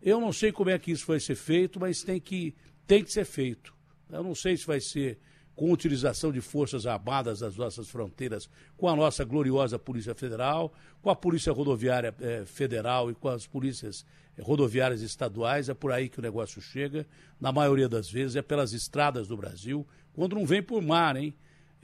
[0.00, 2.54] Eu não sei como é que isso vai ser feito, mas tem que
[2.86, 3.74] tem que ser feito.
[4.10, 5.18] Eu não sei se vai ser
[5.54, 11.10] com utilização de forças armadas das nossas fronteiras, com a nossa gloriosa Polícia Federal, com
[11.10, 14.04] a Polícia Rodoviária eh, Federal e com as polícias
[14.36, 15.68] eh, rodoviárias estaduais.
[15.68, 17.06] É por aí que o negócio chega.
[17.40, 21.34] Na maioria das vezes é pelas estradas do Brasil, quando não vem por mar, hein?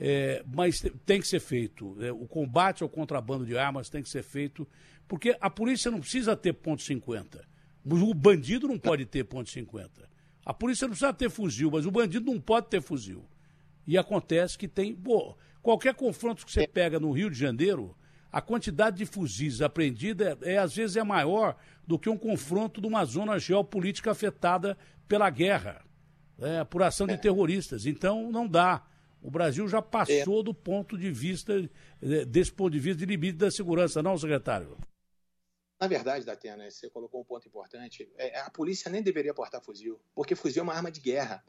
[0.03, 1.95] É, mas tem que ser feito.
[2.03, 4.67] É, o combate ao contrabando de armas tem que ser feito,
[5.07, 7.41] porque a polícia não precisa ter ponto .50.
[7.85, 9.89] O bandido não pode ter ponto .50.
[10.43, 13.23] A polícia não precisa ter fuzil, mas o bandido não pode ter fuzil.
[13.85, 14.95] E acontece que tem.
[14.95, 17.95] Pô, qualquer confronto que você pega no Rio de Janeiro,
[18.31, 22.79] a quantidade de fuzis apreendida é, é, às vezes é maior do que um confronto
[22.79, 24.77] de uma zona geopolítica afetada
[25.07, 25.83] pela guerra,
[26.39, 27.85] é, por ação de terroristas.
[27.85, 28.85] Então não dá.
[29.21, 31.53] O Brasil já passou do ponto de vista,
[32.01, 34.77] é, desse ponto de vista de limite da segurança, não, secretário?
[35.79, 38.09] Na verdade, Datena, você colocou um ponto importante.
[38.15, 41.43] É, a polícia nem deveria portar fuzil, porque fuzil é uma arma de guerra.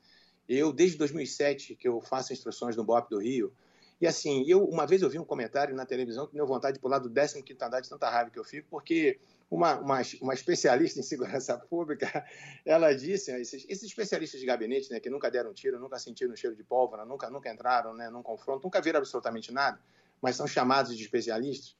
[0.48, 3.52] Eu, desde 2007, que eu faço instruções no BOP do Rio,
[4.01, 6.74] e assim, eu uma vez eu vi um comentário na televisão que me deu vontade
[6.74, 10.35] de pular do 15º andar de tanta raiva que eu fico, porque uma, uma, uma,
[10.35, 12.27] especialista em segurança pública,
[12.64, 16.56] ela disse, esses, esses, especialistas de gabinete, né, que nunca deram tiro, nunca sentiram cheiro
[16.56, 19.78] de pólvora, nunca, nunca entraram né, num confronto, nunca viram absolutamente nada,
[20.20, 21.77] mas são chamados de especialistas,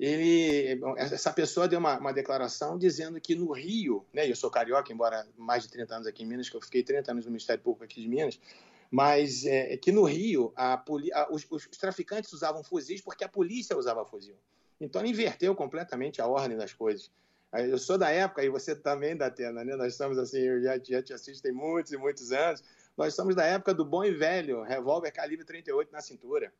[0.00, 4.90] ele, essa pessoa deu uma, uma, declaração dizendo que no Rio, né, eu sou carioca,
[4.90, 7.62] embora mais de 30 anos aqui em Minas, que eu fiquei 30 anos no Ministério
[7.62, 8.40] Público aqui de Minas,
[8.90, 13.76] mas é, que no Rio a, a, os, os, traficantes usavam fuzis porque a polícia
[13.76, 14.36] usava fuzil.
[14.80, 17.10] Então ele inverteu completamente a ordem das coisas.
[17.52, 19.76] Eu sou da época, e você também da Atena, né?
[19.76, 22.64] Nós estamos assim, eu já, já te assisto tem muitos e muitos anos.
[22.96, 26.50] Nós somos da época do bom e velho revólver calibre 38 na cintura.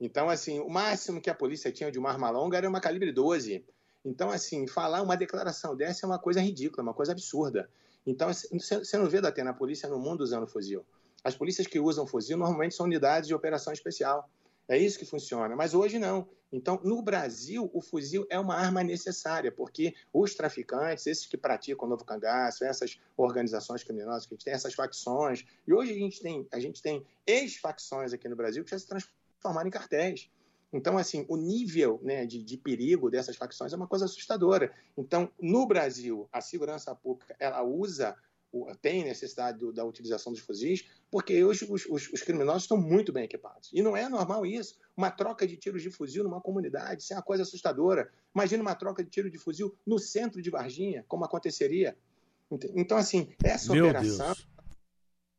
[0.00, 3.12] Então, assim, o máximo que a polícia tinha de uma arma longa era uma calibre
[3.12, 3.64] 12.
[4.04, 7.68] Então, assim, falar uma declaração dessa é uma coisa ridícula, uma coisa absurda.
[8.06, 10.84] Então, você não vê, Datena, a polícia no mundo usando fuzil.
[11.22, 14.30] As polícias que usam fuzil normalmente são unidades de operação especial.
[14.68, 15.56] É isso que funciona.
[15.56, 16.28] Mas hoje não.
[16.50, 21.86] Então, no Brasil, o fuzil é uma arma necessária, porque os traficantes, esses que praticam
[21.86, 25.94] o novo cangaço, essas organizações criminosas que a gente tem, essas facções, e hoje a
[25.94, 29.72] gente tem, a gente tem ex-facções aqui no Brasil que já se transformam transformaram em
[29.72, 30.30] cartéis.
[30.72, 34.74] Então, assim, o nível né, de, de, perigo dessas facções é uma coisa assustadora.
[34.96, 38.14] Então, no Brasil, a segurança pública ela usa,
[38.80, 43.12] tem necessidade do, da utilização dos fuzis, porque hoje os, os, os, criminosos estão muito
[43.12, 43.70] bem equipados.
[43.72, 44.78] E não é normal isso.
[44.96, 48.10] Uma troca de tiros de fuzil numa comunidade, isso é uma coisa assustadora.
[48.34, 51.96] Imagina uma troca de tiro de fuzil no centro de Varginha, como aconteceria.
[52.74, 54.48] Então, assim, essa Meu operação Deus.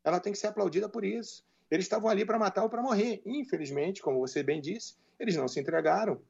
[0.04, 1.44] ela tem que ser aplaudida por isso.
[1.70, 3.22] Eles estavam ali para matar ou para morrer.
[3.24, 6.20] Infelizmente, como você bem disse, eles não se entregaram,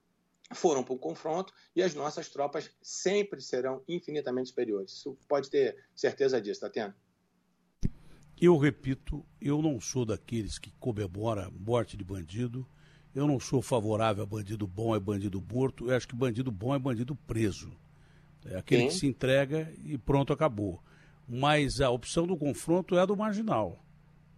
[0.52, 4.92] foram para o confronto e as nossas tropas sempre serão infinitamente superiores.
[4.92, 6.96] Isso pode ter certeza disso, Tatiana.
[8.40, 12.66] Eu repito, eu não sou daqueles que comemora morte de bandido.
[13.14, 15.90] Eu não sou favorável a bandido bom é bandido morto.
[15.90, 17.70] Eu acho que bandido bom é bandido preso.
[18.44, 18.88] É aquele Sim.
[18.88, 20.82] que se entrega e pronto, acabou.
[21.28, 23.84] Mas a opção do confronto é a do marginal.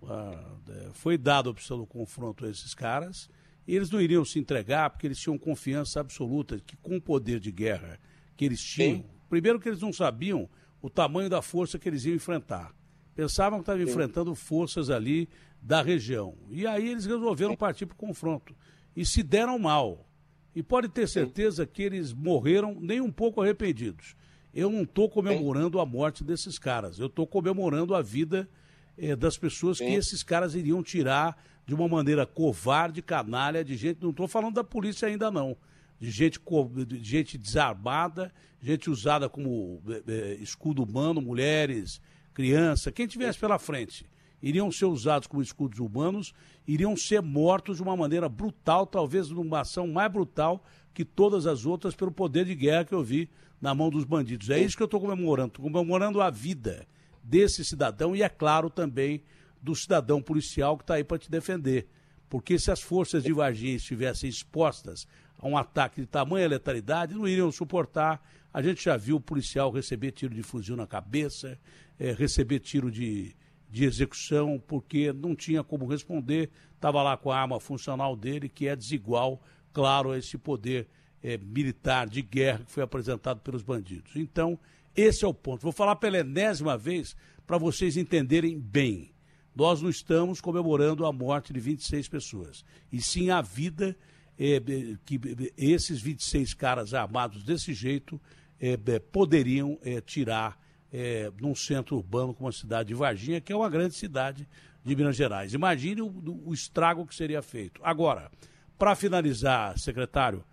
[0.09, 3.29] Ah, é, foi dada a opção do confronto a esses caras,
[3.67, 7.39] e eles não iriam se entregar porque eles tinham confiança absoluta que com o poder
[7.39, 7.99] de guerra
[8.37, 9.05] que eles tinham, Sim.
[9.29, 10.49] primeiro que eles não sabiam
[10.81, 12.75] o tamanho da força que eles iam enfrentar.
[13.15, 15.29] Pensavam que estavam enfrentando forças ali
[15.61, 16.35] da região.
[16.51, 18.55] E aí eles resolveram partir para o confronto.
[18.97, 20.09] E se deram mal.
[20.55, 24.17] E pode ter certeza que eles morreram nem um pouco arrependidos.
[24.53, 26.99] Eu não estou comemorando a morte desses caras.
[26.99, 28.49] Eu estou comemorando a vida
[28.97, 29.87] eh, das pessoas Sim.
[29.87, 31.37] que esses caras iriam tirar
[31.67, 34.03] de uma maneira covarde, canalha, de gente.
[34.03, 35.57] Não estou falando da polícia ainda, não.
[36.01, 36.41] De gente,
[36.87, 42.01] de gente desarmada, gente usada como eh, escudo humano, mulheres,
[42.35, 44.07] criança, quem tivesse pela frente
[44.43, 46.35] iriam ser usados como escudos humanos,
[46.67, 51.65] iriam ser mortos de uma maneira brutal, talvez numa ação mais brutal que todas as
[51.65, 54.51] outras, pelo poder de guerra que eu vi na mão dos bandidos.
[54.51, 56.87] É isso que eu estou comemorando, estou comemorando a vida
[57.23, 59.23] desse cidadão e, é claro, também
[59.61, 61.89] do cidadão policial que está aí para te defender.
[62.29, 65.07] Porque se as forças de Varginha estivessem expostas
[65.39, 68.27] a um ataque de tamanha letalidade, não iriam suportar.
[68.53, 71.59] A gente já viu o policial receber tiro de fuzil na cabeça,
[71.99, 73.37] é, receber tiro de,
[73.71, 78.67] de execução, porque não tinha como responder, estava lá com a arma funcional dele, que
[78.67, 79.43] é desigual,
[79.73, 80.89] claro, a esse poder
[81.23, 84.17] é, militar de guerra que foi apresentado pelos bandidos.
[84.17, 84.59] Então,
[84.97, 85.63] esse é o ponto.
[85.63, 87.17] Vou falar pela enésima vez
[87.47, 89.13] para vocês entenderem bem.
[89.55, 93.97] Nós não estamos comemorando a morte de 26 pessoas, e sim a vida
[94.39, 94.61] é,
[95.05, 95.21] que
[95.59, 98.21] esses 26 caras armados desse jeito
[98.59, 100.59] é, poderiam tirar
[100.93, 104.47] é, num centro urbano como a cidade de Varginha, que é uma grande cidade
[104.85, 105.55] de Minas Gerais.
[105.55, 107.81] Imagine o, o estrago que seria feito.
[107.83, 108.31] Agora,
[108.79, 110.45] para finalizar, secretário,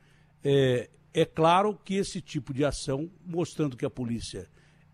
[0.43, 4.47] é, é claro que esse tipo de ação, mostrando que a polícia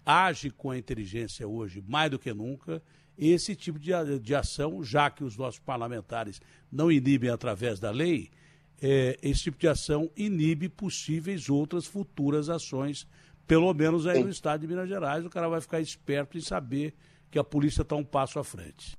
[0.05, 2.81] age com a inteligência hoje mais do que nunca,
[3.17, 8.29] esse tipo de, de ação, já que os nossos parlamentares não inibem através da lei,
[8.81, 13.07] é, esse tipo de ação inibe possíveis outras futuras ações
[13.47, 14.23] pelo menos aí Sim.
[14.23, 16.95] no estado de Minas Gerais, o cara vai ficar esperto em saber
[17.29, 18.97] que a polícia está um passo à frente.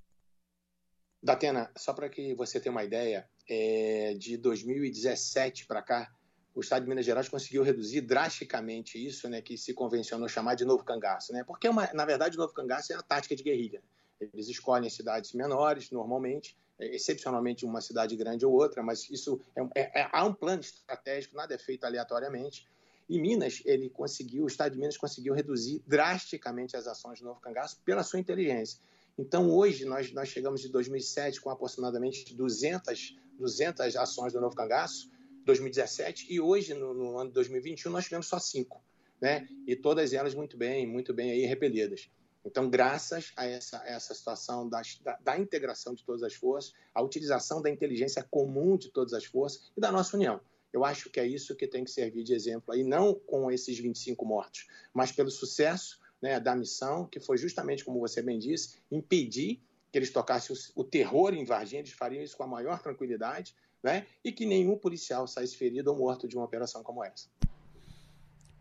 [1.22, 6.15] Datena, só para que você tenha uma ideia, é, de 2017 para cá,
[6.56, 10.64] o Estado de Minas Gerais conseguiu reduzir drasticamente isso, né, que se convencionou chamar de
[10.64, 11.44] novo cangaço, né?
[11.44, 13.82] Porque uma, na verdade o novo cangaço é a tática de guerrilha.
[14.18, 19.82] Eles escolhem cidades menores, normalmente, é, excepcionalmente uma cidade grande ou outra, mas isso é,
[19.82, 22.66] é, é, há um plano estratégico, nada é feito aleatoriamente.
[23.06, 27.38] E Minas, ele conseguiu, o Estado de Minas conseguiu reduzir drasticamente as ações do Novo
[27.38, 28.80] Cangaço pela sua inteligência.
[29.18, 35.10] Então, hoje, nós, nós chegamos de 2007 com aproximadamente 200, 200 ações do Novo Cangaço,
[35.46, 38.82] 2017, e hoje, no, no ano de 2021, nós tivemos só cinco,
[39.20, 39.48] né?
[39.66, 42.10] E todas elas muito bem, muito bem aí repelidas.
[42.44, 44.80] Então, graças a essa, essa situação da,
[45.22, 49.72] da, integração de todas as forças, a utilização da inteligência comum de todas as forças
[49.76, 50.40] e da nossa união.
[50.72, 53.78] Eu acho que é isso que tem que servir de exemplo aí, não com esses
[53.78, 58.76] 25 mortos, mas pelo sucesso né, da missão, que foi justamente, como você bem disse,
[58.92, 59.60] impedir
[59.90, 63.56] que eles tocassem o, o terror em Varginha, eles fariam isso com a maior tranquilidade,
[63.82, 67.28] né, e que nenhum policial saísse ferido ou morto de uma operação como essa.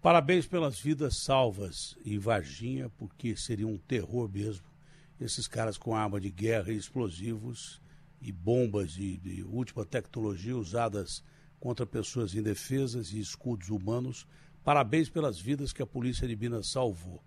[0.01, 4.65] Parabéns pelas vidas salvas em Varginha, porque seria um terror mesmo.
[5.19, 7.81] Esses caras com arma de guerra e explosivos
[8.21, 11.23] e bombas de, de última tecnologia usadas
[11.59, 14.27] contra pessoas indefesas e escudos humanos.
[14.63, 17.23] Parabéns pelas vidas que a Polícia de Minas salvou.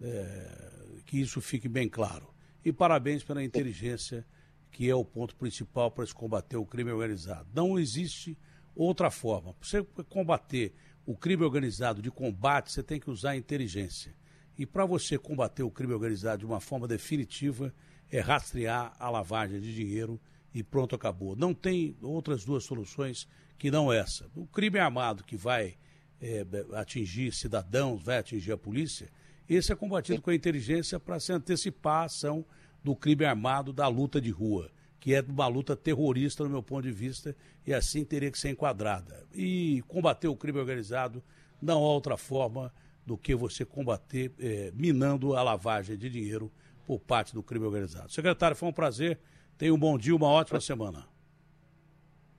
[0.00, 2.32] É, que isso fique bem claro.
[2.64, 4.24] E parabéns pela inteligência,
[4.72, 7.46] que é o ponto principal para se combater o crime organizado.
[7.54, 8.36] Não existe
[8.74, 9.52] outra forma.
[9.54, 10.72] Para você combater
[11.04, 14.14] o crime organizado de combate, você tem que usar a inteligência.
[14.58, 17.72] E para você combater o crime organizado de uma forma definitiva,
[18.10, 20.18] é rastrear a lavagem de dinheiro
[20.54, 21.36] e pronto, acabou.
[21.36, 23.28] Não tem outras duas soluções
[23.58, 24.30] que não essa.
[24.34, 25.76] O crime armado que vai
[26.20, 29.10] é, atingir cidadãos, vai atingir a polícia,
[29.48, 32.44] esse é combatido com a inteligência para se antecipar a ação
[32.82, 36.82] do crime armado da luta de rua, que é uma luta terrorista, no meu ponto
[36.82, 37.36] de vista,
[37.66, 39.26] e assim teria que ser enquadrada.
[39.34, 41.22] E combater o crime organizado
[41.60, 42.72] não há outra forma
[43.06, 46.50] do que você combater é, minando a lavagem de dinheiro
[46.86, 48.10] por parte do crime organizado.
[48.12, 49.18] Secretário, foi um prazer.
[49.58, 51.06] Tenha um bom dia, uma ótima semana.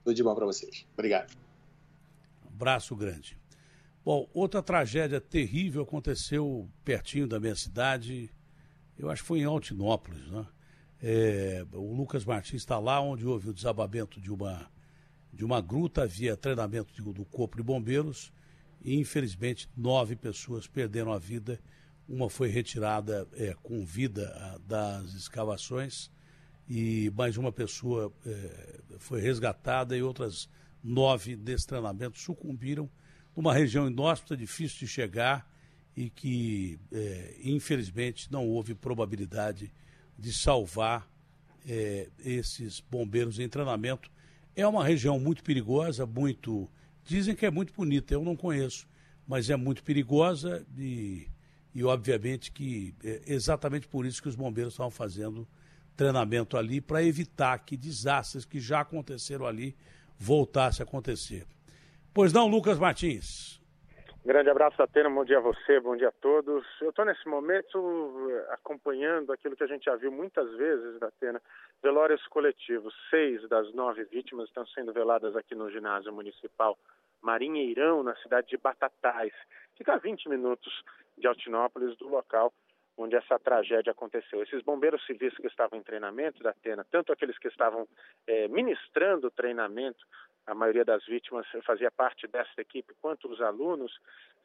[0.02, 0.86] Tudo de bom para vocês.
[0.92, 1.34] Obrigado.
[2.46, 3.38] Abraço grande.
[4.04, 8.30] Bom, outra tragédia terrível aconteceu pertinho da minha cidade.
[8.98, 10.46] Eu acho que foi em Altinópolis, né?
[11.02, 14.70] É, o Lucas Martins está lá onde houve o desabamento de uma,
[15.32, 18.32] de uma gruta, havia treinamento de, do Corpo de Bombeiros
[18.82, 21.60] e, infelizmente, nove pessoas perderam a vida.
[22.08, 26.10] Uma foi retirada é, com vida das escavações
[26.68, 30.48] e mais uma pessoa é, foi resgatada e outras
[30.82, 32.88] nove desse treinamento sucumbiram
[33.36, 35.50] numa região inóspita, difícil de chegar
[35.96, 39.72] e que, é, infelizmente, não houve probabilidade
[40.18, 41.08] de salvar
[41.68, 44.10] é, esses bombeiros em treinamento.
[44.56, 46.68] É uma região muito perigosa, muito.
[47.04, 48.86] Dizem que é muito bonita, eu não conheço,
[49.26, 51.28] mas é muito perigosa e,
[51.74, 55.46] e obviamente que é exatamente por isso que os bombeiros estavam fazendo
[55.96, 59.76] treinamento ali para evitar que desastres que já aconteceram ali
[60.18, 61.46] voltassem a acontecer.
[62.12, 63.60] Pois não, Lucas Martins.
[64.24, 65.10] Grande abraço, Atena.
[65.10, 66.64] Bom dia a você, bom dia a todos.
[66.80, 71.42] Eu estou nesse momento eh, acompanhando aquilo que a gente já viu muitas vezes, Atena,
[71.82, 72.94] velórios coletivos.
[73.10, 76.78] Seis das nove vítimas estão sendo veladas aqui no ginásio municipal
[77.20, 79.34] Marinheirão, na cidade de Batatais.
[79.76, 80.72] Fica a 20 minutos
[81.18, 82.50] de Altinópolis, do local
[82.96, 84.42] onde essa tragédia aconteceu.
[84.42, 87.86] Esses bombeiros civis que estavam em treinamento da Atena, tanto aqueles que estavam
[88.26, 90.02] é, ministrando o treinamento
[90.46, 93.92] a maioria das vítimas fazia parte dessa equipe, quanto os alunos,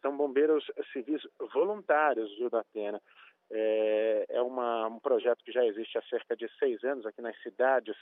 [0.02, 1.22] são bombeiros civis
[1.54, 3.02] voluntários do Datena.
[3.52, 7.36] É, é uma, um projeto que já existe há cerca de seis anos aqui nas
[7.42, 7.96] cidades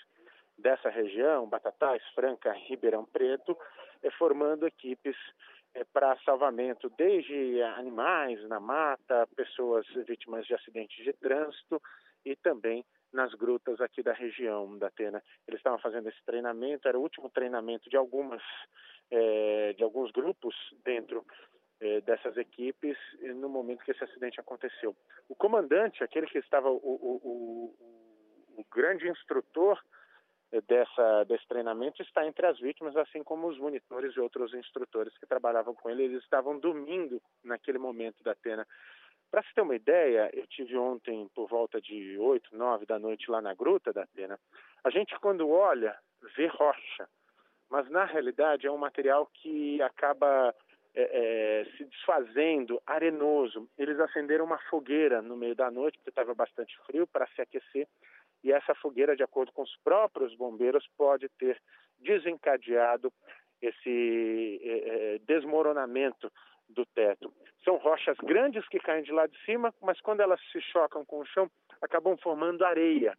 [0.57, 3.57] dessa região, Batatais, Franca, Ribeirão Preto,
[4.03, 5.15] é, formando equipes
[5.73, 11.81] é, para salvamento desde animais na mata, pessoas vítimas de acidentes de trânsito
[12.25, 15.23] e também nas grutas aqui da região da Atena.
[15.47, 18.41] Eles estavam fazendo esse treinamento, era o último treinamento de algumas
[19.09, 21.25] é, de alguns grupos dentro
[21.79, 22.97] é, dessas equipes
[23.35, 24.95] no momento que esse acidente aconteceu.
[25.29, 29.81] O comandante, aquele que estava o, o, o, o grande instrutor
[30.51, 35.17] é, dessa, desse treinamento está entre as vítimas, assim como os monitores e outros instrutores
[35.17, 36.03] que trabalhavam com ele.
[36.03, 38.65] Eles estavam dormindo naquele momento da Atena.
[39.29, 43.29] Para se ter uma ideia, eu tive ontem por volta de 8, 9 da noite
[43.29, 44.39] lá na Gruta da Atena.
[44.83, 45.97] A gente, quando olha,
[46.35, 47.07] vê rocha,
[47.69, 50.55] mas na realidade é um material que acaba
[50.95, 53.69] é, é, se desfazendo, arenoso.
[53.77, 57.87] Eles acenderam uma fogueira no meio da noite, porque estava bastante frio, para se aquecer,
[58.43, 61.61] e essa fogueira, de acordo com os próprios bombeiros, pode ter
[61.99, 63.11] desencadeado
[63.61, 66.31] esse é, é desmoronamento
[66.69, 67.33] do teto.
[67.63, 71.19] São rochas grandes que caem de lá de cima, mas quando elas se chocam com
[71.19, 71.49] o chão,
[71.81, 73.15] acabam formando areia,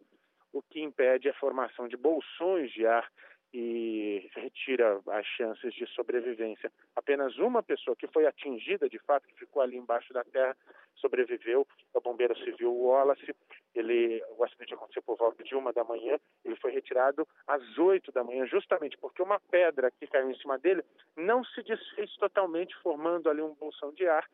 [0.51, 3.07] o que impede a formação de bolsões de ar
[3.53, 6.71] e retira as chances de sobrevivência.
[6.95, 10.55] Apenas uma pessoa que foi atingida, de fato, que ficou ali embaixo da terra,
[10.95, 13.35] sobreviveu, é o bombeiro civil Wallace.
[13.73, 18.11] Ele, o acidente aconteceu por volta de uma da manhã, ele foi retirado às oito
[18.11, 20.83] da manhã, justamente porque uma pedra que caiu em cima dele
[21.15, 24.27] não se desfez totalmente, formando ali um bolsão de ar.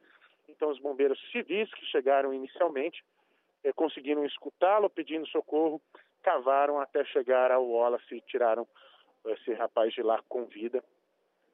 [0.49, 3.03] Então, os bombeiros civis que chegaram inicialmente
[3.63, 5.81] eh, conseguiram escutá-lo pedindo socorro,
[6.21, 8.67] cavaram até chegar ao Wallace e tiraram
[9.31, 10.83] esse rapaz de lá com vida,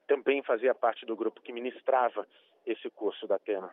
[0.06, 2.26] também fazia parte do grupo que ministrava
[2.66, 3.70] esse curso da Tema.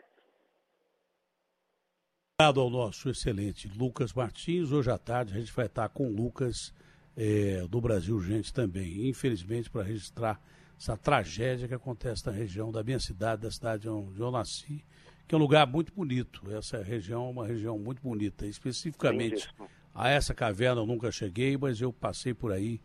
[2.40, 4.72] Obrigado ao nosso excelente Lucas Martins.
[4.72, 6.74] Hoje à tarde a gente vai estar com o Lucas
[7.18, 9.10] é, do Brasil Gente também.
[9.10, 10.42] Infelizmente, para registrar
[10.78, 14.86] essa tragédia que acontece na região da minha cidade, da cidade onde eu nasci,
[15.28, 16.50] que é um lugar muito bonito.
[16.56, 18.46] Essa região é uma região muito bonita.
[18.46, 19.54] Especificamente
[19.94, 22.80] a essa caverna eu nunca cheguei, mas eu passei por aí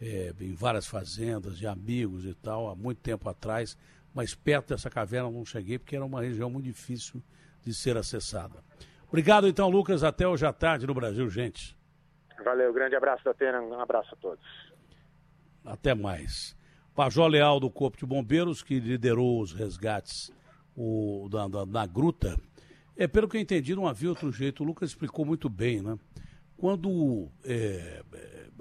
[0.00, 3.76] é, em várias fazendas de amigos e tal, há muito tempo atrás,
[4.14, 7.22] mas perto dessa caverna não cheguei porque era uma região muito difícil
[7.62, 8.64] de ser acessada.
[9.08, 10.02] Obrigado então, Lucas.
[10.02, 11.76] Até hoje à tarde no Brasil, gente.
[12.44, 14.44] Valeu, grande abraço da Atena, um abraço a todos.
[15.64, 16.56] Até mais.
[16.94, 20.32] Pajó Leal do Corpo de Bombeiros, que liderou os resgates
[20.76, 22.36] o, na, na, na gruta.
[22.96, 24.62] É, pelo que eu entendi, não havia outro jeito.
[24.62, 25.98] O Lucas explicou muito bem, né?
[26.56, 28.02] Quando é,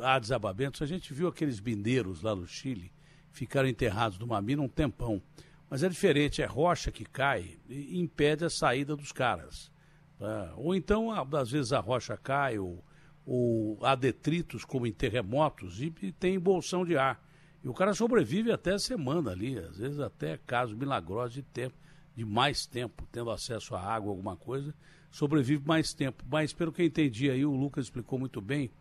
[0.02, 2.92] há desabamentos, a gente viu aqueles mineiros lá no Chile
[3.32, 5.22] ficaram enterrados numa mina um tempão.
[5.70, 9.72] Mas é diferente, é rocha que cai e impede a saída dos caras.
[10.18, 10.54] Tá?
[10.58, 12.84] Ou então, às vezes, a rocha cai, ou,
[13.26, 17.24] ou há detritos, como em terremotos, e, e tem bolsão de ar.
[17.64, 21.76] E o cara sobrevive até a semana ali, às vezes até casos milagrosos de tempo,
[22.16, 24.74] de mais tempo, tendo acesso a água, alguma coisa,
[25.12, 26.24] sobrevive mais tempo.
[26.30, 28.72] Mas pelo que eu entendi aí, o Lucas explicou muito bem,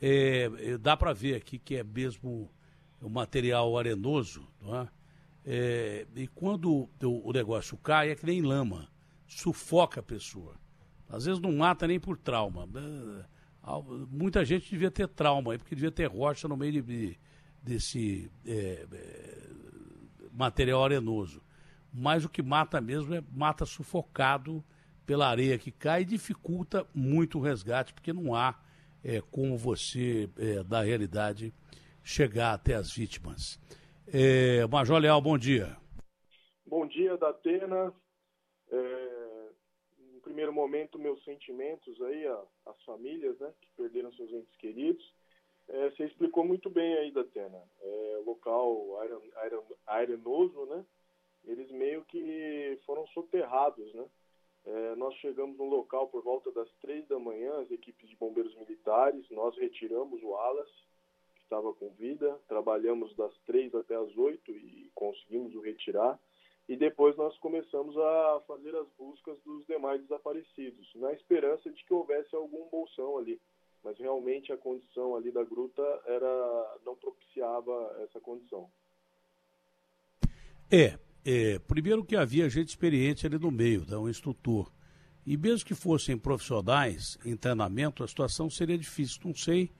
[0.00, 2.50] é, é, dá para ver aqui que é mesmo
[3.00, 4.88] o material arenoso, é?
[5.48, 8.88] É, e quando o, o, negócio cai, é que nem lama,
[9.28, 10.56] sufoca a pessoa.
[11.08, 12.68] Às vezes não mata nem por trauma.
[12.74, 13.24] É,
[14.10, 17.16] muita gente devia ter trauma aí, porque devia ter rocha no meio de,
[17.62, 19.48] desse é, é,
[20.32, 21.40] material arenoso.
[21.94, 24.64] Mas o que mata mesmo é mata sufocado
[25.06, 28.56] pela areia que cai e dificulta muito o resgate, porque não há
[29.06, 31.54] é, como você, é, da realidade,
[32.02, 33.60] chegar até as vítimas.
[34.12, 35.76] É, Major Leal, bom dia.
[36.66, 37.94] Bom dia, Datena.
[38.68, 39.16] É,
[40.22, 42.26] primeiro momento, meus sentimentos aí
[42.66, 45.14] às famílias, né, que perderam seus entes queridos.
[45.68, 47.62] É, você explicou muito bem aí, Datena.
[47.80, 48.98] É, local
[49.86, 50.84] arenoso, né?
[51.44, 54.04] Eles meio que foram soterrados, né?
[54.66, 58.54] É, nós chegamos no local por volta das três da manhã, as equipes de bombeiros
[58.56, 60.68] militares, nós retiramos o Alas,
[61.36, 66.18] que estava com vida, trabalhamos das três até as oito e conseguimos o retirar,
[66.68, 71.94] e depois nós começamos a fazer as buscas dos demais desaparecidos, na esperança de que
[71.94, 73.40] houvesse algum bolsão ali,
[73.84, 78.68] mas realmente a condição ali da gruta era não propiciava essa condição.
[80.72, 84.70] É, é, primeiro que havia gente experiente ali no meio, né, um instrutor.
[85.26, 89.20] E mesmo que fossem profissionais em treinamento, a situação seria difícil.
[89.24, 89.72] Não sei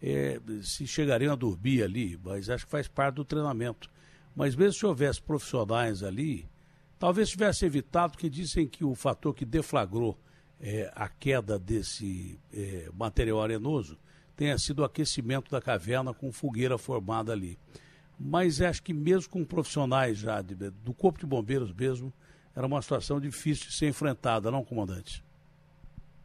[0.00, 3.90] é, se chegariam a dormir ali, mas acho que faz parte do treinamento.
[4.34, 6.48] Mas mesmo se houvesse profissionais ali,
[6.98, 10.18] talvez tivesse evitado, porque dizem que o fator que deflagrou
[10.58, 13.98] é, a queda desse é, material arenoso
[14.34, 17.58] tenha sido o aquecimento da caverna com fogueira formada ali
[18.18, 22.12] mas acho que mesmo com profissionais já de, do Corpo de Bombeiros mesmo,
[22.54, 25.24] era uma situação difícil de ser enfrentada, não, comandante?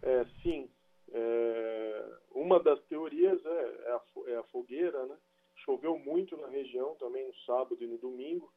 [0.01, 0.69] É, sim.
[1.11, 2.05] É,
[2.35, 4.01] uma das teorias é, é, a,
[4.31, 5.15] é, a, fogueira, né?
[5.65, 8.51] Choveu muito na região também no sábado e no domingo,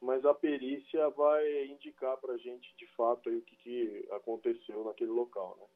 [0.00, 4.84] mas a perícia vai indicar para a gente de fato aí, o que, que aconteceu
[4.84, 5.66] naquele local, né?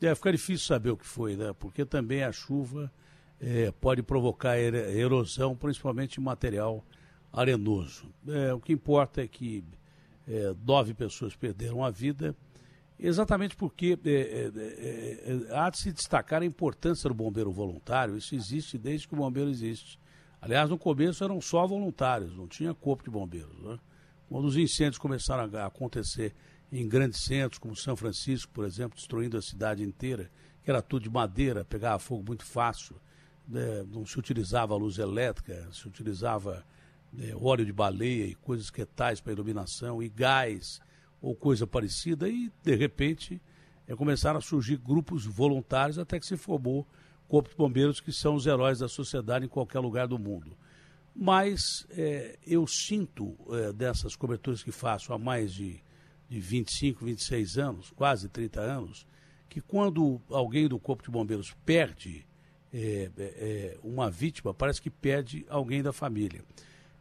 [0.00, 1.52] É, fica difícil saber o que foi, né?
[1.58, 2.90] Porque também a chuva
[3.40, 6.84] é, pode provocar erosão, principalmente em material
[7.32, 8.12] arenoso.
[8.26, 9.64] É, o que importa é que
[10.26, 12.34] é, nove pessoas perderam a vida,
[12.98, 18.16] exatamente porque é, é, é, há de se destacar a importância do bombeiro voluntário.
[18.16, 19.98] Isso existe desde que o bombeiro existe.
[20.40, 23.58] Aliás, no começo eram só voluntários, não tinha corpo de bombeiros.
[23.60, 23.78] Né?
[24.28, 26.34] Quando os incêndios começaram a acontecer
[26.70, 30.30] em grandes centros, como São Francisco, por exemplo, destruindo a cidade inteira,
[30.62, 32.94] que era tudo de madeira, pegava fogo muito fácil
[33.48, 36.64] né, não se utilizava luz elétrica, se utilizava
[37.12, 40.80] né, óleo de baleia e coisas que tais para iluminação, e gás
[41.20, 43.40] ou coisa parecida, e de repente
[43.86, 46.86] é, começaram a surgir grupos voluntários até que se formou
[47.26, 50.56] Corpo de Bombeiros, que são os heróis da sociedade em qualquer lugar do mundo.
[51.14, 55.82] Mas é, eu sinto é, dessas coberturas que faço há mais de,
[56.28, 59.06] de 25, 26 anos, quase 30 anos,
[59.48, 62.27] que quando alguém do Corpo de Bombeiros perde
[62.72, 66.44] é, é, é, uma vítima, parece que perde alguém da família.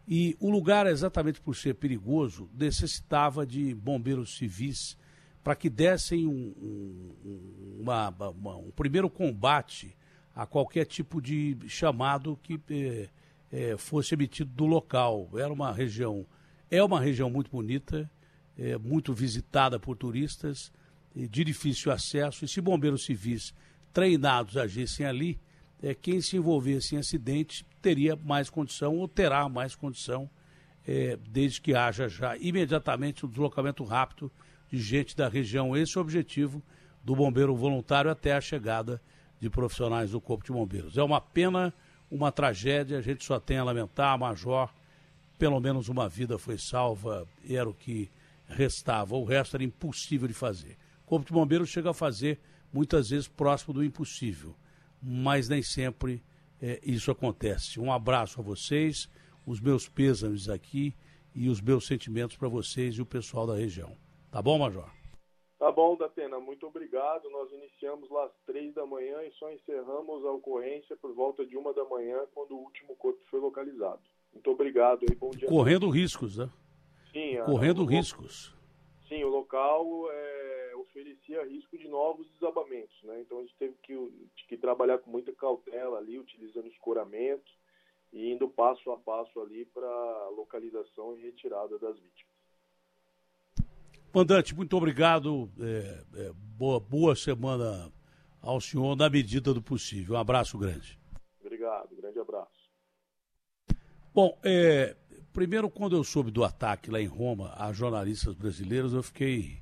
[0.07, 4.97] E o lugar, exatamente por ser perigoso, necessitava de bombeiros civis
[5.43, 9.95] para que dessem um, um, uma, uma, um, primeiro combate
[10.33, 13.09] a qualquer tipo de chamado que é,
[13.51, 15.29] é, fosse emitido do local.
[15.35, 16.25] Era uma região,
[16.71, 18.09] é uma região muito bonita,
[18.81, 20.71] muito visitada por turistas,
[21.15, 23.53] de difícil acesso, e se bombeiros civis
[23.93, 25.39] treinados agissem ali,
[25.81, 30.29] é, quem se envolvesse em acidente teria mais condição ou terá mais condição,
[30.87, 34.31] é, desde que haja já imediatamente o um deslocamento rápido
[34.71, 35.75] de gente da região.
[35.75, 36.61] Esse é o objetivo
[37.03, 39.01] do bombeiro voluntário até a chegada
[39.39, 40.97] de profissionais do Corpo de Bombeiros.
[40.97, 41.73] É uma pena,
[42.09, 44.73] uma tragédia, a gente só tem a lamentar, Major,
[45.37, 48.09] pelo menos uma vida foi salva, era o que
[48.47, 50.77] restava, o resto era impossível de fazer.
[51.03, 52.39] O Corpo de Bombeiros chega a fazer
[52.73, 54.55] muitas vezes próximo do impossível
[55.01, 56.23] mas nem sempre
[56.61, 57.79] é, isso acontece.
[57.79, 59.09] Um abraço a vocês,
[59.45, 60.95] os meus pêsames aqui
[61.33, 63.95] e os meus sentimentos para vocês e o pessoal da região.
[64.31, 64.89] Tá bom, Major?
[65.59, 67.29] Tá bom, Datena, muito obrigado.
[67.29, 71.57] Nós iniciamos lá às três da manhã e só encerramos a ocorrência por volta de
[71.57, 74.01] uma da manhã, quando o último corpo foi localizado.
[74.33, 75.47] Muito obrigado e bom dia.
[75.47, 76.49] Correndo riscos, né?
[77.11, 77.37] Sim.
[77.45, 77.89] Correndo a...
[77.89, 78.53] riscos.
[79.07, 83.21] Sim, o local é, oferecia risco de novos desabamentos, né?
[83.21, 87.51] Então a gente teve que, que trabalhar com muita cautela ali, utilizando escoramento
[88.11, 92.37] e indo passo a passo ali para localização e retirada das vítimas.
[94.13, 95.49] Mandante, muito obrigado.
[95.59, 97.91] É, é, boa, boa semana
[98.41, 100.15] ao senhor na medida do possível.
[100.15, 100.99] Um abraço grande.
[101.39, 102.51] Obrigado, grande abraço.
[104.13, 104.95] Bom, é,
[105.37, 109.59] Primeiro, quando eu soube do ataque lá em Roma a jornalistas brasileiros, eu fiquei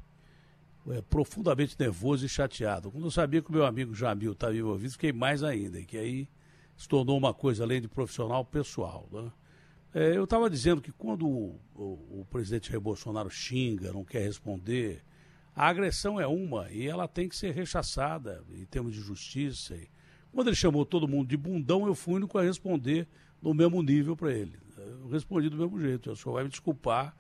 [0.88, 2.90] é, profundamente nervoso e chateado.
[2.90, 6.30] Quando eu sabia que o meu amigo Jamil estava envolvido, fiquei mais ainda, que aí
[6.78, 9.10] se tornou uma coisa além de profissional, pessoal.
[9.12, 9.30] Né?
[9.94, 14.22] É, eu estava dizendo que quando o, o, o presidente Jair Bolsonaro xinga, não quer
[14.22, 15.04] responder,
[15.54, 19.78] a agressão é uma e ela tem que ser rechaçada em termos de justiça.
[20.32, 23.10] Quando ele chamou todo mundo de bundão, eu fui único a responder
[23.42, 26.12] no mesmo nível para ele eu respondi do mesmo jeito.
[26.12, 27.16] O senhor vai me desculpar,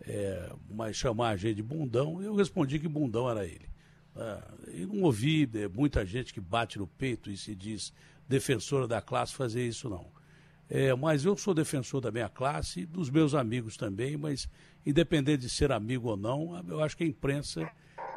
[0.00, 3.68] é, mas chamar a gente de bundão, eu respondi que bundão era ele.
[4.14, 7.92] Ah, e não ouvi é, muita gente que bate no peito e se diz
[8.28, 10.10] defensora da classe fazer isso, não.
[10.68, 14.48] É, mas eu sou defensor da minha classe dos meus amigos também, mas
[14.84, 17.70] independente de ser amigo ou não, eu acho que a imprensa,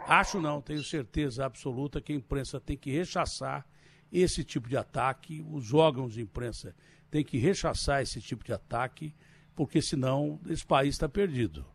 [0.07, 3.67] acho não, tenho certeza absoluta que a imprensa tem que rechaçar
[4.11, 6.75] esse tipo de ataque, os órgãos de imprensa
[7.09, 9.13] têm que rechaçar esse tipo de ataque,
[9.55, 11.65] porque senão esse país está perdido.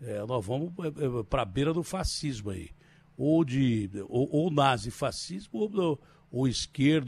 [0.00, 2.70] É, nós vamos é, é, para a beira do fascismo aí.
[3.16, 5.98] Ou de ou, ou nazi-fascismo, ou,
[6.30, 6.48] ou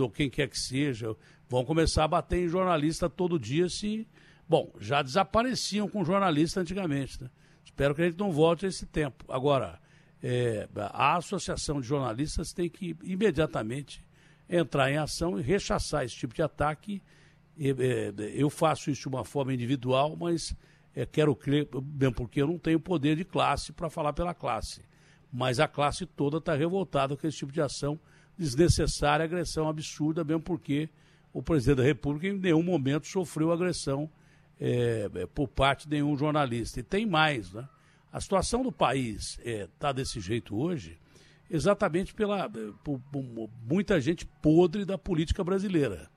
[0.03, 1.15] ou quem quer que seja.
[1.49, 4.07] Vão começar a bater em jornalista todo dia se.
[4.49, 7.23] Bom, já desapareciam com jornalista antigamente.
[7.23, 7.31] Né?
[7.65, 9.25] Espero que a gente não volte a esse tempo.
[9.29, 9.79] Agora,
[10.23, 14.05] é, a Associação de Jornalistas tem que imediatamente
[14.49, 17.03] entrar em ação e rechaçar esse tipo de ataque.
[18.35, 20.57] Eu faço isso de uma forma individual, mas
[20.95, 24.81] é, quero crer, mesmo porque eu não tenho poder de classe para falar pela classe.
[25.31, 28.01] Mas a classe toda está revoltada com esse tipo de ação
[28.37, 30.89] desnecessária, agressão absurda, mesmo porque
[31.33, 34.11] o presidente da República em nenhum momento sofreu agressão
[34.59, 36.81] é, é por parte de nenhum jornalista.
[36.81, 37.69] E tem mais, né?
[38.13, 40.99] A situação do país está é, tá desse jeito hoje
[41.49, 42.49] exatamente pela
[42.83, 43.25] por, por
[43.69, 46.09] muita gente podre da política brasileira.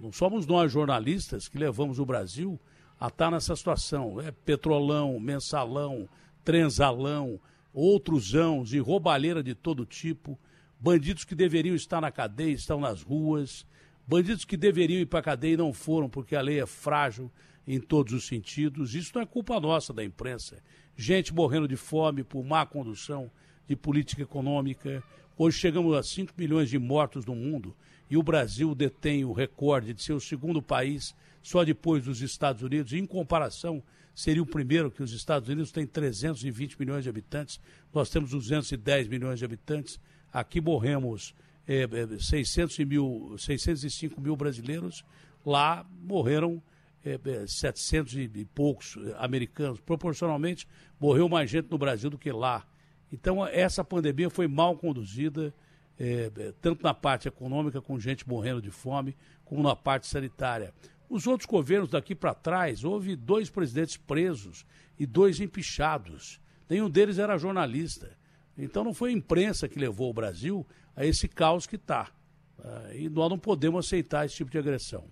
[0.00, 2.58] Não somos nós jornalistas que levamos o Brasil
[2.98, 4.18] a estar nessa situação.
[4.18, 6.08] É petrolão, mensalão,
[6.42, 7.38] transalão,
[7.70, 10.38] outros ãos e roubalheira de todo tipo.
[10.80, 13.66] Bandidos que deveriam estar na cadeia estão nas ruas.
[14.08, 17.30] Bandidos que deveriam ir para a cadeia e não foram porque a lei é frágil
[17.66, 18.94] em todos os sentidos.
[18.94, 20.62] Isso não é culpa nossa da imprensa.
[20.96, 23.30] Gente morrendo de fome por má condução
[23.68, 25.02] de política econômica.
[25.36, 27.76] Hoje chegamos a 5 milhões de mortos no mundo
[28.10, 32.62] e o Brasil detém o recorde de ser o segundo país, só depois dos Estados
[32.62, 32.92] Unidos.
[32.92, 33.82] Em comparação,
[34.14, 37.60] seria o primeiro que os Estados Unidos têm 320 milhões de habitantes,
[37.94, 40.00] nós temos 210 milhões de habitantes.
[40.32, 41.34] Aqui morremos
[41.66, 41.86] é,
[42.18, 45.04] 600 mil, 605 mil brasileiros,
[45.46, 46.60] lá morreram
[47.04, 49.80] é, 700 e poucos americanos.
[49.80, 50.66] Proporcionalmente,
[50.98, 52.66] morreu mais gente no Brasil do que lá.
[53.12, 55.54] Então, essa pandemia foi mal conduzida, é,
[56.02, 59.14] é, tanto na parte econômica, com gente morrendo de fome,
[59.44, 60.72] como na parte sanitária.
[61.10, 64.64] Os outros governos daqui para trás, houve dois presidentes presos
[64.98, 66.40] e dois empichados.
[66.70, 68.16] Nenhum deles era jornalista.
[68.56, 70.66] Então, não foi a imprensa que levou o Brasil
[70.96, 72.10] a esse caos que está.
[72.58, 75.04] Ah, e nós não podemos aceitar esse tipo de agressão.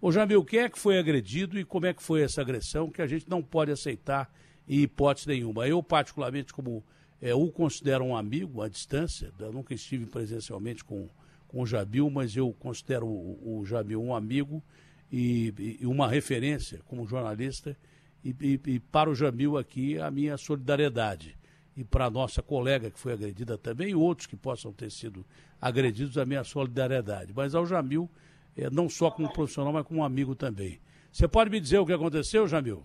[0.00, 3.02] Ô Jamil, quem é que foi agredido e como é que foi essa agressão que
[3.02, 4.32] a gente não pode aceitar
[4.66, 5.68] em hipótese nenhuma?
[5.68, 6.82] Eu, particularmente, como
[7.22, 11.08] é, o considero um amigo à distância, eu nunca estive presencialmente com,
[11.46, 14.60] com o Jabil, mas eu considero o, o Jabil um amigo
[15.10, 17.76] e, e, uma referência como jornalista.
[18.24, 21.38] E, e, e, para o Jamil aqui, a minha solidariedade.
[21.76, 25.24] E para a nossa colega que foi agredida também, e outros que possam ter sido
[25.60, 27.32] agredidos, a minha solidariedade.
[27.34, 28.10] Mas ao Jamil,
[28.56, 30.80] é, não só como profissional, mas como amigo também.
[31.12, 32.82] Você pode me dizer o que aconteceu, Jamil?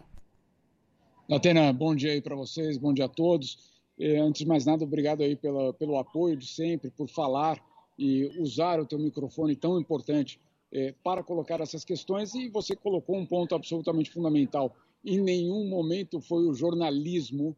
[1.28, 3.77] Natena, bom dia aí para vocês, bom dia a todos.
[4.00, 7.60] É, antes de mais nada, obrigado aí pela, pelo apoio de sempre, por falar
[7.98, 10.40] e usar o teu microfone tão importante
[10.72, 12.36] é, para colocar essas questões.
[12.36, 14.76] E você colocou um ponto absolutamente fundamental.
[15.04, 17.56] Em nenhum momento foi o jornalismo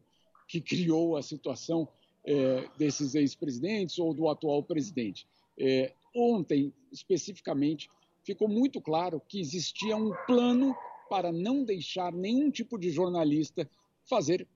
[0.48, 1.86] que criou a situação
[2.24, 5.26] é, desses ex-presidentes ou do atual presidente.
[5.58, 7.90] É, ontem, especificamente,
[8.24, 10.74] ficou muito claro que existia um plano
[11.08, 13.68] para não deixar nenhum tipo de jornalista
[14.08, 14.46] fazer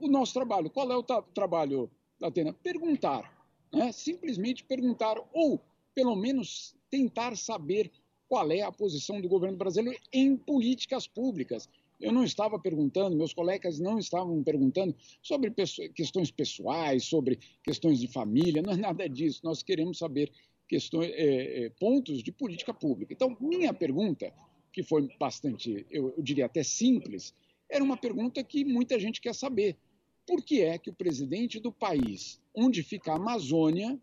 [0.00, 0.70] o nosso trabalho.
[0.70, 1.90] Qual é o trabalho,
[2.22, 2.52] Atena?
[2.52, 3.32] Perguntar.
[3.72, 3.92] Né?
[3.92, 5.60] Simplesmente perguntar, ou
[5.94, 7.90] pelo menos tentar saber
[8.28, 11.68] qual é a posição do governo brasileiro em políticas públicas.
[12.00, 15.52] Eu não estava perguntando, meus colegas não estavam perguntando sobre
[15.94, 19.40] questões pessoais, sobre questões de família, não é nada disso.
[19.44, 20.32] Nós queremos saber
[20.66, 23.12] questões, é, é, pontos de política pública.
[23.12, 24.32] Então, minha pergunta,
[24.72, 27.34] que foi bastante, eu, eu diria até simples,
[27.68, 29.76] era uma pergunta que muita gente quer saber
[30.26, 34.00] por que é que o presidente do país onde fica a Amazônia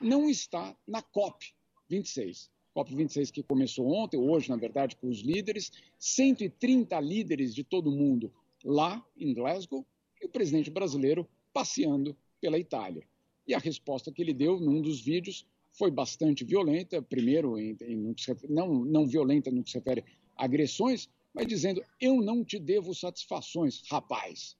[0.00, 1.52] não está na COP
[1.88, 2.50] 26.
[2.72, 7.90] COP 26 que começou ontem, hoje, na verdade, com os líderes, 130 líderes de todo
[7.90, 8.32] o mundo
[8.64, 9.84] lá em Glasgow
[10.20, 13.02] e o presidente brasileiro passeando pela Itália.
[13.46, 18.14] E a resposta que ele deu num dos vídeos foi bastante violenta, primeiro, em, em,
[18.48, 20.04] não, não violenta no que se refere
[20.36, 24.56] a agressões, mas dizendo: Eu não te devo satisfações, rapaz.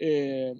[0.00, 0.54] É,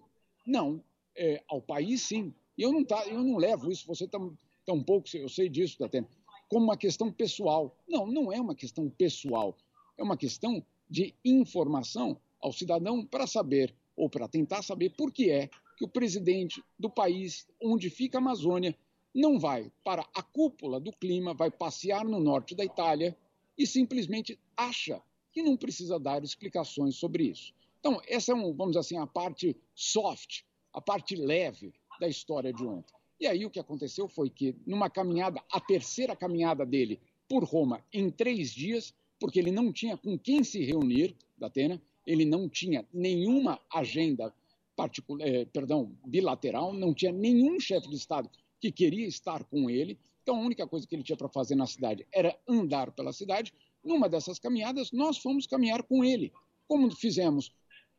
[0.47, 0.83] não,
[1.17, 2.35] é, ao país sim.
[2.57, 5.79] E eu não, tá, eu não levo isso, você tão, tão pouco, eu sei disso,
[5.79, 6.09] Tatena,
[6.49, 7.77] como uma questão pessoal.
[7.89, 9.57] Não, não é uma questão pessoal.
[9.97, 15.31] É uma questão de informação ao cidadão para saber ou para tentar saber por que
[15.31, 18.77] é que o presidente do país onde fica a Amazônia
[19.15, 23.17] não vai para a cúpula do clima, vai passear no norte da Itália
[23.57, 25.01] e simplesmente acha
[25.33, 27.55] que não precisa dar explicações sobre isso.
[27.83, 30.43] Então, essa é, um, vamos dizer assim, a parte soft,
[30.73, 32.95] a parte leve da história de ontem.
[33.19, 37.85] E aí o que aconteceu foi que, numa caminhada, a terceira caminhada dele por Roma
[37.93, 42.49] em três dias, porque ele não tinha com quem se reunir, da Atena, ele não
[42.49, 44.33] tinha nenhuma agenda
[44.77, 48.31] particular, eh, perdão, bilateral, não tinha nenhum chefe de Estado
[48.61, 49.99] que queria estar com ele.
[50.23, 53.53] Então, a única coisa que ele tinha para fazer na cidade era andar pela cidade.
[53.83, 56.33] Numa dessas caminhadas, nós fomos caminhar com ele,
[56.69, 57.53] como fizemos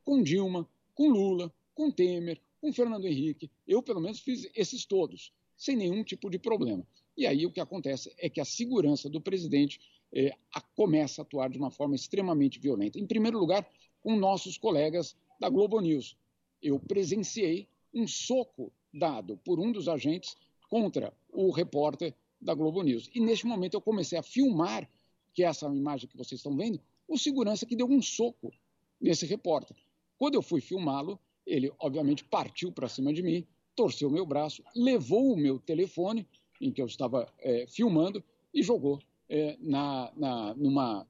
[0.04, 3.50] com Dilma, com Lula, com Temer, com Fernando Henrique.
[3.68, 6.86] Eu, pelo menos, fiz esses todos, sem nenhum tipo de problema.
[7.16, 9.80] E aí o que acontece é que a segurança do presidente
[10.12, 13.00] eh, a, começa a atuar de uma forma extremamente violenta.
[13.00, 13.68] Em primeiro lugar,
[14.02, 16.18] com nossos colegas da Globo News.
[16.62, 20.36] Eu presenciei um soco dado por um dos agentes
[20.70, 23.10] contra o repórter da Globo News.
[23.14, 24.90] E neste momento eu comecei a filmar,
[25.34, 28.52] que é essa imagem que vocês estão vendo, o segurança que deu um soco
[29.00, 29.76] nesse repórter.
[30.18, 33.46] Quando eu fui filmá-lo, ele obviamente partiu para cima de mim,
[33.76, 36.28] torceu meu braço, levou o meu telefone,
[36.62, 38.24] em que eu estava é, filmando,
[38.54, 41.08] e jogou é, na, na, numa,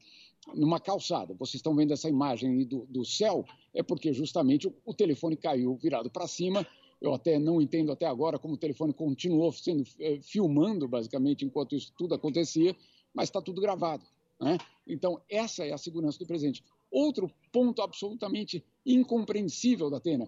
[0.55, 1.33] numa calçada.
[1.33, 5.75] Vocês estão vendo essa imagem do, do céu, é porque justamente o, o telefone caiu
[5.75, 6.65] virado para cima
[7.03, 11.75] eu até não entendo até agora como o telefone continuou sendo é, filmando, basicamente, enquanto
[11.75, 12.73] isso tudo acontecia,
[13.13, 14.05] mas está tudo gravado.
[14.39, 14.57] Né?
[14.87, 16.63] Então, essa é a segurança do presidente.
[16.93, 20.27] Outro ponto absolutamente incompreensível da Atena.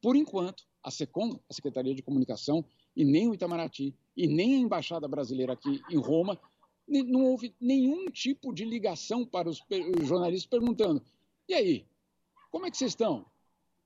[0.00, 2.64] Por enquanto, a SECOM, a Secretaria de Comunicação,
[2.94, 6.40] e nem o Itamaraty, e nem a Embaixada Brasileira aqui em Roma,
[6.86, 9.60] não houve nenhum tipo de ligação para os
[10.04, 11.02] jornalistas perguntando:
[11.48, 11.86] e aí,
[12.50, 13.26] como é que vocês estão?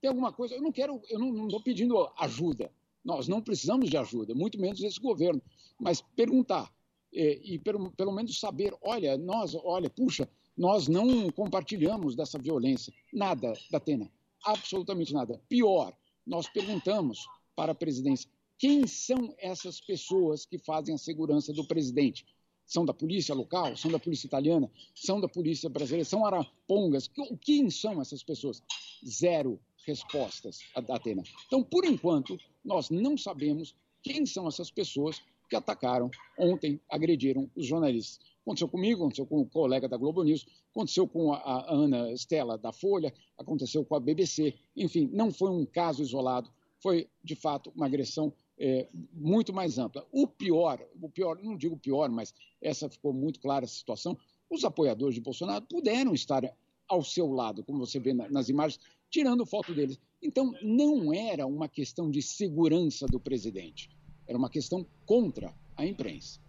[0.02, 0.56] tem alguma coisa.
[0.56, 2.70] Eu não quero, eu não estou pedindo ajuda.
[3.04, 5.40] Nós não precisamos de ajuda, muito menos esse governo.
[5.78, 6.70] Mas perguntar
[7.14, 12.92] é, e pelo, pelo menos saber, olha, nós, olha, puxa, nós não compartilhamos dessa violência.
[13.12, 14.10] Nada, da Atena,
[14.44, 15.40] absolutamente nada.
[15.48, 15.92] Pior,
[16.26, 22.24] nós perguntamos para a presidência quem são essas pessoas que fazem a segurança do presidente.
[22.64, 27.10] São da polícia local, são da polícia italiana, são da polícia brasileira, são arapongas.
[27.40, 28.62] Quem são essas pessoas?
[29.04, 31.22] Zero respostas Atena.
[31.46, 35.20] Então, por enquanto, nós não sabemos quem são essas pessoas
[35.50, 38.31] que atacaram ontem, agrediram os jornalistas.
[38.42, 42.72] Aconteceu comigo, aconteceu com o colega da Globo News, aconteceu com a, Ana Stella da
[42.72, 44.54] Folha, aconteceu com a BBC.
[44.76, 46.50] Enfim, não foi um caso isolado,
[46.82, 50.04] foi de fato uma agressão é, muito mais ampla.
[50.10, 54.18] O pior, o pior, não digo pior, mas essa ficou muito clara a situação.
[54.50, 56.42] Os apoiadores de Bolsonaro puderam estar
[56.88, 59.98] ao seu lado, como você vê nas imagens, tirando foto deles.
[60.20, 63.88] Então, não era uma questão de segurança do presidente,
[64.26, 66.40] era uma questão contra a imprensa.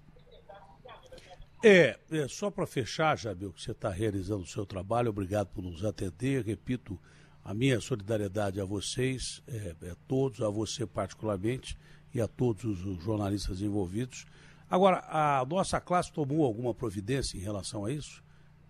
[1.65, 5.63] É, é só para fechar, Jabil, que você está realizando o seu trabalho, obrigado por
[5.63, 6.43] nos atender.
[6.43, 6.99] Repito,
[7.41, 11.77] a minha solidariedade a vocês, é, é todos, a você particularmente
[12.13, 14.25] e a todos os jornalistas envolvidos.
[14.69, 18.21] Agora, a nossa classe tomou alguma providência em relação a isso?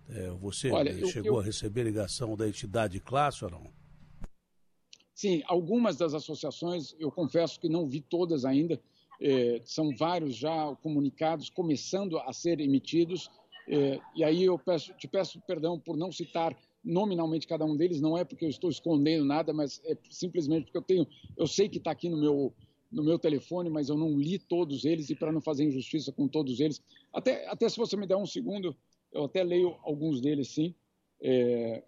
[0.08, 1.40] É, você Olha, chegou eu...
[1.40, 3.72] a receber ligação da entidade classe ou não?
[5.16, 8.80] Sim, algumas das associações, eu confesso que não vi todas ainda,
[9.22, 13.30] é, são vários já comunicados começando a ser emitidos,
[13.68, 18.02] é, e aí eu peço, te peço perdão por não citar nominalmente cada um deles,
[18.02, 21.08] não é porque eu estou escondendo nada, mas é simplesmente porque eu tenho,
[21.38, 22.54] eu sei que está aqui no meu,
[22.92, 26.28] no meu telefone, mas eu não li todos eles e para não fazer injustiça com
[26.28, 26.84] todos eles,
[27.14, 28.76] até, até se você me der um segundo,
[29.14, 30.76] eu até leio alguns deles sim,
[31.22, 31.84] é,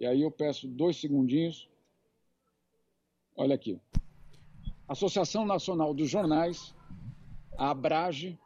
[0.00, 1.68] e aí eu peço dois segundinhos.
[3.36, 3.78] Olha aqui.
[4.90, 6.74] Associação Nacional dos Jornais,
[7.56, 8.36] a Abrage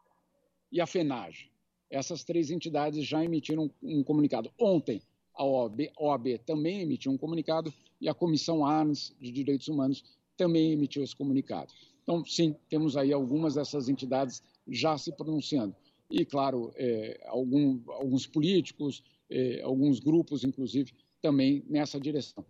[0.70, 1.50] e a FENAGE.
[1.88, 4.52] Essas três entidades já emitiram um comunicado.
[4.60, 5.00] Ontem,
[5.34, 10.04] a OAB, OAB também emitiu um comunicado e a Comissão ANS de Direitos Humanos
[10.36, 11.72] também emitiu esse comunicado.
[12.02, 15.74] Então, sim, temos aí algumas dessas entidades já se pronunciando.
[16.10, 20.92] E, claro, é, algum, alguns políticos, é, alguns grupos, inclusive,
[21.22, 22.44] também nessa direção.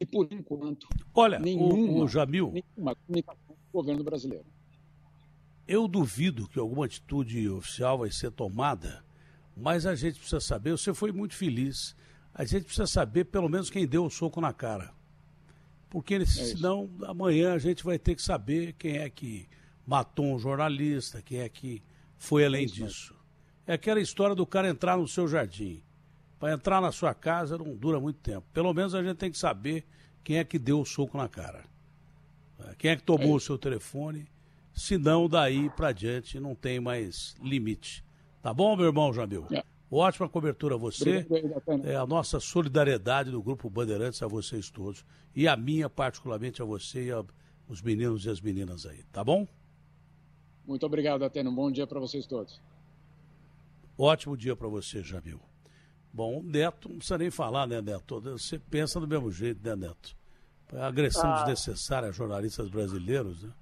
[0.00, 4.44] E, por enquanto, Olha, nenhuma, o, o Jamil, nenhuma comunicação do governo brasileiro.
[5.66, 9.04] Eu duvido que alguma atitude oficial vai ser tomada,
[9.56, 11.96] mas a gente precisa saber, você foi muito feliz,
[12.32, 14.94] a gente precisa saber pelo menos quem deu o soco na cara.
[15.88, 19.48] Porque é senão amanhã a gente vai ter que saber quem é que
[19.86, 21.82] matou um jornalista, quem é que
[22.18, 23.14] foi além é disso.
[23.66, 25.82] É aquela história do cara entrar no seu jardim
[26.38, 28.46] Para entrar na sua casa não dura muito tempo.
[28.52, 29.86] Pelo menos a gente tem que saber
[30.22, 31.64] quem é que deu o soco na cara.
[32.58, 33.36] É, quem é que tomou é.
[33.36, 34.26] o seu telefone?
[34.74, 38.04] Se não, daí para diante não tem mais limite.
[38.42, 39.46] Tá bom, meu irmão Jamil?
[39.50, 39.64] É.
[39.90, 41.26] Ótima cobertura a você.
[41.84, 45.04] É a nossa solidariedade do Grupo Bandeirantes a vocês todos.
[45.34, 47.24] E a minha, particularmente, a você e
[47.68, 49.04] os meninos e as meninas aí.
[49.12, 49.46] Tá bom?
[50.66, 51.48] Muito obrigado, Atena.
[51.48, 52.60] Um bom dia para vocês todos.
[53.96, 55.40] Ótimo dia para você, Jamil.
[56.16, 58.18] Bom, o Neto, não precisa nem falar, né, Neto?
[58.22, 60.16] Você pensa do mesmo jeito, né, Neto?
[60.82, 61.44] Agressão ah.
[61.44, 63.52] desnecessária a jornalistas brasileiros, né?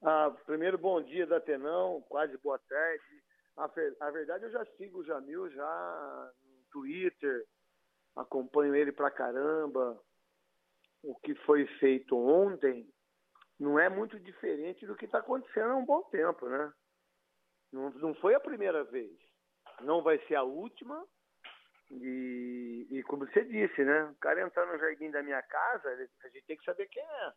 [0.00, 2.04] Ah, primeiro, bom dia, Datenão.
[2.08, 3.02] Quase boa tarde.
[3.56, 3.64] A,
[4.06, 7.44] a verdade, eu já sigo o Jamil já no Twitter,
[8.14, 10.00] acompanho ele pra caramba.
[11.02, 12.88] O que foi feito ontem
[13.58, 16.72] não é muito diferente do que está acontecendo há um bom tempo, né?
[17.72, 19.10] Não, não foi a primeira vez.
[19.80, 21.04] Não vai ser a última.
[21.90, 24.04] E, e como você disse, né?
[24.04, 27.32] O cara entrar no jardim da minha casa, a gente tem que saber quem é.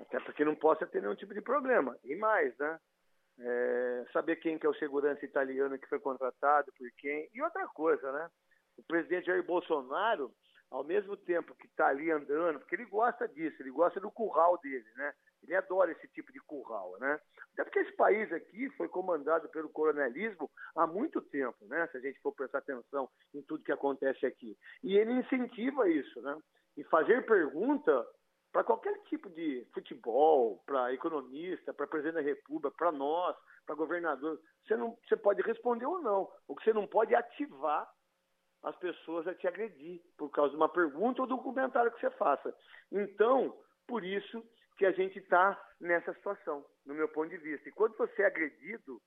[0.00, 1.96] Até porque não possa ter nenhum tipo de problema.
[2.04, 2.80] E mais, né?
[3.38, 7.28] É, saber quem que é o segurança italiano que foi contratado, por quem.
[7.32, 8.30] E outra coisa, né?
[8.76, 10.32] O presidente Jair Bolsonaro,
[10.70, 14.58] ao mesmo tempo que está ali andando, porque ele gosta disso, ele gosta do curral
[14.58, 15.12] dele, né?
[15.42, 17.18] Ele adora esse tipo de curral, né?
[17.52, 21.86] Até porque esse país aqui foi comandado pelo coronelismo há muito tempo, né?
[21.88, 24.56] Se a gente for prestar atenção em tudo que acontece aqui.
[24.82, 26.36] E ele incentiva isso, né?
[26.76, 28.06] E fazer pergunta
[28.52, 34.40] para qualquer tipo de futebol, para economista, para presidente da República, para nós, para governador,
[34.66, 36.28] você não, você pode responder ou não.
[36.48, 37.88] O que você não pode é ativar
[38.62, 42.10] as pessoas a te agredir por causa de uma pergunta ou do comentário que você
[42.10, 42.54] faça.
[42.92, 43.56] Então,
[43.86, 44.44] por isso
[44.80, 47.68] que a gente está nessa situação, no meu ponto de vista.
[47.68, 48.98] E quando você é agredido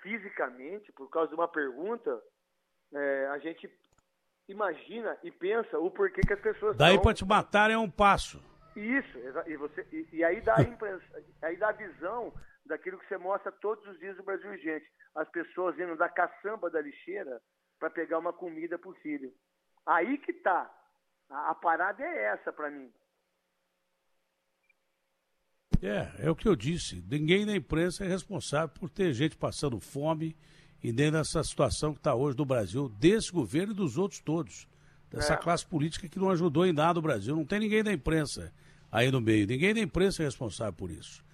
[0.00, 2.22] fisicamente por causa de uma pergunta,
[2.94, 3.68] é, a gente
[4.48, 6.76] imagina e pensa o porquê que as pessoas.
[6.76, 8.38] Daí para te matar é um passo.
[8.76, 9.18] Isso,
[9.48, 11.04] e, você, e, e aí, dá a imprensa,
[11.42, 12.32] aí dá a visão
[12.64, 14.86] daquilo que você mostra todos os dias no Brasil Urgente.
[15.16, 17.42] As pessoas indo da caçamba da lixeira
[17.80, 19.32] para pegar uma comida para o filho.
[19.84, 20.72] Aí que tá.
[21.28, 22.88] A, a parada é essa para mim.
[25.82, 27.02] É, é o que eu disse.
[27.10, 30.36] Ninguém na imprensa é responsável por ter gente passando fome
[30.82, 34.68] e nem nessa situação que está hoje no Brasil, desse governo e dos outros todos.
[35.10, 35.36] Dessa é.
[35.36, 37.34] classe política que não ajudou em nada o Brasil.
[37.34, 38.52] Não tem ninguém da imprensa
[38.90, 39.46] aí no meio.
[39.46, 41.24] Ninguém da imprensa é responsável por isso.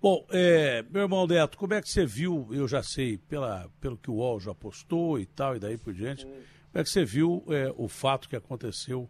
[0.00, 3.96] Bom, é, meu irmão Neto, como é que você viu, eu já sei, pela, pelo
[3.96, 6.28] que o UOL já postou e tal, e daí por diante, Sim.
[6.28, 9.08] como é que você viu é, o fato que aconteceu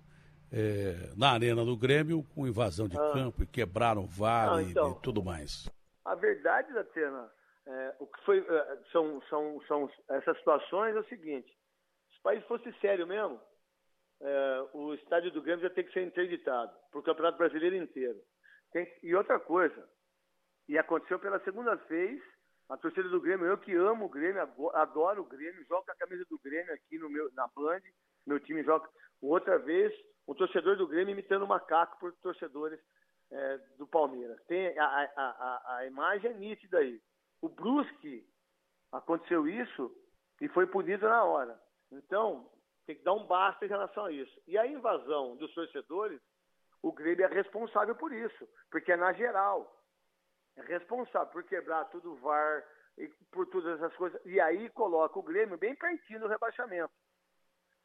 [0.52, 3.12] é, na arena do Grêmio com invasão de ah.
[3.12, 5.68] campo e quebraram o VAR ah, então, e, tudo mais?
[6.05, 7.31] A verdade, Datena,
[7.66, 11.48] é, o que foi, é, são, são, são essas situações é o seguinte:
[12.10, 13.40] se o país fosse sério mesmo,
[14.20, 18.18] é, o estádio do Grêmio já tem que ser interditado para o Campeonato Brasileiro inteiro.
[18.73, 19.89] Tem, e outra coisa,
[20.68, 22.20] e aconteceu pela segunda vez,
[22.68, 24.43] a torcida do Grêmio, eu que amo o Grêmio,
[24.74, 27.81] adoro o Grêmio, jogo com a camisa do Grêmio aqui no meu, na Band,
[28.27, 28.89] meu time joga.
[29.20, 29.93] Outra vez,
[30.26, 32.80] o torcedor do Grêmio imitando macaco por torcedores
[33.30, 34.42] é, do Palmeiras.
[34.46, 37.00] Tem a, a, a, a imagem é nítida aí.
[37.40, 38.26] O Brusque
[38.92, 39.94] aconteceu isso
[40.40, 41.60] e foi punido na hora.
[41.92, 42.50] Então,
[42.86, 44.40] tem que dar um basta em relação a isso.
[44.46, 46.20] E a invasão dos torcedores,
[46.82, 49.72] o Grêmio é responsável por isso, porque é na geral.
[50.56, 52.64] É responsável por quebrar tudo o VAR
[52.96, 54.20] e por todas essas coisas.
[54.24, 56.92] E aí coloca o Grêmio bem pertinho do rebaixamento.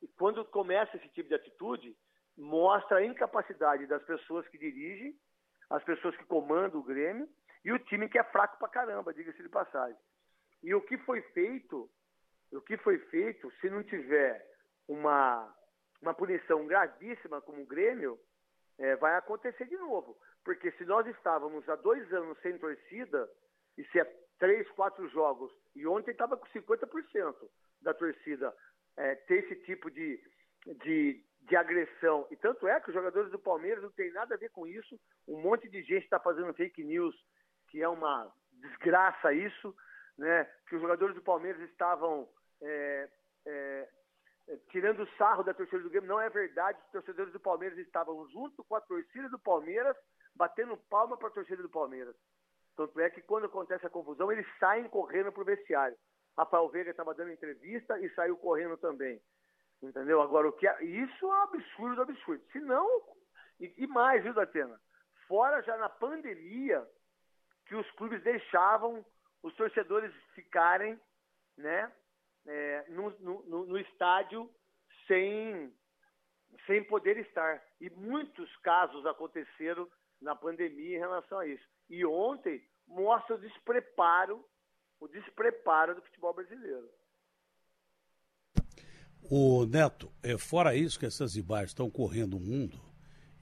[0.02, 1.96] E quando começa esse tipo de atitude,
[2.42, 5.16] mostra a incapacidade das pessoas que dirigem,
[5.70, 7.30] as pessoas que comandam o Grêmio
[7.64, 9.98] e o time que é fraco pra caramba, diga-se de passagem.
[10.64, 11.90] E o que foi feito,
[12.52, 14.44] o que foi feito, se não tiver
[14.88, 15.56] uma,
[16.02, 18.20] uma punição gravíssima como o Grêmio,
[18.80, 20.18] é, vai acontecer de novo.
[20.44, 23.30] Porque se nós estávamos há dois anos sem torcida,
[23.78, 24.06] e se é
[24.40, 27.36] três, quatro jogos, e ontem estava com 50%
[27.82, 28.54] da torcida
[28.98, 30.20] é, ter esse tipo de,
[30.84, 32.28] de, de agressão.
[32.30, 35.00] E tanto é que os jogadores do Palmeiras não tem nada a ver com isso.
[35.28, 37.16] Um monte de gente está fazendo fake news
[37.70, 39.74] que é uma desgraça isso,
[40.18, 40.46] né?
[40.68, 42.28] que os jogadores do Palmeiras estavam
[42.62, 43.10] é,
[43.46, 43.90] é,
[44.50, 46.10] é, tirando sarro da torcida do Grêmio.
[46.10, 49.96] Não é verdade, os torcedores do Palmeiras estavam junto com a torcida do Palmeiras,
[50.36, 52.16] batendo palma para a torcida do Palmeiras.
[52.76, 55.98] Tanto é que quando acontece a confusão, eles saem correndo para o vestiário.
[56.38, 59.22] Rafael Veiga estava dando entrevista e saiu correndo também.
[59.82, 60.22] Entendeu?
[60.22, 62.44] Agora, o que é, isso é um absurdo, absurdo.
[62.52, 63.02] Se não,
[63.60, 64.80] e, e mais, viu, Datena?
[65.28, 66.88] Fora já na pandemia,
[67.66, 69.06] que os clubes deixavam
[69.42, 71.00] os torcedores ficarem,
[71.58, 71.92] né,
[72.46, 74.50] é, no, no, no estádio
[75.08, 75.74] sem,
[76.66, 77.64] sem poder estar.
[77.80, 79.90] E muitos casos aconteceram
[80.22, 81.68] na pandemia em relação a isso.
[81.90, 84.46] E ontem mostra o despreparo,
[85.00, 86.90] o despreparo do futebol brasileiro.
[89.30, 92.80] O Neto, é fora isso que essas imagens estão correndo o mundo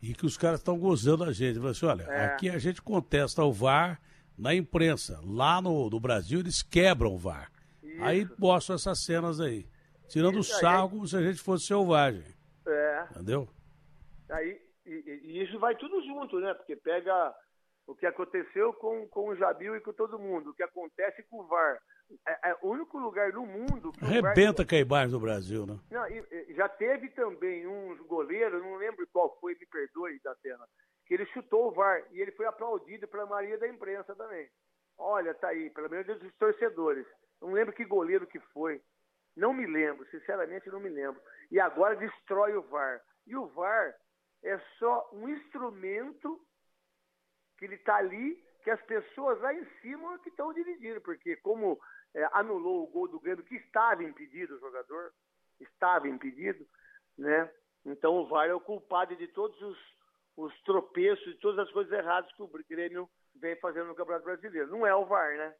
[0.02, 1.60] e que os caras estão gozando a gente.
[1.66, 2.26] Assim, olha, é.
[2.26, 4.00] aqui a gente contesta o VAR
[4.38, 5.20] na imprensa.
[5.26, 7.52] Lá no, no Brasil eles quebram o VAR.
[7.84, 8.04] Isso.
[8.04, 9.68] Aí mostram essas cenas aí.
[10.08, 12.24] Tirando isso, o sarro como se a gente fosse selvagem.
[12.66, 13.08] É.
[13.12, 13.48] Entendeu?
[14.30, 16.54] Aí, e, e, isso vai tudo junto, né?
[16.54, 17.34] Porque pega
[17.86, 21.42] o que aconteceu com, com o Jabil e com todo mundo, o que acontece com
[21.42, 21.80] o VAR.
[22.28, 23.92] É, é o único lugar no mundo.
[23.92, 24.66] Que Rebenta.
[24.66, 25.80] Caibás no Brasil, né?
[25.92, 26.06] Não,
[26.56, 30.68] já teve também um goleiro, não lembro qual foi, me perdoe, da cena,
[31.06, 34.50] que ele chutou o VAR e ele foi aplaudido pela maioria da imprensa também.
[34.98, 37.06] Olha, tá aí, pelo menos dos torcedores.
[37.42, 38.82] Não lembro que goleiro que foi.
[39.36, 41.22] Não me lembro, sinceramente não me lembro.
[41.50, 43.02] E agora destrói o VAR.
[43.26, 43.96] E o VAR
[44.44, 46.40] é só um instrumento
[47.58, 51.80] que ele está ali, que as pessoas lá em cima que estão dividindo, porque como
[52.14, 55.12] é, anulou o gol do Grêmio, que estava impedido o jogador,
[55.60, 56.66] estava impedido,
[57.18, 57.50] né?
[57.86, 59.78] Então o VAR é o culpado de todos os,
[60.38, 64.70] os tropeços, de todas as coisas erradas que o Grêmio vem fazendo no Campeonato Brasileiro.
[64.70, 65.54] Não é o VAR, né?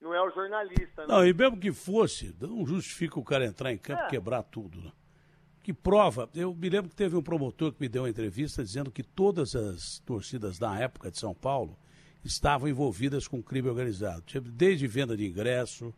[0.00, 1.08] Não é o jornalista, né?
[1.08, 4.10] Não, e mesmo que fosse, não justifica o cara entrar em campo e é.
[4.10, 4.92] quebrar tudo, né?
[5.64, 6.28] que prova.
[6.34, 9.56] Eu me lembro que teve um promotor que me deu uma entrevista dizendo que todas
[9.56, 11.78] as torcidas na época de São Paulo
[12.24, 14.22] estavam envolvidas com crime organizado.
[14.42, 15.92] Desde venda de ingresso,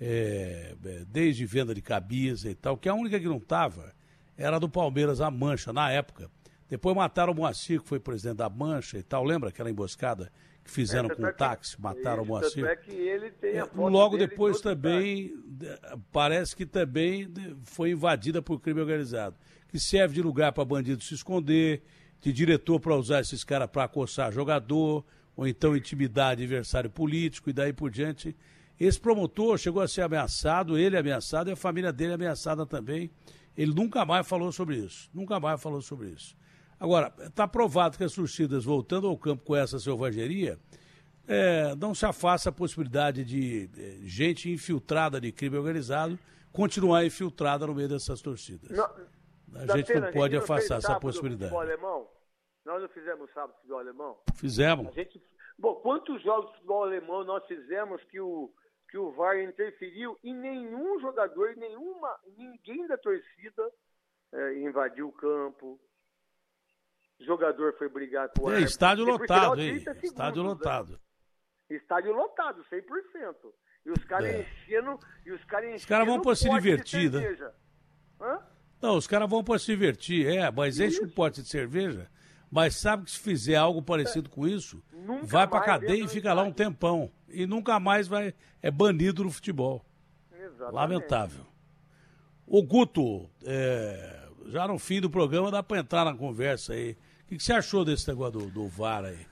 [0.00, 3.94] é, é, desde venda de camisa e tal, que a única que não estava
[4.36, 6.30] era do Palmeiras, a Mancha, na época.
[6.68, 9.24] Depois mataram o Moacir, que foi presidente da Mancha e tal.
[9.24, 10.30] Lembra aquela emboscada
[10.62, 12.64] que fizeram é, com o táxi, que, mataram isso, o Moacir?
[12.66, 15.34] É que ele tem a é, Logo depois também,
[16.12, 17.32] parece que também
[17.64, 19.34] foi invadida por crime organizado,
[19.68, 21.82] que serve de lugar para bandido se esconder,
[22.20, 25.04] de diretor para usar esses caras para acossar jogador,
[25.38, 28.36] ou então intimidar adversário político e daí por diante.
[28.78, 33.08] Esse promotor chegou a ser ameaçado, ele ameaçado e a família dele ameaçada também.
[33.56, 36.36] Ele nunca mais falou sobre isso, nunca mais falou sobre isso.
[36.78, 40.58] Agora, está provado que as torcidas voltando ao campo com essa selvageria,
[41.28, 46.18] é, não se afasta a possibilidade de é, gente infiltrada de crime organizado
[46.50, 48.76] continuar infiltrada no meio dessas torcidas.
[48.76, 48.90] Não,
[49.54, 51.54] a gente não pode afastar essa possibilidade.
[51.54, 52.17] Alemão?
[52.68, 54.18] Nós não fizemos sábado futebol alemão?
[54.34, 54.94] Fizemos.
[54.94, 55.22] Gente,
[55.58, 58.52] bom, quantos jogos de futebol alemão nós fizemos que o,
[58.90, 63.72] que o VAR interferiu e nenhum jogador, nenhuma, ninguém da torcida
[64.34, 65.80] é, invadiu o campo,
[67.20, 69.82] jogador foi brigar com o é, Estádio lotado, hein?
[70.02, 70.92] Estádio lotado.
[70.92, 71.76] Né?
[71.76, 73.34] Estádio lotado, 100%.
[73.86, 74.42] E os caras é.
[74.42, 74.98] enchendo.
[75.24, 77.50] E os caras Os caras vão para se divertir, né?
[78.20, 78.46] Hã?
[78.82, 82.10] Não, os caras vão para se divertir, é, mas enche um pote de cerveja.
[82.50, 86.32] Mas sabe que se fizer algo parecido com isso, nunca vai pra cadeia e fica
[86.32, 87.10] lá um tempão.
[87.28, 88.34] E nunca mais vai.
[88.62, 89.84] É banido no futebol.
[90.32, 90.74] Exatamente.
[90.74, 91.46] Lamentável.
[92.46, 96.92] O Guto, é, já no fim do programa dá para entrar na conversa aí.
[96.92, 99.26] O que, que, você achou desse negócio do, do VAR aí?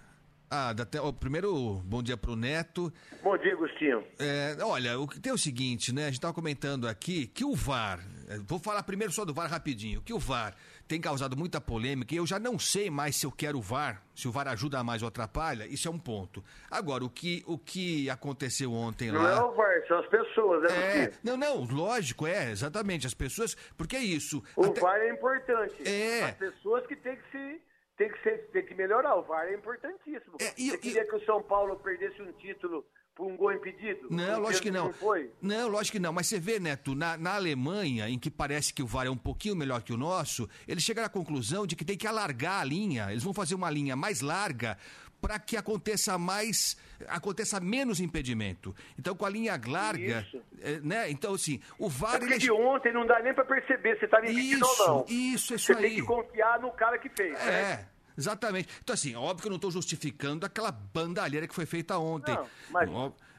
[0.51, 2.93] Ah, até, ó, primeiro, bom dia pro Neto.
[3.23, 4.05] Bom dia, Agostinho.
[4.19, 6.03] É, olha, o que tem é o seguinte, né?
[6.03, 7.99] A gente estava comentando aqui que o VAR,
[8.29, 10.55] é, vou falar primeiro só do VAR rapidinho, que o VAR
[10.87, 14.03] tem causado muita polêmica e eu já não sei mais se eu quero o VAR,
[14.15, 16.43] se o VAR ajuda mais ou atrapalha, isso é um ponto.
[16.71, 19.37] Agora, o que, o que aconteceu ontem não lá...
[19.37, 23.15] Não é o VAR, são as pessoas, é, é Não, não, lógico, é, exatamente, as
[23.15, 24.43] pessoas, porque é isso...
[24.57, 24.81] O até...
[24.81, 25.89] VAR é importante.
[25.89, 26.25] É.
[26.25, 27.61] As pessoas que têm que se
[27.97, 29.17] tem que, ser, tem que melhorar.
[29.17, 30.37] O VAR é importantíssimo.
[30.41, 31.07] É, e, Você queria e...
[31.07, 32.85] que o São Paulo perdesse um título
[33.17, 34.07] por um gol impedido?
[34.11, 34.87] Não, lógico que não.
[34.87, 35.31] Não, foi?
[35.41, 36.13] não, lógico que não.
[36.13, 39.17] Mas você vê, Neto, na, na Alemanha, em que parece que o VAR é um
[39.17, 42.65] pouquinho melhor que o nosso, eles chegaram à conclusão de que tem que alargar a
[42.65, 43.11] linha.
[43.11, 44.77] Eles vão fazer uma linha mais larga
[45.19, 46.77] para que aconteça mais,
[47.09, 48.77] aconteça menos impedimento.
[48.99, 50.27] Então, com a linha larga,
[50.61, 51.11] é, né?
[51.11, 52.17] Então, assim, o VAR...
[52.17, 52.41] É porque ele...
[52.41, 55.05] de ontem não dá nem para perceber se está impedido isso, ou não.
[55.09, 55.83] Isso, isso Você aí.
[55.83, 57.47] tem que confiar no cara que fez, é.
[57.51, 57.89] Né?
[58.17, 58.69] Exatamente.
[58.83, 62.35] Então, assim, óbvio que eu não estou justificando aquela bandalheira que foi feita ontem.
[62.35, 62.91] Não, mas...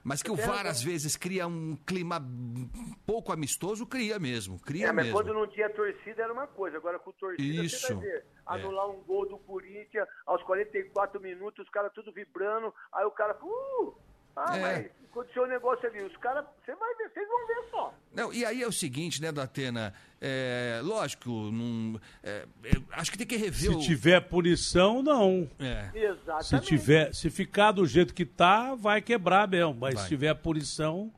[0.07, 2.25] Mas que o VAR às vezes cria um clima
[3.05, 4.57] pouco amistoso, cria mesmo.
[4.57, 5.19] Cria é, mas mesmo.
[5.19, 6.77] quando não tinha torcida era uma coisa.
[6.77, 7.87] Agora com torcida Isso.
[7.87, 8.25] você vai ver.
[8.45, 8.89] Anular é.
[8.89, 12.73] um gol do Corinthians aos 44 minutos, os caras tudo vibrando.
[12.93, 13.37] Aí o cara.
[13.43, 13.97] Uh,
[14.37, 14.61] ah, é.
[14.61, 16.03] mas aconteceu um negócio ali.
[16.03, 17.93] Os caras, você vai ver, vocês vão ver só.
[18.13, 19.93] Não, e aí é o seguinte, né, Datena?
[20.21, 22.45] É, lógico, não, é,
[22.91, 23.71] acho que tem que rever.
[23.71, 23.79] Se o...
[23.79, 25.49] tiver punição, não.
[25.59, 25.89] É.
[25.93, 26.45] Exatamente.
[26.45, 29.73] Se tiver, se ficar do jeito que tá, vai quebrar mesmo.
[29.73, 30.03] Mas vai.
[30.03, 31.11] se tiver punição,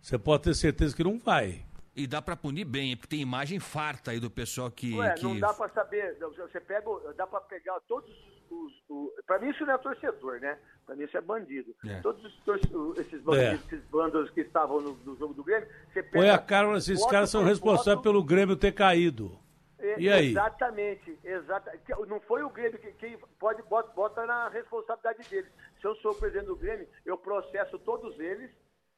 [0.00, 1.64] você pode ter certeza que não vai.
[1.96, 4.96] E dá pra punir bem, porque tem imagem farta aí do pessoal que.
[4.96, 5.22] Ué, que...
[5.22, 6.16] não dá pra saber.
[6.18, 6.84] Você pega,
[7.16, 8.10] dá pra pegar todos
[8.50, 8.72] os.
[8.88, 10.58] os pra mim isso não é torcedor, né?
[10.84, 11.74] Pra mim isso é bandido.
[11.86, 12.00] É.
[12.00, 16.18] Todos os esses bandidos, esses bandos que estavam no, no jogo do Grêmio, você pega.
[16.18, 19.38] Põe a cara, esses foto caras são responsáveis foto, pelo Grêmio ter caído.
[19.78, 20.30] é, E aí?
[20.30, 21.76] Exatamente, exata.
[21.78, 25.50] que Não foi o Grêmio que, quem pode bota, bota na responsabilidade deles.
[25.80, 28.50] Se eu sou o presidente do Grêmio, eu processo todos eles.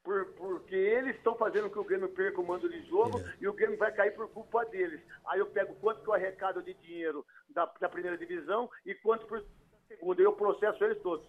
[0.03, 3.35] Por, porque eles estão fazendo que o Grêmio perca o mando de jogo É.
[3.41, 5.01] e o Grêmio vai cair por culpa deles.
[5.27, 9.27] Aí eu pego quanto que eu arrecado de dinheiro da, da primeira divisão e quanto
[9.27, 9.43] por
[9.89, 10.23] segunda.
[10.23, 11.27] Eu processo eles todos.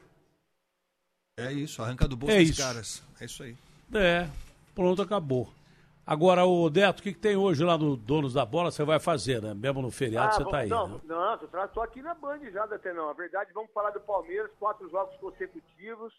[1.40, 2.62] É isso, arranca do bolso É dos isso.
[2.62, 3.04] caras.
[3.22, 3.56] É isso aí.
[3.94, 4.28] É,
[4.74, 5.48] pronto, acabou.
[6.04, 8.72] Agora, o Neto, o que, que tem hoje lá no Donos da Bola?
[8.72, 9.54] Você vai fazer, né?
[9.54, 10.70] Mesmo no feriado você vamos- tá aí.
[10.70, 11.00] Não, né?
[11.06, 13.10] não, tô, tra- tô aqui na Band já, até não.
[13.10, 16.12] A verdade, vamos falar do Palmeiras, quatro jogos consecutivos,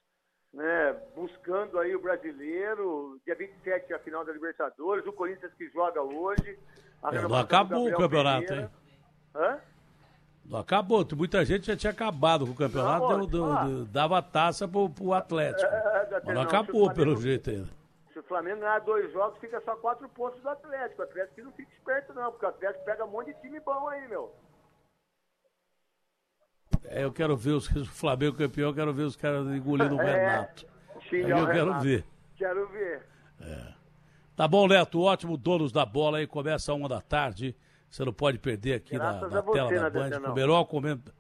[0.54, 0.92] né?
[1.16, 3.18] Buscando aí o brasileiro.
[3.24, 6.56] Dia 27 é a final da Libertadores, o Corinthians que joga hoje.
[7.02, 8.62] a É, não acabou o campeonato, Pereira.
[8.62, 8.70] hein?
[9.34, 9.58] Hã?
[10.48, 11.06] Não acabou.
[11.16, 13.64] Muita gente já tinha acabado com o campeonato, Não, deu- deu- ó.
[13.64, 15.70] deu- dava taça pro, pro Atlético.
[15.70, 17.68] É, é, Mas não não, acabou, pelo jeito ainda.
[18.12, 21.02] Se o Flamengo ganhar dois jogos, fica só quatro pontos do Atlético.
[21.02, 23.88] O Atlético não fica esperto, não, porque o Atlético pega um monte de time bom
[23.88, 24.34] aí, meu.
[26.84, 30.00] É, eu quero ver os, o Flamengo campeão, eu quero ver os caras engolindo o
[30.02, 30.66] É, Renato.
[30.96, 31.84] o eu quero Renato.
[31.84, 32.04] ver.
[32.36, 33.06] Quero ver.
[34.34, 37.56] Tá bom, Neto, ótimo, donos da bola aí, começa uma da tarde.
[37.90, 40.30] Você não pode perder aqui na, Graças na a você, tela da né, Band, com
[40.30, 41.14] o melhor comenta...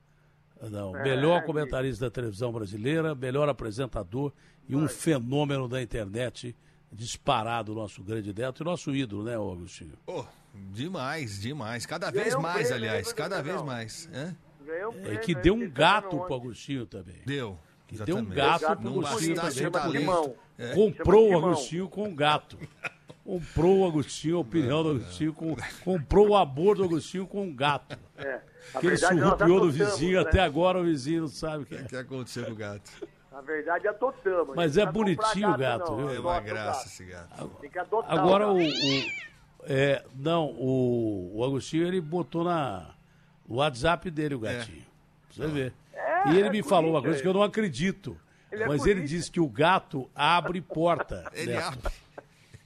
[0.60, 4.32] Não, É, melhor que- comentarista da televisão brasileira, melhor apresentador
[4.68, 6.54] e um fenômeno da internet
[6.92, 9.92] disparado, nosso grande Neto e nosso ídolo, né, ô Agostinho?
[10.04, 10.26] Pô,
[10.72, 11.86] demais, demais.
[11.86, 13.12] Cada vez um mais, prêmio, aliás.
[13.12, 14.08] Cada vez mais.
[14.12, 14.34] É
[14.64, 15.40] prêmio, que né?
[15.40, 16.34] deu um gato pro.
[16.34, 17.16] Agostinho também.
[17.24, 17.58] Deu.
[17.86, 19.66] Que deu um gato Gato pro Agostinho também.
[19.66, 19.92] o talento.
[19.96, 20.34] limão.
[20.58, 20.74] É.
[20.74, 21.38] Comprou o.
[21.38, 22.58] Agostinho com um gato.
[23.28, 27.54] Comprou o Agostinho, a opinião do Agostinho, com, comprou o amor do Agostinho com um
[27.54, 27.94] gato.
[28.16, 28.40] É.
[28.80, 30.26] Que ele surrupiou do vizinho, né?
[30.26, 31.82] até agora o vizinho não sabe o que é.
[31.82, 32.90] O que aconteceu com o gato?
[33.30, 34.56] Na verdade, adotamos.
[34.56, 36.06] Mas é comprar bonitinho o gato, não.
[36.06, 36.16] viu?
[36.16, 36.86] É uma graça gato.
[36.86, 37.50] esse gato.
[37.60, 38.70] Tem que adotar Agora o o, gato.
[38.70, 42.94] o- é, não, o, o Agostinho ele botou na
[43.46, 44.86] no WhatsApp dele o gatinho.
[45.36, 45.74] Pra você ver.
[45.92, 48.18] É, e ele é me falou uma coisa que eu não acredito.
[48.50, 51.30] Ele é mas ele disse que o gato abre porta.
[51.34, 51.66] Ele Neto.
[51.66, 52.07] abre.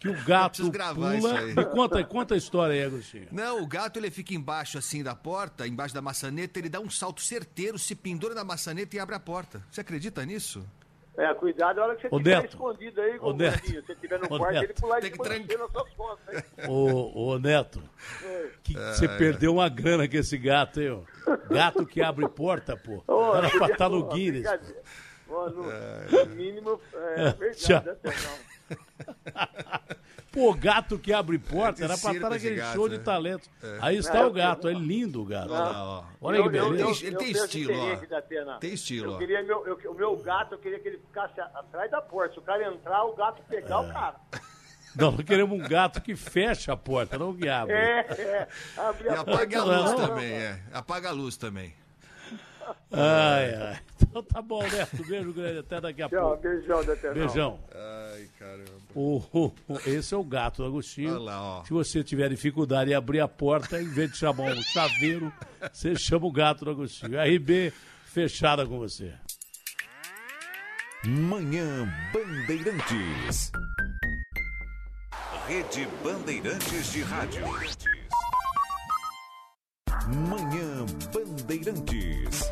[0.02, 1.38] Que o gato pula.
[1.38, 1.54] aí.
[1.54, 3.28] Me conta, conta a história aí, Agostinho.
[3.30, 6.90] Não, o gato ele fica embaixo assim da porta, embaixo da maçaneta, ele dá um
[6.90, 9.62] salto certeiro, se pendura na maçaneta e abre a porta.
[9.70, 10.64] Você acredita nisso?
[11.16, 12.48] É, cuidado a hora que você estiver Neto.
[12.54, 13.58] escondido aí, Ô, Neto.
[13.60, 13.80] Gordinho.
[13.82, 14.64] Se você estiver no quarto, Neto.
[14.64, 16.34] ele pular Tem de que você nas suas costas.
[16.36, 16.44] hein?
[16.68, 17.82] Ô, ô Neto,
[18.64, 20.90] que você É, perdeu uma grana com esse gato, hein?
[21.28, 21.36] ó.
[21.54, 23.04] Gato que abre porta, pô.
[23.06, 24.42] Ô, Era pra estar no ô, Guinness.
[24.42, 24.82] brincadeira.
[25.28, 25.62] Ô, no,
[26.26, 26.96] no mínimo, é,
[27.28, 27.82] É, verdade, tchau.
[27.84, 28.51] né, Fernão?
[30.32, 33.04] Pô, gato que abre porta, É era de pra estar naquele gato, show de né?
[33.04, 33.50] talentos.
[33.62, 33.78] É.
[33.82, 35.52] Aí está Não, o gato, é lindo o gato.
[35.52, 36.04] Ó.
[36.22, 36.82] Olha Eu- que beleza.
[36.82, 38.56] eu- Ele tem estilo, ó.
[38.58, 39.18] Tem estilo, Eu ó.
[39.18, 42.32] queria meu, eu- o meu gato, eu queria que ele ficasse atrás da porta.
[42.32, 43.78] Se o cara entrar, o gato pegar É.
[43.78, 44.16] o cara.
[44.96, 47.74] Não, nós queremos um gato que fecha a porta, não que abre.
[47.74, 48.48] É, é.
[48.76, 50.36] Abre E a apaga a porta, luz não, também, não.
[50.38, 50.60] é.
[50.72, 51.74] Apaga a luz também.
[52.92, 53.78] Ai, ai.
[54.12, 55.02] Então tá bom, Neto.
[55.08, 55.58] Beijo grande.
[55.60, 56.42] Até daqui a Tchau, pouco.
[56.42, 57.14] beijão Atena.
[57.14, 57.60] Beijão.
[57.74, 58.70] Ai, caramba.
[58.94, 59.52] O, o-
[59.86, 61.14] esse é o gato do Agostinho.
[61.14, 61.64] Olha lá, ó.
[61.64, 65.32] Se você tiver dificuldade em abrir a porta, em vez de chamar um chaveiro,
[65.72, 67.18] você chama o gato do Agostinho.
[67.18, 67.72] RB,
[68.04, 69.14] fechada com você.
[71.06, 73.50] Manhã Bandeirantes.
[75.48, 77.42] Rede Bandeirantes de Rádio.
[80.28, 82.42] Manhã Bandeirantes.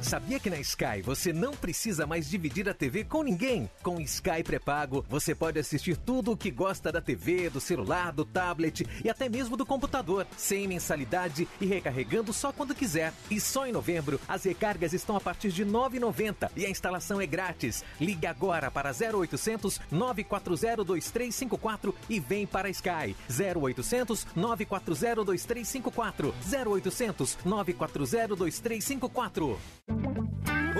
[0.00, 3.68] Sabia que na Sky você não precisa mais dividir a TV com ninguém?
[3.82, 8.24] Com Sky pré-pago, você pode assistir tudo o que gosta da TV, do celular, do
[8.24, 13.12] tablet e até mesmo do computador, sem mensalidade e recarregando só quando quiser.
[13.28, 17.20] E só em novembro, as recargas estão a partir de R$ 9,90 e a instalação
[17.20, 17.84] é grátis.
[18.00, 23.16] Ligue agora para 0800 940 2354 e vem para a Sky.
[23.28, 26.34] 0800 940 2354.
[26.52, 29.87] 0800 940 2354.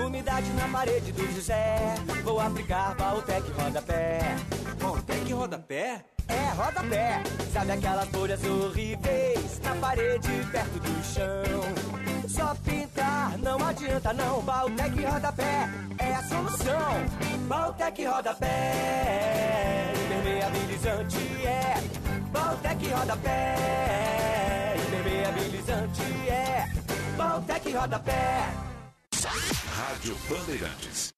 [0.05, 1.95] Umidade na parede do José.
[2.23, 4.19] Vou aplicar Valtec Rodapé.
[4.77, 6.05] Valtec Rodapé?
[6.27, 7.23] É, rodapé.
[7.51, 12.29] Sabe aquelas folhas horríveis na parede perto do chão?
[12.29, 14.41] Só pintar não adianta não.
[14.41, 16.91] Valtec Rodapé é a solução.
[17.47, 19.93] Valtec Rodapé.
[20.05, 21.73] Impermeabilizante é.
[22.31, 24.75] Valtec Rodapé.
[24.87, 26.67] Impermeabilizante é.
[27.17, 28.68] Valtec Rodapé.
[29.25, 31.13] Rádio Bandeirantes.